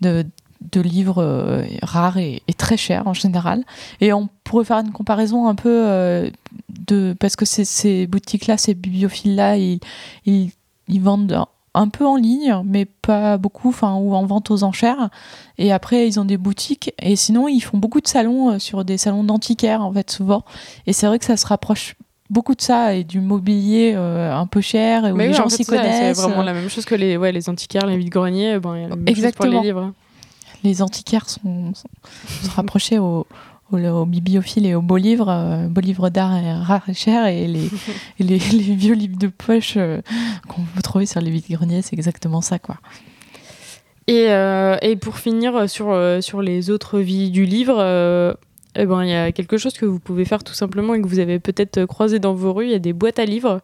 de, 0.00 0.24
de 0.70 0.80
livres 0.80 1.22
euh, 1.22 1.64
rares 1.82 2.18
et, 2.18 2.42
et 2.48 2.54
très 2.54 2.76
chers 2.76 3.06
en 3.06 3.14
général. 3.14 3.64
Et 4.00 4.12
on 4.12 4.28
pourrait 4.44 4.64
faire 4.64 4.78
une 4.78 4.92
comparaison 4.92 5.48
un 5.48 5.54
peu 5.54 5.68
euh, 5.86 6.30
de. 6.68 7.14
Parce 7.18 7.36
que 7.36 7.44
ces, 7.44 7.64
ces 7.64 8.06
boutiques-là, 8.06 8.56
ces 8.56 8.74
bibliophiles-là, 8.74 9.56
ils, 9.56 9.80
ils, 10.26 10.50
ils 10.88 11.00
vendent 11.00 11.32
un- 11.74 11.88
peu 11.88 12.06
en 12.06 12.16
ligne, 12.16 12.54
mais 12.64 12.84
pas 12.84 13.38
beaucoup, 13.38 13.70
enfin, 13.70 13.94
ou 13.94 14.14
en 14.14 14.24
vente 14.26 14.50
aux 14.50 14.62
enchères. 14.62 15.08
Et 15.58 15.72
après, 15.72 16.06
ils 16.06 16.20
ont 16.20 16.24
des 16.26 16.36
boutiques. 16.36 16.92
Et 17.00 17.16
sinon, 17.16 17.48
ils 17.48 17.60
font 17.60 17.78
beaucoup 17.78 18.00
de 18.00 18.08
salons 18.08 18.50
euh, 18.52 18.58
sur 18.58 18.84
des 18.84 18.98
salons 18.98 19.24
d'antiquaires, 19.24 19.82
en 19.82 19.92
fait, 19.92 20.10
souvent. 20.10 20.44
Et 20.86 20.92
c'est 20.92 21.06
vrai 21.06 21.18
que 21.18 21.24
ça 21.24 21.36
se 21.38 21.46
rapproche 21.46 21.94
beaucoup 22.30 22.54
de 22.54 22.62
ça 22.62 22.94
et 22.94 23.04
du 23.04 23.20
mobilier 23.20 23.92
euh, 23.94 24.34
un 24.34 24.46
peu 24.46 24.60
cher 24.62 25.04
et 25.06 25.12
où 25.12 25.16
Mais 25.16 25.24
les 25.24 25.30
oui, 25.30 25.36
gens 25.36 25.44
en 25.46 25.48
fait, 25.50 25.56
s'y 25.56 25.64
connaissent. 25.66 26.16
C'est 26.16 26.22
vraiment 26.22 26.42
la 26.42 26.54
même 26.54 26.68
chose 26.70 26.84
que 26.86 26.94
les, 26.94 27.16
ouais, 27.18 27.30
les 27.32 27.48
antiquaires, 27.50 27.84
les 27.86 27.96
vides-greniers. 27.98 28.58
Ben, 28.58 28.76
il 28.76 28.82
y 28.82 28.84
a 28.84 28.88
la 28.88 28.96
même 28.96 29.06
chose 29.06 29.14
pour 29.16 29.24
Exactement. 29.46 29.60
les 29.60 29.66
livres. 29.66 29.92
Les 30.64 30.82
antiquaires 30.82 31.28
sont, 31.28 31.74
sont- 31.74 31.88
se 32.44 32.50
rapprochaient 32.50 32.98
aux, 32.98 33.26
aux, 33.72 33.78
aux 33.78 34.06
bibliophiles 34.06 34.66
et 34.66 34.74
aux 34.74 34.82
beaux 34.82 34.96
livres, 34.96 35.28
euh, 35.28 35.66
beaux 35.66 35.80
livres 35.80 36.08
d'art 36.08 36.36
et 36.36 36.52
rares 36.52 36.88
et 36.88 36.94
chers, 36.94 37.26
et 37.26 37.46
les, 37.46 37.66
et 38.20 38.22
les, 38.24 38.38
les 38.38 38.74
vieux 38.74 38.94
livres 38.94 39.18
de 39.18 39.26
poche 39.28 39.74
euh, 39.76 40.00
qu'on 40.48 40.62
peut 40.62 40.82
trouver 40.82 41.06
sur 41.06 41.20
les 41.20 41.30
vides-greniers, 41.30 41.82
c'est 41.82 41.94
exactement 41.94 42.40
ça, 42.40 42.58
quoi. 42.58 42.76
Et, 44.08 44.26
euh, 44.30 44.76
et 44.82 44.96
pour 44.96 45.16
finir 45.18 45.68
sur, 45.70 45.90
euh, 45.90 46.20
sur 46.20 46.42
les 46.42 46.70
autres 46.70 46.98
vies 46.98 47.30
du 47.30 47.44
livre, 47.44 47.76
eh 48.74 48.86
ben, 48.86 49.04
il 49.04 49.10
y 49.10 49.14
a 49.14 49.32
quelque 49.32 49.56
chose 49.58 49.74
que 49.74 49.84
vous 49.86 49.98
pouvez 50.00 50.24
faire 50.24 50.42
tout 50.42 50.54
simplement 50.54 50.94
et 50.94 51.00
que 51.02 51.06
vous 51.06 51.18
avez 51.20 51.38
peut-être 51.38 51.84
croisé 51.84 52.18
dans 52.18 52.34
vos 52.34 52.52
rues. 52.52 52.66
Il 52.66 52.72
y 52.72 52.74
a 52.74 52.78
des 52.80 52.92
boîtes 52.92 53.18
à 53.18 53.24
livres. 53.24 53.60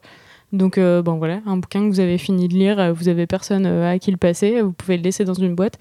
Donc, 0.52 0.78
euh, 0.78 1.02
bon, 1.02 1.14
voilà, 1.18 1.40
un 1.46 1.56
bouquin 1.58 1.80
que 1.82 1.88
vous 1.88 2.00
avez 2.00 2.18
fini 2.18 2.48
de 2.48 2.54
lire, 2.54 2.94
vous 2.94 3.08
avez 3.08 3.26
personne 3.26 3.66
à 3.66 3.98
qui 3.98 4.10
le 4.10 4.16
passer, 4.16 4.62
vous 4.62 4.72
pouvez 4.72 4.96
le 4.96 5.02
laisser 5.02 5.24
dans 5.24 5.34
une 5.34 5.54
boîte 5.54 5.78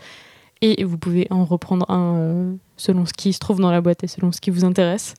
et 0.62 0.84
vous 0.84 0.98
pouvez 0.98 1.28
en 1.30 1.46
reprendre 1.46 1.90
un 1.90 2.16
euh, 2.16 2.54
selon 2.78 3.06
ce 3.06 3.14
qui 3.14 3.34
se 3.34 3.40
trouve 3.40 3.60
dans 3.60 3.72
la 3.72 3.82
boîte 3.82 4.04
et 4.04 4.08
selon 4.08 4.32
ce 4.32 4.42
qui 4.42 4.50
vous 4.50 4.66
intéresse. 4.66 5.16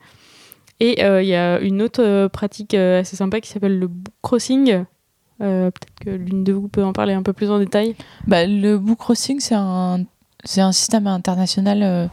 Et 0.81 1.05
euh, 1.05 1.23
il 1.23 1.29
y 1.29 1.35
a 1.35 1.59
une 1.61 1.83
autre 1.83 2.03
euh, 2.03 2.29
pratique 2.29 2.75
assez 2.75 3.17
sympa 3.17 3.41
qui 3.41 3.51
s'appelle 3.51 3.79
le 3.79 3.89
book 3.89 4.15
crossing. 4.23 4.85
Peut-être 5.39 6.01
que 6.01 6.11
l'une 6.11 6.43
de 6.43 6.53
vous 6.53 6.67
peut 6.67 6.83
en 6.83 6.93
parler 6.93 7.13
un 7.13 7.23
peu 7.23 7.33
plus 7.33 7.51
en 7.51 7.61
détail. 7.61 7.95
Bah, 8.27 8.45
le 8.45 8.77
book 8.77 8.99
crossing, 8.99 9.39
c'est 9.39 9.55
un, 9.55 10.01
un 10.57 10.73
système 10.73 11.07
international 11.07 12.11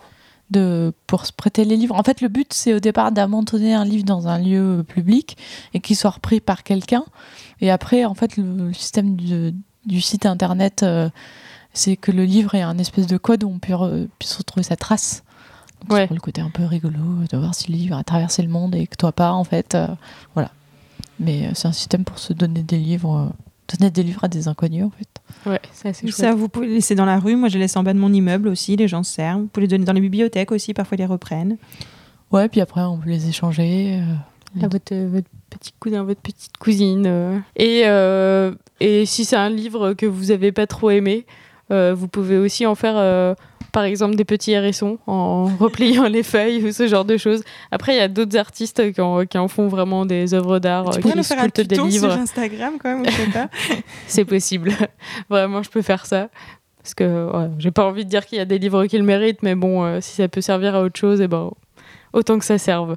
de, 0.52 0.94
pour 1.08 1.26
se 1.26 1.34
prêter 1.34 1.66
les 1.66 1.76
livres. 1.76 1.96
En 1.96 2.04
fait, 2.04 2.22
le 2.22 2.28
but, 2.28 2.54
c'est 2.54 2.76
au 2.76 2.80
départ 2.80 3.12
d'abandonner 3.12 3.74
un 3.74 3.84
livre 3.84 4.04
dans 4.04 4.28
un 4.28 4.38
lieu 4.38 4.86
public 4.88 5.38
et 5.74 5.80
qu'il 5.80 5.96
soit 5.96 6.12
repris 6.12 6.40
par 6.40 6.62
quelqu'un. 6.62 7.04
Et 7.62 7.72
après, 7.72 8.06
en 8.06 8.14
fait, 8.14 8.38
le, 8.38 8.72
système 8.74 9.16
du, 9.16 9.56
du 9.88 10.02
site 10.02 10.28
internet, 10.28 10.86
c'est 11.76 11.96
que 11.98 12.12
le 12.12 12.24
livre 12.26 12.56
ait 12.56 12.62
un 12.64 12.78
espèce 12.80 13.06
de 13.06 13.18
code 13.18 13.44
où 13.44 13.50
on 13.50 13.60
peut 13.60 13.74
re- 13.74 14.08
puisse 14.18 14.36
retrouver 14.36 14.64
sa 14.64 14.76
trace. 14.76 15.24
Donc, 15.82 15.92
Ouais. 15.94 16.02
C'est 16.02 16.08
pour 16.08 16.16
le 16.16 16.22
côté 16.22 16.42
un 16.42 16.50
peu 16.50 16.64
rigolo 16.66 16.98
de 17.30 17.38
voir 17.38 17.54
si 17.54 17.72
le 17.72 17.78
livre 17.78 17.96
a 17.98 18.04
traversé 18.04 18.42
le 18.42 18.50
monde 18.50 18.74
et 18.76 18.88
que 18.88 18.96
toi 18.96 19.12
pas, 19.12 19.32
en 19.34 19.44
fait. 19.44 19.76
euh, 19.76 19.88
voilà. 20.34 20.50
Mais 21.20 21.46
euh, 21.46 21.52
c'est 21.54 21.68
un 21.68 21.72
système 21.74 22.04
pour 22.04 22.18
se 22.18 22.34
donner 22.34 22.64
des 22.64 22.78
livres, 22.78 23.30
euh, 23.30 23.78
donner 23.78 23.92
des 23.92 24.02
livres 24.04 24.24
à 24.24 24.28
des 24.28 24.48
inconnus, 24.48 24.86
en 24.86 24.90
fait. 24.92 25.50
Ouais, 25.50 25.60
c'est 25.74 25.90
assez 25.90 26.08
chouette. 26.08 26.16
Ça, 26.16 26.34
vous 26.34 26.50
pouvez 26.50 26.68
les 26.68 26.74
laisser 26.76 26.96
dans 26.96 27.06
la 27.06 27.20
rue. 27.20 27.36
Moi, 27.36 27.50
je 27.50 27.54
les 27.56 27.62
laisse 27.62 27.78
en 27.78 27.84
bas 27.84 27.94
de 27.94 28.00
mon 28.00 28.12
immeuble 28.12 28.48
aussi. 28.48 28.76
Les 28.76 28.88
gens 28.88 29.04
se 29.04 29.14
servent. 29.14 29.42
Vous 29.42 29.48
pouvez 29.48 29.66
les 29.68 29.72
donner 29.72 29.86
dans 29.86 29.94
les 29.94 30.02
bibliothèques 30.02 30.52
aussi. 30.52 30.74
Parfois, 30.74 30.96
ils 30.96 31.00
les 31.02 31.06
reprennent. 31.06 31.58
Ouais, 32.32 32.50
puis 32.50 32.62
après, 32.62 32.82
on 32.82 32.98
peut 32.98 33.10
les 33.10 33.30
échanger. 33.30 34.00
euh, 34.02 34.64
à 34.64 34.68
votre, 34.70 34.94
euh, 34.94 35.10
votre 35.12 35.28
petit 35.50 35.74
cousin, 35.80 36.04
votre 36.04 36.22
petite 36.22 36.58
cousine. 36.58 37.04
euh. 37.06 37.38
Et, 37.58 37.84
euh, 37.86 38.54
et 38.80 39.06
si 39.06 39.26
c'est 39.26 39.36
un 39.36 39.50
livre 39.50 39.94
que 39.94 40.06
vous 40.06 40.32
avez 40.32 40.52
pas 40.52 40.66
trop 40.68 40.90
aimé, 40.90 41.26
euh, 41.28 41.32
vous 41.70 42.08
pouvez 42.08 42.38
aussi 42.38 42.66
en 42.66 42.76
faire, 42.76 42.96
euh, 42.98 43.34
par 43.72 43.84
exemple, 43.84 44.16
des 44.16 44.26
petits 44.26 44.52
hérissons 44.52 45.00
en 45.08 45.46
repliant 45.60 46.08
les 46.08 46.24
feuilles 46.24 46.64
ou 46.64 46.72
ce 46.72 46.88
genre 46.88 47.06
de 47.06 47.18
choses. 47.18 47.44
Après, 47.72 47.94
il 47.94 47.98
y 47.98 48.02
a 48.02 48.08
d'autres 48.08 48.38
artistes 48.38 48.94
qui 48.94 49.02
en, 49.02 49.26
qui 49.26 49.38
en 49.38 49.48
font 49.48 49.68
vraiment 49.68 50.06
des 50.06 50.34
œuvres 50.34 50.60
d'art, 50.60 50.92
Tu 50.92 50.98
euh, 50.98 51.02
pourrais 51.02 51.14
qui 51.14 51.18
nous 51.18 51.24
faire 51.24 51.40
un 51.40 51.46
des 51.46 51.52
tuto 51.52 51.76
sur 51.76 51.86
livres. 51.86 52.12
Instagram, 52.12 52.76
quand 52.82 52.96
même, 52.96 53.06
je 53.06 53.12
sais 53.12 53.32
pas. 53.32 53.50
C'est 54.08 54.26
possible. 54.26 54.72
vraiment, 55.30 55.64
je 55.64 55.70
peux 55.70 55.82
faire 55.82 56.06
ça. 56.06 56.30
Parce 56.82 56.94
que 56.94 57.32
ouais, 57.32 57.50
j'ai 57.58 57.72
pas 57.72 57.86
envie 57.86 58.06
de 58.06 58.10
dire 58.10 58.26
qu'il 58.28 58.38
y 58.38 58.42
a 58.42 58.46
des 58.46 58.60
livres 58.60 58.86
qui 58.86 58.98
le 58.98 59.04
méritent, 59.04 59.42
mais 59.42 59.56
bon, 59.56 59.84
euh, 59.84 60.02
si 60.02 60.14
ça 60.16 60.28
peut 60.28 60.42
servir 60.42 60.76
à 60.76 60.84
autre 60.84 61.00
chose, 61.00 61.20
et 61.20 61.28
ben, 61.28 61.52
autant 62.14 62.38
que 62.38 62.46
ça 62.46 62.60
serve. 62.60 62.96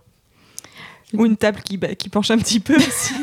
Ou 1.15 1.25
une 1.25 1.39
table 1.39 1.61
qui, 1.63 1.79
bah, 1.79 1.95
qui 1.95 2.11
penche 2.11 2.31
un 2.31 2.37
petit 2.37 2.61
peu 2.61 2.77
aussi. 2.77 3.15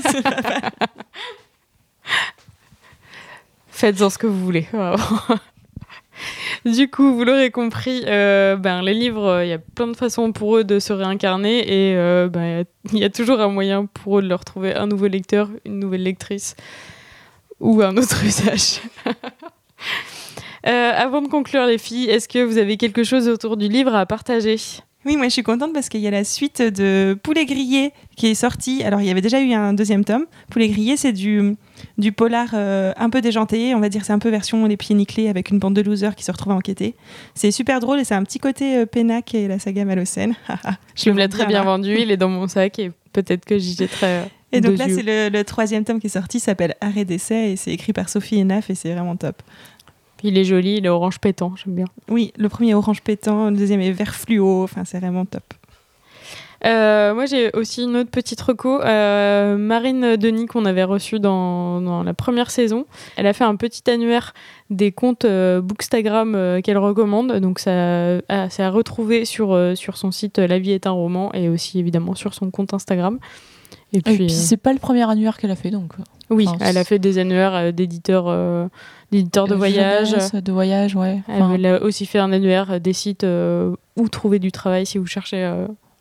Faites-en 3.76 4.10
ce 4.10 4.18
que 4.18 4.26
vous 4.26 4.40
voulez. 4.40 4.70
du 6.66 6.90
coup, 6.90 7.14
vous 7.14 7.26
l'aurez 7.26 7.52
compris, 7.52 8.04
euh, 8.08 8.56
ben, 8.56 8.82
les 8.82 8.94
livres, 8.94 9.26
euh, 9.26 9.46
il 9.46 9.50
y 9.50 9.54
a 9.54 9.58
plein 9.60 9.88
de 9.88 9.98
façons 9.98 10.32
pour 10.32 10.56
eux 10.56 10.64
de 10.64 10.80
se 10.80 10.94
réincarner 10.94 11.60
et 11.60 11.98
euh, 11.98 12.30
ben, 12.30 12.64
il 12.94 13.00
y 13.00 13.04
a 13.04 13.10
toujours 13.10 13.42
un 13.42 13.50
moyen 13.50 13.86
pour 13.86 14.20
eux 14.20 14.22
de 14.22 14.30
leur 14.30 14.46
trouver 14.46 14.74
un 14.74 14.88
nouveau 14.88 15.08
lecteur, 15.08 15.50
une 15.66 15.80
nouvelle 15.80 16.04
lectrice 16.04 16.56
ou 17.60 17.82
un 17.82 17.98
autre 17.98 18.24
usage. 18.24 18.80
Avant 20.64 21.22
de 21.22 21.28
conclure, 21.28 21.66
les 21.66 21.78
filles, 21.78 22.10
est-ce 22.10 22.30
que 22.30 22.42
vous 22.42 22.58
avez 22.58 22.78
quelque 22.78 23.04
chose 23.04 23.28
autour 23.28 23.58
du 23.58 23.68
livre 23.68 23.94
à 23.94 24.06
partager? 24.06 24.56
Oui, 25.06 25.18
moi 25.18 25.26
je 25.28 25.34
suis 25.34 25.44
contente 25.44 25.72
parce 25.72 25.88
qu'il 25.90 26.02
y 26.02 26.08
a 26.08 26.12
la 26.12 26.24
suite 26.24 26.62
de 26.64 27.16
Poulet 27.22 27.46
grillé 27.46 27.92
qui 28.16 28.28
est 28.28 28.34
sortie. 28.36 28.84
Alors 28.84 29.02
il 29.02 29.08
y 29.08 29.12
avait 29.12 29.22
déjà 29.22 29.40
eu 29.40 29.54
un 29.54 29.74
deuxième 29.74 30.04
tome. 30.04 30.26
Poulet 30.50 30.68
grillé, 30.68 30.98
c'est 30.98 31.12
du, 31.14 31.56
du 32.00 32.12
polar 32.12 32.50
euh, 32.54 32.92
un 32.98 33.10
peu 33.12 33.22
déjanté. 33.22 33.76
On 33.76 33.80
va 33.80 33.90
dire 33.90 34.04
c'est 34.04 34.14
un 34.14 34.20
peu 34.20 34.30
version 34.30 34.66
Les 34.66 34.78
Pieds 34.78 34.96
Nickelés 34.96 35.30
avec 35.30 35.52
une 35.52 35.60
bande 35.60 35.76
de 35.76 35.82
losers 35.82 36.16
qui 36.16 36.24
se 36.24 36.32
retrouvent 36.32 36.54
à 36.54 36.56
enquêter. 36.56 36.96
C'est 37.36 37.52
super 37.52 37.80
drôle 37.80 38.00
et 38.00 38.04
c'est 38.04 38.16
un 38.16 38.24
petit 38.24 38.40
côté 38.40 38.78
euh, 38.78 38.86
Pénac 38.88 39.36
et 39.36 39.48
la 39.48 39.60
saga 39.60 39.86
Malocène. 39.86 40.34
Je 40.96 41.12
me 41.12 41.18
l'ai 41.18 41.30
très 41.30 41.46
bien 41.46 41.64
vendu, 41.64 41.96
il 42.00 42.10
est 42.10 42.18
dans 42.18 42.30
mon 42.30 42.48
sac 42.48 42.80
et 42.80 42.92
peut-être 43.14 43.46
que 43.46 43.60
j'y 43.60 43.76
jetterai. 43.76 44.06
euh, 44.08 44.24
Et 44.54 44.62
donc 44.62 44.78
là, 44.80 44.86
c'est 44.96 45.04
le, 45.04 45.30
le 45.30 45.44
troisième 45.44 45.84
tome 45.84 46.00
qui 46.00 46.08
est 46.08 46.10
sorti, 46.10 46.40
s'appelle 46.40 46.76
Arrêt 46.82 47.06
d'essai 47.06 47.52
et 47.52 47.56
c'est 47.58 47.72
écrit 47.72 47.94
par 47.94 48.10
Sophie 48.10 48.42
Enaf 48.42 48.70
et 48.72 48.76
c'est 48.76 48.92
vraiment 48.94 49.16
top. 49.16 49.42
Il 50.28 50.40
est 50.40 50.44
joli, 50.44 50.78
il 50.78 50.86
est 50.88 50.90
orange 50.90 51.20
pétant, 51.20 51.54
j'aime 51.56 51.76
bien. 51.76 51.86
Oui, 52.10 52.34
le 52.36 52.50
premier 52.50 52.72
est 52.72 52.74
orange 52.74 53.04
pétant, 53.04 53.52
le 53.52 53.56
deuxième 53.56 53.80
est 53.80 53.92
vert 53.92 54.16
fluo, 54.16 54.64
enfin 54.64 54.84
c'est 54.84 54.98
vraiment 54.98 55.24
top. 55.24 55.44
Euh, 56.66 57.14
moi, 57.14 57.28
j'ai 57.28 57.52
aussi 57.54 57.84
une 57.84 57.96
autre 57.96 58.10
petite 58.10 58.42
reco. 58.42 58.82
Euh, 58.82 59.56
Marine 59.56 60.16
Denis, 60.16 60.48
qu'on 60.48 60.66
avait 60.66 60.84
reçue 60.84 61.20
dans, 61.20 61.80
dans 61.80 62.02
la 62.02 62.16
première 62.16 62.50
saison, 62.50 62.88
elle 63.18 63.28
a 63.28 63.34
fait 63.34 63.44
un 63.44 63.56
petit 63.56 63.88
annuaire 63.88 64.34
des 64.72 64.92
comptes 64.92 65.26
euh, 65.26 65.62
Bookstagram 65.62 66.62
qu'elle 66.64 66.80
recommande. 66.80 67.34
Donc, 67.34 67.60
ça, 67.60 68.18
ah, 68.30 68.50
c'est 68.50 68.64
à 68.64 68.72
retrouver 68.72 69.26
sur, 69.26 69.56
sur 69.76 69.98
son 69.98 70.10
site 70.10 70.40
La 70.40 70.58
vie 70.58 70.72
est 70.72 70.88
un 70.88 70.92
roman 70.92 71.32
et 71.34 71.50
aussi 71.50 71.78
évidemment 71.78 72.16
sur 72.16 72.34
son 72.34 72.50
compte 72.50 72.74
Instagram. 72.74 73.20
Et 73.96 74.00
Et 74.00 74.02
puis, 74.02 74.16
puis, 74.16 74.26
euh, 74.26 74.30
c'est 74.30 74.58
pas 74.58 74.74
le 74.74 74.80
premier 74.80 75.10
annuaire 75.10 75.38
qu'elle 75.38 75.52
a 75.52 75.56
fait, 75.56 75.72
donc. 75.72 75.94
oui, 76.30 76.48
enfin, 76.50 76.58
elle 76.62 76.78
a 76.78 76.84
fait 76.84 77.00
des 77.00 77.18
annuaires 77.18 77.56
euh, 77.56 77.72
d'éditeurs 77.72 78.26
euh, 78.28 78.68
d'éditeurs 79.12 79.48
de 79.48 79.56
voyage. 79.56 80.10
jeunesse, 80.10 80.36
De 80.36 80.52
voyage, 80.52 80.96
ouais. 80.96 81.22
Enfin, 81.30 81.54
Elle 81.54 81.66
a 81.66 81.82
aussi 81.82 82.06
fait 82.06 82.20
un 82.20 82.32
annuaire 82.34 82.82
des 82.82 82.92
sites 82.94 83.24
euh, 83.24 83.74
où 83.96 84.10
trouver 84.10 84.40
du 84.40 84.52
travail 84.52 84.86
si 84.86 84.98
vous 84.98 85.06
cherchez 85.06 85.44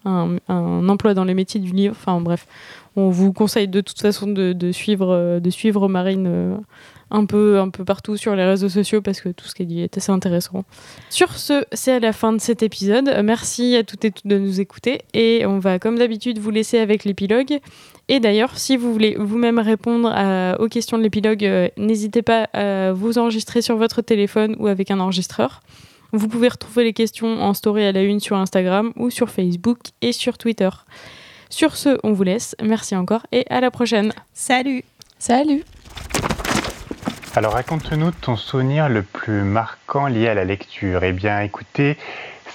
un, 0.04 0.36
un 0.48 0.88
emploi 0.88 1.14
dans 1.14 1.24
les 1.24 1.34
métiers 1.34 1.60
du 1.60 1.70
livre. 1.70 1.94
Enfin 1.96 2.20
bref, 2.20 2.46
on 2.96 3.10
vous 3.10 3.32
conseille 3.32 3.68
de 3.68 3.80
toute 3.80 4.00
façon 4.00 4.26
de, 4.26 4.56
euh, 4.62 5.50
suivre 5.50 5.88
Marine 5.88 6.26
euh, 6.28 6.56
un, 7.10 7.26
peu, 7.26 7.60
partout 7.86 8.16
sur 8.16 8.34
les 8.34 8.44
réseaux 8.44 8.68
sociaux 8.68 9.00
parce 9.02 9.20
que 9.20 9.28
tout 9.28 9.46
ce 9.46 9.54
qu'elle 9.54 9.66
dit 9.66 9.80
est 9.80 9.96
assez 9.96 10.12
intéressant. 10.12 10.64
Sur 11.10 11.36
ce, 11.36 11.64
c'est 11.72 11.92
à 11.92 12.00
la 12.00 12.12
fin 12.12 12.32
de 12.32 12.40
cet 12.40 12.62
épisode. 12.62 13.20
Merci 13.24 13.76
à 13.76 13.84
toutes 13.84 14.04
et 14.04 14.10
tous 14.10 14.26
de 14.26 14.38
nous 14.38 14.60
écouter 14.60 15.02
et 15.12 15.44
on 15.46 15.58
va 15.58 15.78
comme 15.78 15.98
d'habitude 15.98 16.38
vous 16.38 16.50
laisser 16.50 16.78
avec 16.78 17.04
l'épilogue. 17.04 17.58
Et 18.08 18.20
d'ailleurs, 18.20 18.58
si 18.58 18.76
vous 18.76 18.92
voulez 18.92 19.16
vous-même 19.18 19.58
répondre 19.58 20.08
aux 20.58 20.68
questions 20.68 20.98
de 20.98 21.02
l'épilogue, 21.02 21.44
euh, 21.44 21.68
n'hésitez 21.76 22.22
pas 22.22 22.44
à 22.52 22.92
vous 22.92 23.18
enregistrer 23.18 23.62
sur 23.62 23.76
votre 23.76 24.02
téléphone 24.02 24.56
ou 24.58 24.66
avec 24.66 24.90
un 24.90 25.00
enregistreur. 25.00 25.60
Vous 26.12 26.28
pouvez 26.28 26.48
retrouver 26.48 26.84
les 26.84 26.92
questions 26.92 27.42
en 27.42 27.54
story 27.54 27.84
à 27.84 27.92
la 27.92 28.02
une 28.02 28.20
sur 28.20 28.36
Instagram 28.36 28.92
ou 28.96 29.10
sur 29.10 29.30
Facebook 29.30 29.78
et 30.00 30.12
sur 30.12 30.38
Twitter. 30.38 30.68
Sur 31.54 31.76
ce, 31.76 32.00
on 32.02 32.12
vous 32.12 32.24
laisse. 32.24 32.56
Merci 32.60 32.96
encore 32.96 33.28
et 33.30 33.46
à 33.48 33.60
la 33.60 33.70
prochaine. 33.70 34.12
Salut 34.32 34.82
Salut 35.20 35.62
Alors 37.36 37.52
raconte-nous 37.52 38.10
ton 38.10 38.34
souvenir 38.34 38.88
le 38.88 39.02
plus 39.02 39.42
marquant 39.42 40.08
lié 40.08 40.26
à 40.26 40.34
la 40.34 40.44
lecture. 40.44 41.04
Eh 41.04 41.12
bien 41.12 41.42
écoutez, 41.42 41.96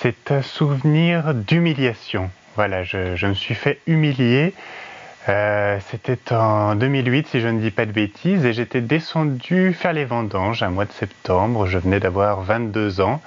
c'est 0.02 0.32
un 0.32 0.42
souvenir 0.42 1.34
d'humiliation. 1.34 2.30
Voilà, 2.58 2.84
je, 2.84 3.16
je 3.16 3.28
me 3.28 3.36
suis 3.36 3.56
fait 3.56 3.80
humilier. 3.88 4.54
Euh, 5.30 5.80
C'était 5.90 6.34
en 6.34 6.76
2008, 6.76 7.28
si 7.30 7.40
je 7.40 7.48
ne 7.48 7.62
dis 7.62 7.72
pas 7.72 7.86
de 7.86 7.94
bêtises, 7.94 8.44
et 8.44 8.52
j'étais 8.52 8.82
descendu 8.82 9.72
faire 9.72 9.94
les 9.94 10.04
vendanges 10.04 10.62
un 10.62 10.72
mois 10.72 10.84
de 10.84 10.92
septembre. 10.92 11.68
Je 11.68 11.78
venais 11.78 12.02
d'avoir 12.02 12.42
22 12.42 13.00
ans. 13.00 13.22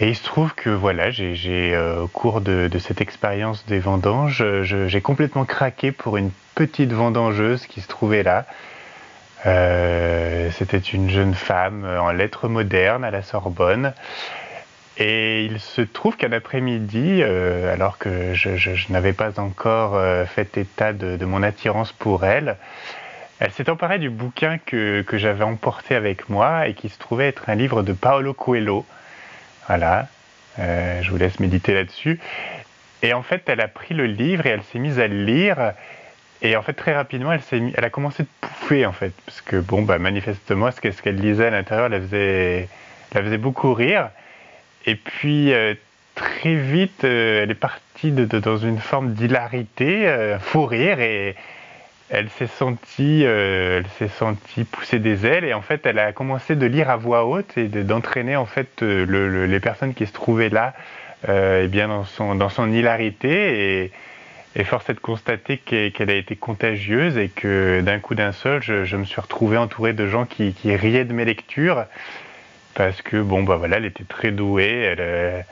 Et 0.00 0.08
il 0.08 0.16
se 0.16 0.22
trouve 0.22 0.54
que 0.54 0.70
voilà, 0.70 1.10
j'ai 1.10 1.74
euh, 1.74 2.02
au 2.02 2.08
cours 2.08 2.40
de, 2.40 2.70
cette 2.78 3.00
expérience 3.00 3.66
des 3.66 3.80
vendanges, 3.80 4.44
j'ai 4.62 5.00
complètement 5.00 5.44
craqué 5.44 5.90
pour 5.90 6.16
une 6.16 6.30
petite 6.54 6.92
vendangeuse 6.92 7.66
qui 7.66 7.80
se 7.80 7.88
trouvait 7.88 8.22
là. 8.22 8.46
Euh, 9.46 10.50
C'était 10.52 10.78
une 10.78 11.10
jeune 11.10 11.34
femme 11.34 11.84
en 11.84 12.12
lettres 12.12 12.48
modernes 12.48 13.04
à 13.04 13.10
la 13.10 13.22
Sorbonne. 13.22 13.92
Et 14.98 15.44
il 15.44 15.60
se 15.60 15.80
trouve 15.80 16.16
qu'un 16.16 16.32
après-midi, 16.32 17.20
euh, 17.22 17.72
alors 17.72 17.98
que 17.98 18.34
je, 18.34 18.92
n'avais 18.92 19.12
pas 19.12 19.38
encore 19.38 19.94
euh, 19.94 20.24
fait 20.24 20.56
état 20.58 20.92
de, 20.92 21.16
de 21.16 21.24
mon 21.24 21.44
attirance 21.44 21.92
pour 21.92 22.24
elle, 22.24 22.56
elle 23.38 23.52
s'est 23.52 23.70
emparée 23.70 24.00
du 24.00 24.10
bouquin 24.10 24.58
que, 24.58 25.02
que 25.02 25.16
j'avais 25.16 25.44
emporté 25.44 25.94
avec 25.94 26.28
moi 26.28 26.66
et 26.66 26.74
qui 26.74 26.88
se 26.88 26.98
trouvait 26.98 27.28
être 27.28 27.48
un 27.48 27.54
livre 27.54 27.84
de 27.84 27.92
Paolo 27.92 28.34
Coelho. 28.34 28.84
Voilà, 29.68 30.08
Euh, 30.58 31.02
je 31.02 31.10
vous 31.12 31.18
laisse 31.18 31.38
méditer 31.38 31.72
là-dessus. 31.72 32.18
Et 33.02 33.12
en 33.12 33.22
fait, 33.22 33.42
elle 33.46 33.60
a 33.60 33.68
pris 33.68 33.94
le 33.94 34.06
livre 34.06 34.44
et 34.46 34.48
elle 34.48 34.64
s'est 34.64 34.80
mise 34.80 34.98
à 34.98 35.06
le 35.06 35.24
lire. 35.24 35.72
Et 36.42 36.56
en 36.56 36.62
fait, 36.62 36.72
très 36.72 36.94
rapidement, 36.94 37.32
elle, 37.32 37.60
mis- 37.60 37.72
elle 37.76 37.84
a 37.84 37.90
commencé 37.90 38.24
de 38.24 38.28
pouffer, 38.40 38.84
en 38.84 38.92
fait. 38.92 39.12
Parce 39.24 39.40
que, 39.40 39.56
bon, 39.60 39.82
bah, 39.82 39.98
manifestement, 39.98 40.70
ce 40.72 40.80
qu'elle 40.80 41.16
lisait 41.16 41.46
à 41.46 41.50
l'intérieur 41.50 41.88
la 41.88 42.00
faisait, 42.00 42.68
la 43.14 43.22
faisait 43.22 43.38
beaucoup 43.38 43.72
rire. 43.72 44.10
Et 44.86 44.96
puis, 44.96 45.52
euh, 45.52 45.74
très 46.16 46.54
vite, 46.56 47.04
euh, 47.04 47.44
elle 47.44 47.50
est 47.52 47.54
partie 47.54 48.10
dans 48.10 48.56
une 48.56 48.80
forme 48.80 49.12
d'hilarité, 49.12 50.36
fou 50.40 50.66
rire, 50.66 50.98
et 50.98 51.36
elle 52.10 52.28
s'est 52.30 52.46
sentie, 52.46 53.24
euh, 53.24 53.78
elle 53.78 53.86
s'est 53.98 54.14
sentie 54.14 54.64
pousser 54.64 54.98
des 54.98 55.26
ailes. 55.26 55.44
Et 55.44 55.54
en 55.54 55.62
fait, 55.62 55.84
elle 55.86 55.98
a 55.98 56.12
commencé 56.12 56.56
de 56.56 56.66
lire 56.66 56.90
à 56.90 56.96
voix 56.96 57.24
haute 57.26 57.56
et 57.58 57.68
de- 57.68 57.82
d'entraîner, 57.82 58.36
en 58.36 58.46
fait, 58.46 58.82
euh, 58.82 59.04
le- 59.06 59.28
le- 59.28 59.46
les 59.46 59.60
personnes 59.60 59.94
qui 59.94 60.06
se 60.06 60.12
trouvaient 60.12 60.48
là, 60.48 60.74
euh, 61.28 61.62
eh 61.64 61.68
bien, 61.68 61.88
dans 61.88 62.04
son, 62.04 62.34
dans 62.34 62.48
son 62.48 62.72
hilarité. 62.72 63.82
Et, 63.84 63.92
et 64.56 64.64
force 64.64 64.88
est 64.90 64.94
de 64.94 65.00
constater 65.00 65.58
qu'elle 65.58 66.10
a 66.10 66.14
été 66.14 66.34
contagieuse 66.34 67.16
et 67.18 67.28
que 67.28 67.80
d'un 67.82 67.98
coup 67.98 68.14
d'un 68.14 68.32
seul, 68.32 68.62
je, 68.62 68.96
me 68.96 69.04
suis 69.04 69.20
retrouvé 69.20 69.56
entouré 69.56 69.92
de 69.92 70.06
gens 70.08 70.24
qui, 70.24 70.52
riaient 70.64 71.04
de 71.04 71.12
mes 71.12 71.24
lectures 71.24 71.84
parce 72.74 73.02
que 73.02 73.20
bon 73.20 73.42
bah 73.42 73.56
voilà, 73.56 73.76
elle 73.78 73.84
était 73.84 74.04
très 74.04 74.30
douée, 74.30 74.70
elle, 74.82 75.44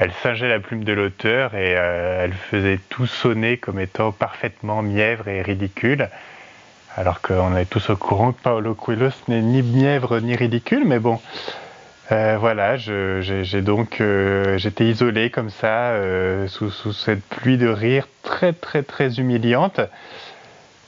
elle 0.00 0.12
singeait 0.22 0.48
la 0.48 0.60
plume 0.60 0.82
de 0.82 0.94
l'auteur 0.94 1.54
et 1.54 1.74
euh, 1.76 2.24
elle 2.24 2.32
faisait 2.32 2.80
tout 2.88 3.06
sonner 3.06 3.58
comme 3.58 3.78
étant 3.78 4.12
parfaitement 4.12 4.80
mièvre 4.80 5.28
et 5.28 5.42
ridicule. 5.42 6.08
Alors 6.96 7.20
qu'on 7.20 7.54
est 7.54 7.66
tous 7.66 7.90
au 7.90 7.96
courant 7.96 8.32
que 8.32 8.40
Paolo 8.40 8.74
Coelho 8.74 9.10
n'est 9.28 9.42
ni 9.42 9.62
mièvre 9.62 10.18
ni 10.20 10.34
ridicule, 10.34 10.84
mais 10.86 10.98
bon. 10.98 11.20
Euh, 12.12 12.38
voilà, 12.40 12.76
j'ai 12.78 13.62
donc 13.62 14.00
euh, 14.00 14.56
j'étais 14.56 14.86
isolé 14.86 15.30
comme 15.30 15.50
ça 15.50 15.90
euh, 15.90 16.48
sous, 16.48 16.70
cette 16.92 17.22
pluie 17.22 17.58
de 17.58 17.68
rire 17.68 18.08
très 18.22 18.54
très 18.54 18.82
très 18.82 19.20
humiliante. 19.20 19.80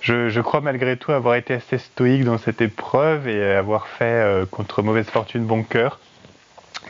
Je, 0.00 0.30
je 0.30 0.40
crois 0.40 0.62
malgré 0.62 0.96
tout 0.96 1.12
avoir 1.12 1.34
été 1.34 1.52
assez 1.52 1.78
stoïque 1.78 2.24
dans 2.24 2.38
cette 2.38 2.62
épreuve 2.62 3.28
et 3.28 3.54
avoir 3.54 3.86
fait 3.86 4.48
contre 4.50 4.82
mauvaise 4.82 5.06
fortune 5.06 5.44
bon 5.44 5.62
cœur. 5.62 6.00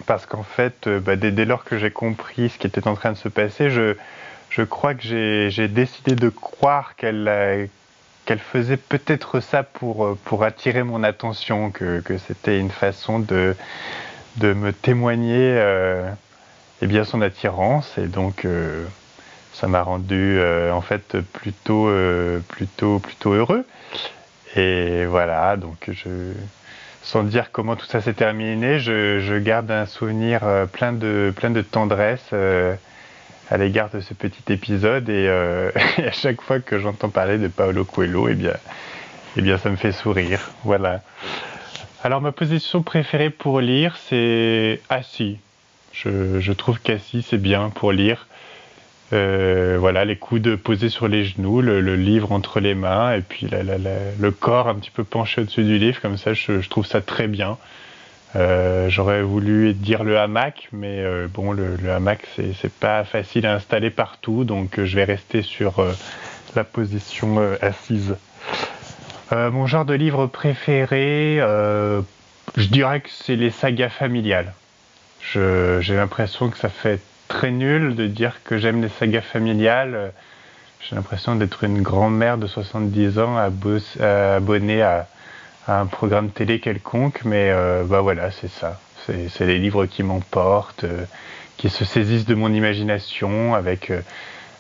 Parce 0.06 0.26
qu'en 0.26 0.42
fait, 0.42 0.86
euh, 0.86 1.00
bah, 1.00 1.16
dès, 1.16 1.44
lors 1.44 1.64
que 1.64 1.78
j'ai 1.78 1.90
compris 1.90 2.48
ce 2.48 2.58
qui 2.58 2.66
était 2.66 2.86
en 2.88 2.94
train 2.94 3.12
de 3.12 3.16
se 3.16 3.28
passer, 3.28 3.70
je, 3.70 4.62
crois 4.64 4.94
que 4.94 5.02
j'ai 5.02 5.68
décidé 5.68 6.14
de 6.14 6.28
croire 6.28 6.96
qu'elle 6.96 7.28
euh, 7.28 7.66
faisait 8.38 8.76
peut-être 8.76 9.40
ça 9.40 9.62
pour, 9.62 10.04
euh, 10.04 10.18
pour 10.24 10.44
attirer 10.44 10.82
mon 10.82 11.02
attention, 11.02 11.70
que, 11.70 12.02
c'était 12.26 12.58
une 12.58 12.70
façon 12.70 13.18
de, 13.18 13.54
me 14.40 14.72
témoigner 14.72 15.60
eh 16.80 16.86
bien, 16.86 17.04
son 17.04 17.20
attirance. 17.20 17.96
Et 17.98 18.06
donc, 18.06 18.46
ça 19.52 19.68
m'a 19.68 19.82
rendu 19.82 20.40
en 20.72 20.80
fait 20.80 21.20
plutôt, 21.20 21.90
plutôt, 22.48 22.98
plutôt 22.98 23.32
heureux. 23.32 23.66
Et 24.56 25.06
voilà, 25.06 25.56
donc 25.56 25.90
je, 25.90 26.32
sans 27.02 27.24
dire 27.24 27.50
comment 27.50 27.76
tout 27.76 27.86
ça 27.86 28.00
s'est 28.00 28.14
terminé, 28.14 28.78
je, 28.78 29.38
garde 29.38 29.70
un 29.70 29.86
souvenir 29.86 30.40
euh, 30.44 30.66
plein 30.66 30.92
de, 30.92 31.62
tendresse 31.62 32.30
euh, 32.32 32.74
à 33.50 33.56
l'égard 33.56 33.90
de 33.90 34.00
ce 34.00 34.14
petit 34.14 34.52
épisode. 34.52 35.08
Et, 35.08 35.26
euh, 35.28 35.70
et 35.98 36.06
à 36.06 36.12
chaque 36.12 36.40
fois 36.40 36.60
que 36.60 36.78
j'entends 36.78 37.10
parler 37.10 37.38
de 37.38 37.48
Paolo 37.48 37.84
Coelho, 37.84 38.28
eh 38.28 38.34
bien, 38.34 38.54
eh 39.36 39.42
bien, 39.42 39.58
ça 39.58 39.70
me 39.70 39.76
fait 39.76 39.92
sourire. 39.92 40.50
Voilà. 40.64 41.02
Alors, 42.04 42.20
ma 42.20 42.32
position 42.32 42.82
préférée 42.82 43.30
pour 43.30 43.60
lire, 43.60 43.96
c'est 44.08 44.80
assis. 44.88 45.38
Je, 45.92 46.40
je 46.40 46.52
trouve 46.52 46.80
qu'assis, 46.80 47.22
c'est 47.22 47.38
bien 47.38 47.70
pour 47.70 47.92
lire. 47.92 48.26
Euh, 49.12 49.76
voilà, 49.78 50.04
les 50.06 50.16
coudes 50.16 50.56
posés 50.56 50.88
sur 50.88 51.06
les 51.06 51.24
genoux, 51.24 51.60
le, 51.60 51.96
livre 51.96 52.32
entre 52.32 52.60
les 52.60 52.74
mains, 52.74 53.14
et 53.14 53.20
puis 53.20 53.46
le 53.48 54.30
corps 54.30 54.68
un 54.68 54.74
petit 54.74 54.90
peu 54.90 55.04
penché 55.04 55.42
au-dessus 55.42 55.64
du 55.64 55.78
livre, 55.78 56.00
comme 56.00 56.16
ça, 56.16 56.32
je, 56.32 56.66
trouve 56.68 56.86
ça 56.86 57.02
très 57.02 57.26
bien. 57.26 57.58
Euh, 58.36 58.88
J'aurais 58.88 59.22
voulu 59.22 59.74
dire 59.74 60.04
le 60.04 60.18
hamac, 60.18 60.68
mais 60.72 61.00
euh, 61.00 61.28
bon, 61.28 61.52
le, 61.52 61.76
le 61.76 61.92
hamac, 61.92 62.26
c'est 62.36 62.72
pas 62.72 63.04
facile 63.04 63.44
à 63.44 63.54
installer 63.54 63.90
partout, 63.90 64.44
donc 64.44 64.82
je 64.82 64.96
vais 64.96 65.04
rester 65.04 65.42
sur 65.42 65.84
la 66.56 66.64
position 66.64 67.38
assise. 67.60 68.16
Mon 69.30 69.66
genre 69.66 69.84
de 69.84 69.94
livre 69.94 70.26
préféré, 70.26 71.36
je 71.38 72.68
dirais 72.68 73.00
que 73.00 73.10
c'est 73.10 73.36
les 73.36 73.50
sagas 73.50 73.90
familiales. 73.90 74.54
J'ai 75.20 75.94
l'impression 75.94 76.48
que 76.48 76.56
ça 76.56 76.70
fait 76.70 77.00
très 77.32 77.50
nul 77.50 77.96
de 77.96 78.06
dire 78.06 78.40
que 78.44 78.58
j'aime 78.58 78.82
les 78.82 78.90
sagas 78.90 79.22
familiales. 79.22 80.12
J'ai 80.80 80.94
l'impression 80.96 81.34
d'être 81.34 81.64
une 81.64 81.80
grand-mère 81.80 82.36
de 82.36 82.46
70 82.46 83.18
ans 83.18 83.38
abo- 83.38 83.78
abonnée 84.00 84.82
à, 84.82 85.06
un 85.66 85.86
programme 85.86 86.28
télé 86.28 86.60
quelconque, 86.60 87.22
mais 87.24 87.50
euh, 87.50 87.84
bah 87.84 88.02
voilà, 88.02 88.30
c'est 88.30 88.50
ça. 88.50 88.78
C'est 89.06 89.46
les 89.46 89.58
livres 89.58 89.86
qui 89.86 90.02
m'emportent, 90.02 90.84
euh, 90.84 91.04
qui 91.56 91.70
se 91.70 91.84
saisissent 91.86 92.26
de 92.26 92.34
mon 92.34 92.52
imagination 92.52 93.54
avec, 93.54 93.90
euh, 93.90 94.02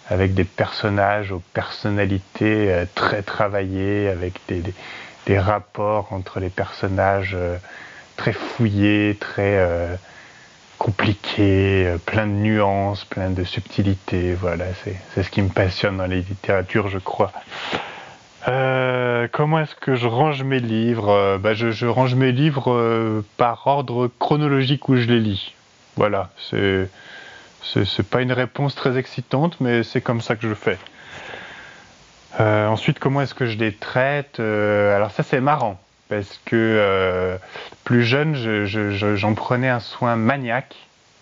avec 0.08 0.32
des 0.32 0.44
personnages 0.44 1.30
aux 1.30 1.42
personnalités 1.52 2.84
très 2.94 3.22
travaillées, 3.22 4.08
avec 4.08 4.40
des, 4.48 4.60
des- 4.62 5.38
rapports 5.38 6.12
entre 6.12 6.40
les 6.40 6.48
personnages 6.50 7.36
très 8.16 8.32
fouillés, 8.32 9.16
très 9.20 9.58
compliqués, 10.82 11.86
euh, 11.86 11.96
plein 11.96 12.26
de 12.26 12.32
nuances, 12.32 13.04
plein 13.04 13.30
de 13.30 13.44
subtilités. 13.44 14.34
Voilà, 14.34 14.64
c'est 14.82 15.22
ce 15.22 15.30
qui 15.30 15.40
me 15.40 15.48
passionne 15.48 15.98
dans 15.98 16.06
les 16.06 16.22
littératures, 16.22 16.88
je 16.88 16.98
crois. 16.98 17.30
Euh, 18.48 19.28
comment 19.30 19.60
est-ce 19.60 19.76
que 19.76 19.94
je 19.94 20.08
range 20.08 20.42
mes 20.42 20.58
livres? 20.58 21.10
Euh, 21.10 21.38
bah, 21.38 21.54
je, 21.54 21.86
range 21.86 22.16
mes 22.16 22.32
livres 22.32 23.22
par 23.36 23.64
ordre 23.68 24.10
chronologique 24.18 24.88
où 24.88 24.96
je 24.96 25.06
les 25.06 25.20
lis. 25.20 25.54
Voilà, 25.94 26.30
c'est 26.50 26.88
pas 28.10 28.22
une 28.22 28.32
réponse 28.32 28.74
très 28.74 28.98
excitante, 28.98 29.60
mais 29.60 29.84
c'est 29.84 30.00
comme 30.00 30.20
ça 30.20 30.34
que 30.34 30.48
je 30.48 30.54
fais. 30.54 30.78
Ensuite, 32.40 32.98
comment 32.98 33.20
est-ce 33.20 33.34
que 33.34 33.46
je 33.46 33.56
les 33.56 33.72
traite? 33.72 34.40
Alors 34.40 35.12
ça, 35.12 35.22
c'est 35.22 35.40
marrant 35.40 35.78
parce 36.12 36.38
que 36.44 36.56
euh, 36.56 37.38
plus 37.84 38.02
jeune, 38.02 38.34
je- 38.34 38.66
je- 38.66 38.90
je- 38.90 39.16
j'en 39.16 39.32
prenais 39.32 39.70
un 39.70 39.80
soin 39.80 40.14
maniaque, 40.16 40.76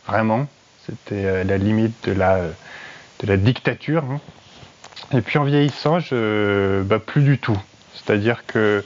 vraiment. 0.09 0.49
C'était 0.85 1.25
euh, 1.27 1.45
la 1.45 1.59
limite 1.59 2.09
de 2.09 2.13
la 3.29 3.37
dictature. 3.37 4.03
hein. 4.11 4.21
Et 5.17 5.21
puis 5.21 5.39
en 5.39 5.45
vieillissant, 5.45 6.01
bah, 6.83 6.99
plus 6.99 7.23
du 7.23 7.39
tout. 7.39 7.57
C'est-à-dire 7.95 8.45
que, 8.47 8.85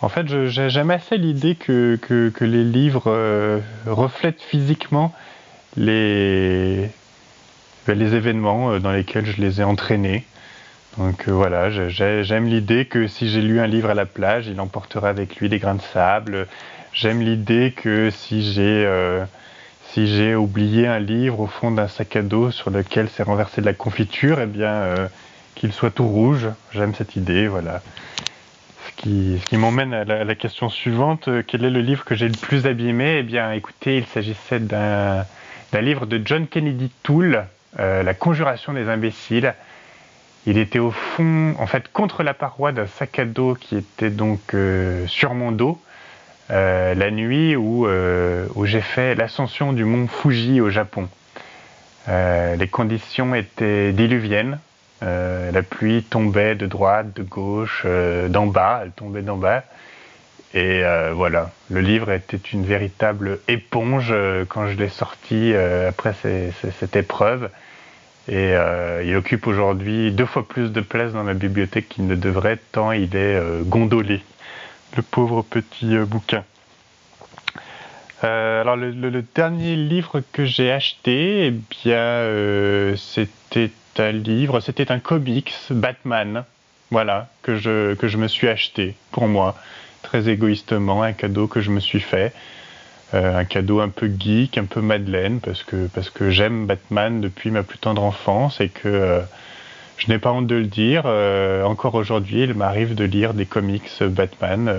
en 0.00 0.08
fait, 0.08 0.26
j'aime 0.48 0.90
assez 0.90 1.18
l'idée 1.18 1.54
que, 1.54 1.98
les 2.40 2.64
livres 2.64 3.04
euh, 3.08 3.60
reflètent 3.86 4.40
physiquement 4.42 5.12
les, 5.76 6.88
bah, 7.86 7.92
événements 8.14 8.78
dans 8.78 8.92
lesquels 8.92 9.26
je 9.26 9.40
les 9.42 9.60
ai 9.60 9.64
entraînés. 9.64 10.24
Donc 10.98 11.28
euh, 11.28 11.32
voilà, 11.32 11.70
j'ai- 11.70 11.90
j'ai- 11.90 12.24
j'aime 12.24 12.46
l'idée 12.46 12.86
que 12.86 13.06
si 13.06 13.28
j'ai 13.28 13.42
lu 13.42 13.60
un 13.60 13.66
livre 13.66 13.90
à 13.90 13.94
la 13.94 14.06
plage, 14.06 14.46
il 14.46 14.60
emportera 14.60 15.08
avec 15.10 15.36
lui 15.36 15.48
des 15.48 15.58
grains 15.58 15.74
de 15.74 15.82
sable. 15.82 16.46
J'aime 16.92 17.20
l'idée 17.20 17.74
que 17.76 18.08
si 18.10 18.42
j'ai 18.52 18.84
euh, 18.86 19.24
si 19.92 20.34
oublié 20.34 20.86
un 20.86 20.98
livre 20.98 21.40
au 21.40 21.46
fond 21.46 21.70
d'un 21.70 21.88
sac 21.88 22.16
à 22.16 22.22
dos 22.22 22.50
sur 22.50 22.70
lequel 22.70 23.08
s'est 23.08 23.22
renversé 23.22 23.60
de 23.60 23.66
la 23.66 23.72
confiture, 23.74 24.40
eh 24.40 24.46
bien 24.46 24.72
euh, 24.72 25.08
qu'il 25.54 25.72
soit 25.72 25.90
tout 25.90 26.06
rouge. 26.06 26.48
J'aime 26.72 26.94
cette 26.94 27.16
idée, 27.16 27.46
voilà. 27.48 27.82
Ce 28.86 29.02
qui, 29.02 29.56
m'emmène 29.56 29.92
à 29.92 30.04
la, 30.04 30.20
à 30.20 30.24
la 30.24 30.34
question 30.34 30.68
suivante 30.68 31.28
quel 31.46 31.64
est 31.64 31.70
le 31.70 31.80
livre 31.80 32.04
que 32.04 32.14
j'ai 32.14 32.28
le 32.28 32.36
plus 32.36 32.66
abîmé? 32.66 33.18
Eh 33.18 33.22
bien, 33.22 33.52
écoutez, 33.52 33.98
il 33.98 34.06
s'agissait 34.06 34.60
d'un 34.60 35.26
livre 35.80 36.06
de 36.06 36.20
John 36.24 36.46
Kennedy 36.46 36.90
Toole, 37.02 37.46
La 37.78 38.14
conjuration 38.14 38.72
des 38.72 38.88
imbéciles. 38.88 39.54
Il 40.46 40.58
était 40.58 40.78
au 40.78 40.92
fond, 40.92 41.54
en 41.58 41.66
fait, 41.66 41.92
contre 41.92 42.22
la 42.22 42.32
paroi 42.32 42.72
d'un 42.72 42.86
sac 42.86 43.18
à 43.18 43.24
dos 43.24 43.54
qui 43.54 43.76
était 43.76 44.10
donc 44.10 44.54
sur 45.06 45.34
mon 45.34 45.50
dos. 45.52 45.80
la 46.48 47.10
nuit 47.10 47.56
où, 47.56 47.86
où 47.86 48.66
j'ai 48.66 48.80
fait 48.80 49.14
l'ascension 49.16 49.72
du 49.72 49.84
mont 49.84 50.06
Fuji 50.06 50.60
au 50.60 50.70
Japon. 50.70 51.08
les 52.06 52.68
conditions 52.70 53.34
étaient 53.34 53.92
diluviennes, 53.92 54.58
euh, 55.02 55.52
la 55.52 55.62
pluie 55.62 56.02
tombait 56.02 56.54
de 56.54 56.66
droite, 56.66 57.14
de 57.14 57.22
gauche, 57.22 57.82
euh, 57.84 58.28
d'en 58.28 58.46
bas, 58.46 58.80
elle 58.82 58.92
tombait 58.92 59.22
d'en 59.22 59.36
bas. 59.36 59.62
Et 60.54 60.82
euh, 60.84 61.12
voilà, 61.14 61.50
le 61.70 61.80
livre 61.80 62.10
était 62.12 62.38
une 62.38 62.64
véritable 62.64 63.40
éponge 63.46 64.14
quand 64.48 64.68
je 64.68 64.76
l'ai 64.76 64.88
sorti 64.88 65.54
après 65.54 66.14
cette 66.78 66.96
épreuve. 66.96 67.50
Et 68.28 68.54
il 69.04 69.14
occupe 69.14 69.46
aujourd'hui 69.46 70.10
deux 70.10 70.26
fois 70.26 70.46
plus 70.46 70.72
de 70.72 70.80
place 70.80 71.12
dans 71.12 71.22
ma 71.22 71.34
bibliothèque 71.34 71.88
qu'il 71.88 72.06
ne 72.06 72.16
devrait, 72.16 72.58
tant 72.72 72.90
il 72.90 73.14
est 73.14 73.40
gondolé, 73.64 74.20
le 74.96 75.02
pauvre 75.02 75.42
petit 75.42 75.96
bouquin. 75.98 76.42
alors 78.22 78.74
le, 78.76 79.22
dernier 79.34 79.76
livre 79.76 80.22
que 80.32 80.44
j'ai 80.44 80.72
acheté, 80.72 81.46
eh 81.46 81.50
bien, 81.50 82.96
c'était 82.96 83.70
un 83.98 84.12
livre, 84.12 84.58
c'était 84.60 84.90
un 84.90 84.98
comics 84.98 85.54
Batman, 85.70 86.44
voilà, 86.90 87.28
que 87.42 87.56
je, 87.56 87.94
que 87.94 88.08
je 88.08 88.16
me 88.16 88.28
suis 88.28 88.48
acheté 88.48 88.94
pour 89.10 89.26
moi, 89.28 89.56
très 90.02 90.28
égoïstement, 90.28 91.02
un 91.02 91.12
cadeau 91.12 91.46
que 91.46 91.60
je 91.60 91.70
me 91.70 91.80
suis 91.80 92.00
fait. 92.00 92.32
Euh, 93.14 93.38
un 93.38 93.44
cadeau 93.44 93.80
un 93.80 93.88
peu 93.88 94.10
geek, 94.18 94.58
un 94.58 94.64
peu 94.64 94.80
Madeleine, 94.80 95.38
parce 95.38 95.62
que, 95.62 95.86
parce 95.86 96.10
que 96.10 96.30
j'aime 96.30 96.66
Batman 96.66 97.20
depuis 97.20 97.52
ma 97.52 97.62
plus 97.62 97.78
tendre 97.78 98.02
enfance 98.02 98.60
et 98.60 98.68
que 98.68 98.88
euh, 98.88 99.20
je 99.96 100.08
n'ai 100.08 100.18
pas 100.18 100.32
honte 100.32 100.48
de 100.48 100.56
le 100.56 100.66
dire. 100.66 101.04
Euh, 101.06 101.62
encore 101.62 101.94
aujourd'hui, 101.94 102.42
il 102.42 102.54
m'arrive 102.54 102.96
de 102.96 103.04
lire 103.04 103.32
des 103.32 103.46
comics 103.46 104.02
Batman. 104.02 104.74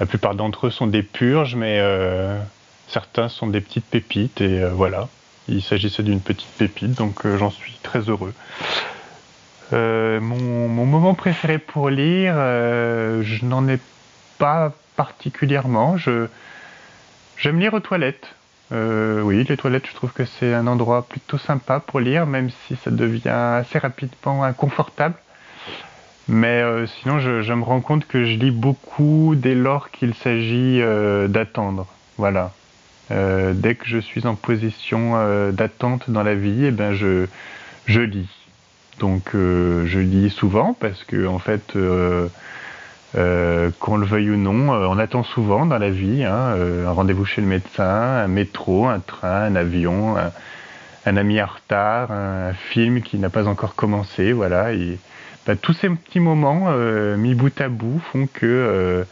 la 0.00 0.06
plupart 0.06 0.34
d'entre 0.34 0.66
eux 0.66 0.70
sont 0.70 0.88
des 0.88 1.04
purges, 1.04 1.54
mais 1.54 1.80
certains 2.88 3.28
sont 3.28 3.46
des 3.46 3.60
petites 3.60 3.86
pépites 3.86 4.40
et 4.40 4.64
voilà. 4.64 5.08
Il 5.48 5.62
s'agissait 5.62 6.02
d'une 6.02 6.20
petite 6.20 6.50
pépite, 6.58 6.94
donc 6.94 7.26
j'en 7.36 7.50
suis 7.50 7.78
très 7.82 8.00
heureux. 8.00 8.34
Euh, 9.72 10.20
mon, 10.20 10.68
moment 10.68 11.14
préféré 11.14 11.58
pour 11.58 11.90
lire, 11.90 12.34
je 12.34 13.44
n'en 13.44 13.68
ai 13.68 13.78
pas 14.38 14.72
particulièrement. 14.96 15.96
Je, 15.96 16.26
j'aime 17.40 17.58
lire 17.58 17.74
aux 17.74 17.80
toilettes. 17.80 18.28
oui, 18.70 19.44
les 19.48 19.56
toilettes, 19.56 19.86
je 19.88 19.94
trouve 19.94 20.12
que 20.12 20.24
c'est 20.24 20.54
un 20.54 20.66
endroit 20.66 21.06
plutôt 21.08 21.38
sympa 21.38 21.80
pour 21.80 21.98
lire, 22.00 22.26
même 22.26 22.50
si 22.50 22.76
ça 22.76 22.90
devient 22.90 23.28
assez 23.28 23.78
rapidement 23.78 24.44
inconfortable. 24.44 25.16
Mais 26.28 26.62
sinon, 26.86 27.18
je, 27.18 27.52
me 27.52 27.64
rends 27.64 27.80
compte 27.80 28.06
que 28.06 28.24
je 28.24 28.36
lis 28.36 28.52
beaucoup 28.52 29.34
dès 29.36 29.56
lors 29.56 29.90
qu'il 29.90 30.14
s'agit 30.14 30.80
d'attendre. 31.28 31.86
Voilà. 32.16 32.52
Euh, 33.10 33.54
dès 33.54 33.74
que 33.74 33.86
je 33.86 33.98
suis 33.98 34.26
en 34.26 34.36
position 34.36 35.12
euh, 35.14 35.50
d'attente 35.50 36.10
dans 36.10 36.22
la 36.22 36.34
vie, 36.34 36.66
eh 36.66 36.70
ben 36.70 36.92
je, 36.92 37.26
je 37.86 38.00
lis. 38.00 38.28
Donc 39.00 39.34
euh, 39.34 39.84
je 39.86 39.98
lis 39.98 40.30
souvent 40.30 40.74
parce 40.74 41.02
que 41.02 41.26
en 41.26 41.38
fait, 41.38 41.76
qu'on 43.14 43.96
le 43.96 44.06
veuille 44.06 44.30
ou 44.30 44.36
non, 44.36 44.70
on 44.70 44.98
attend 44.98 45.22
souvent 45.22 45.66
dans 45.66 45.78
la 45.78 45.90
vie. 45.90 46.24
Hein, 46.24 46.56
un 46.86 46.92
rendez-vous 46.92 47.24
chez 47.24 47.40
le 47.40 47.46
médecin, 47.46 47.84
un 47.84 48.28
métro, 48.28 48.86
un 48.86 49.00
train, 49.00 49.44
un 49.44 49.56
avion, 49.56 50.16
un, 51.06 51.16
ami 51.16 51.40
en 51.42 51.46
retard, 51.46 52.12
un, 52.12 52.52
film 52.52 53.02
qui 53.02 53.18
n'a 53.18 53.30
pas 53.30 53.46
encore 53.48 53.74
commencé. 53.74 54.32
Voilà. 54.32 54.72
Et, 54.72 54.98
ben, 55.46 55.56
tous 55.56 55.72
ces 55.72 55.88
petits 55.88 56.20
moments 56.20 56.70
mis 57.16 57.34
bout 57.34 57.60
à 57.60 57.68
bout 57.68 58.00
font 58.12 58.28
que 58.32 59.04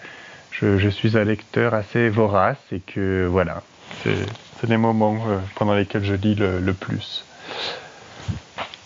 je, 0.61 0.89
suis 0.89 1.17
un 1.17 1.25
lecteur 1.25 1.75
assez 1.75 2.09
vorace 2.09 2.59
et 2.73 2.81
que 2.81 3.27
voilà, 3.27 3.63
c'est 4.03 4.69
les 4.69 4.77
moments 4.77 5.19
euh, 5.29 5.39
pendant 5.55 5.75
lesquels 5.75 6.05
je 6.05 6.15
lis 6.15 6.35
le, 6.35 6.73
plus. 6.73 7.25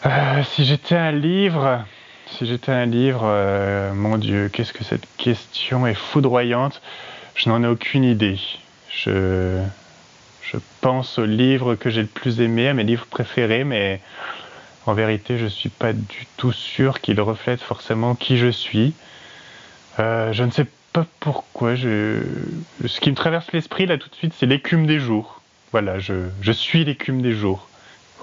Euh, 0.04 0.42
si 0.44 0.64
j'étais 0.64 0.96
un 0.96 1.12
livre, 1.12 1.84
si 2.38 2.46
j'étais 2.46 2.72
un 2.72 2.86
livre, 2.86 3.22
euh, 3.24 3.92
mon 3.92 4.16
Dieu, 4.18 4.48
qu'est-ce 4.52 4.72
que 4.72 4.84
cette 4.84 5.06
question 5.16 5.86
est 5.86 5.94
foudroyante. 5.94 6.80
Je 7.34 7.48
n'en 7.48 7.62
ai 7.62 7.66
aucune 7.66 8.04
idée. 8.04 8.38
Je, 8.90 9.62
pense 10.80 11.18
aux 11.18 11.24
livres 11.24 11.76
que 11.76 11.90
j'ai 11.90 12.02
le 12.02 12.08
plus 12.08 12.40
aimés, 12.40 12.68
à 12.68 12.74
mes 12.74 12.82
livres 12.82 13.06
préférés, 13.06 13.64
mais 13.64 14.00
en 14.84 14.94
vérité, 14.94 15.38
je 15.38 15.44
ne 15.44 15.48
suis 15.48 15.68
pas 15.68 15.92
du 15.92 16.26
tout 16.36 16.52
sûr 16.52 17.00
qu'ils 17.00 17.20
reflètent 17.20 17.62
forcément 17.62 18.16
qui 18.16 18.36
je 18.36 18.48
suis. 18.48 18.92
je 19.98 20.42
ne 20.42 20.50
sais 20.50 20.66
pas 20.92 21.06
pourquoi. 21.20 21.76
Ce 21.76 23.00
qui 23.00 23.10
me 23.10 23.16
traverse 23.16 23.50
l'esprit 23.52 23.86
là 23.86 23.96
tout 23.96 24.08
de 24.08 24.14
suite, 24.14 24.34
c'est 24.36 24.46
l'écume 24.46 24.86
des 24.86 24.98
jours. 24.98 25.40
Voilà, 25.70 26.00
je 26.00 26.52
suis 26.52 26.84
l'écume 26.84 27.22
des 27.22 27.32
jours. 27.32 27.68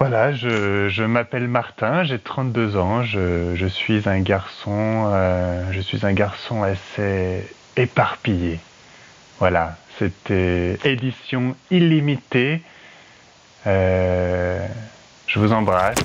Voilà, 0.00 0.32
je, 0.32 1.04
m'appelle 1.04 1.46
Martin, 1.46 2.04
j'ai 2.04 2.18
32 2.18 2.78
ans, 2.78 3.02
je, 3.02 3.54
je, 3.54 3.66
suis 3.66 4.08
un 4.08 4.20
garçon, 4.20 5.10
euh, 5.12 5.70
je 5.72 5.80
suis 5.80 6.06
un 6.06 6.14
garçon 6.14 6.62
assez 6.62 7.46
éparpillé. 7.76 8.60
Voilà, 9.40 9.76
c'était 9.98 10.78
édition 10.84 11.54
illimitée. 11.70 12.62
Euh, 13.66 14.66
je 15.26 15.38
vous 15.38 15.52
embrasse. 15.52 15.98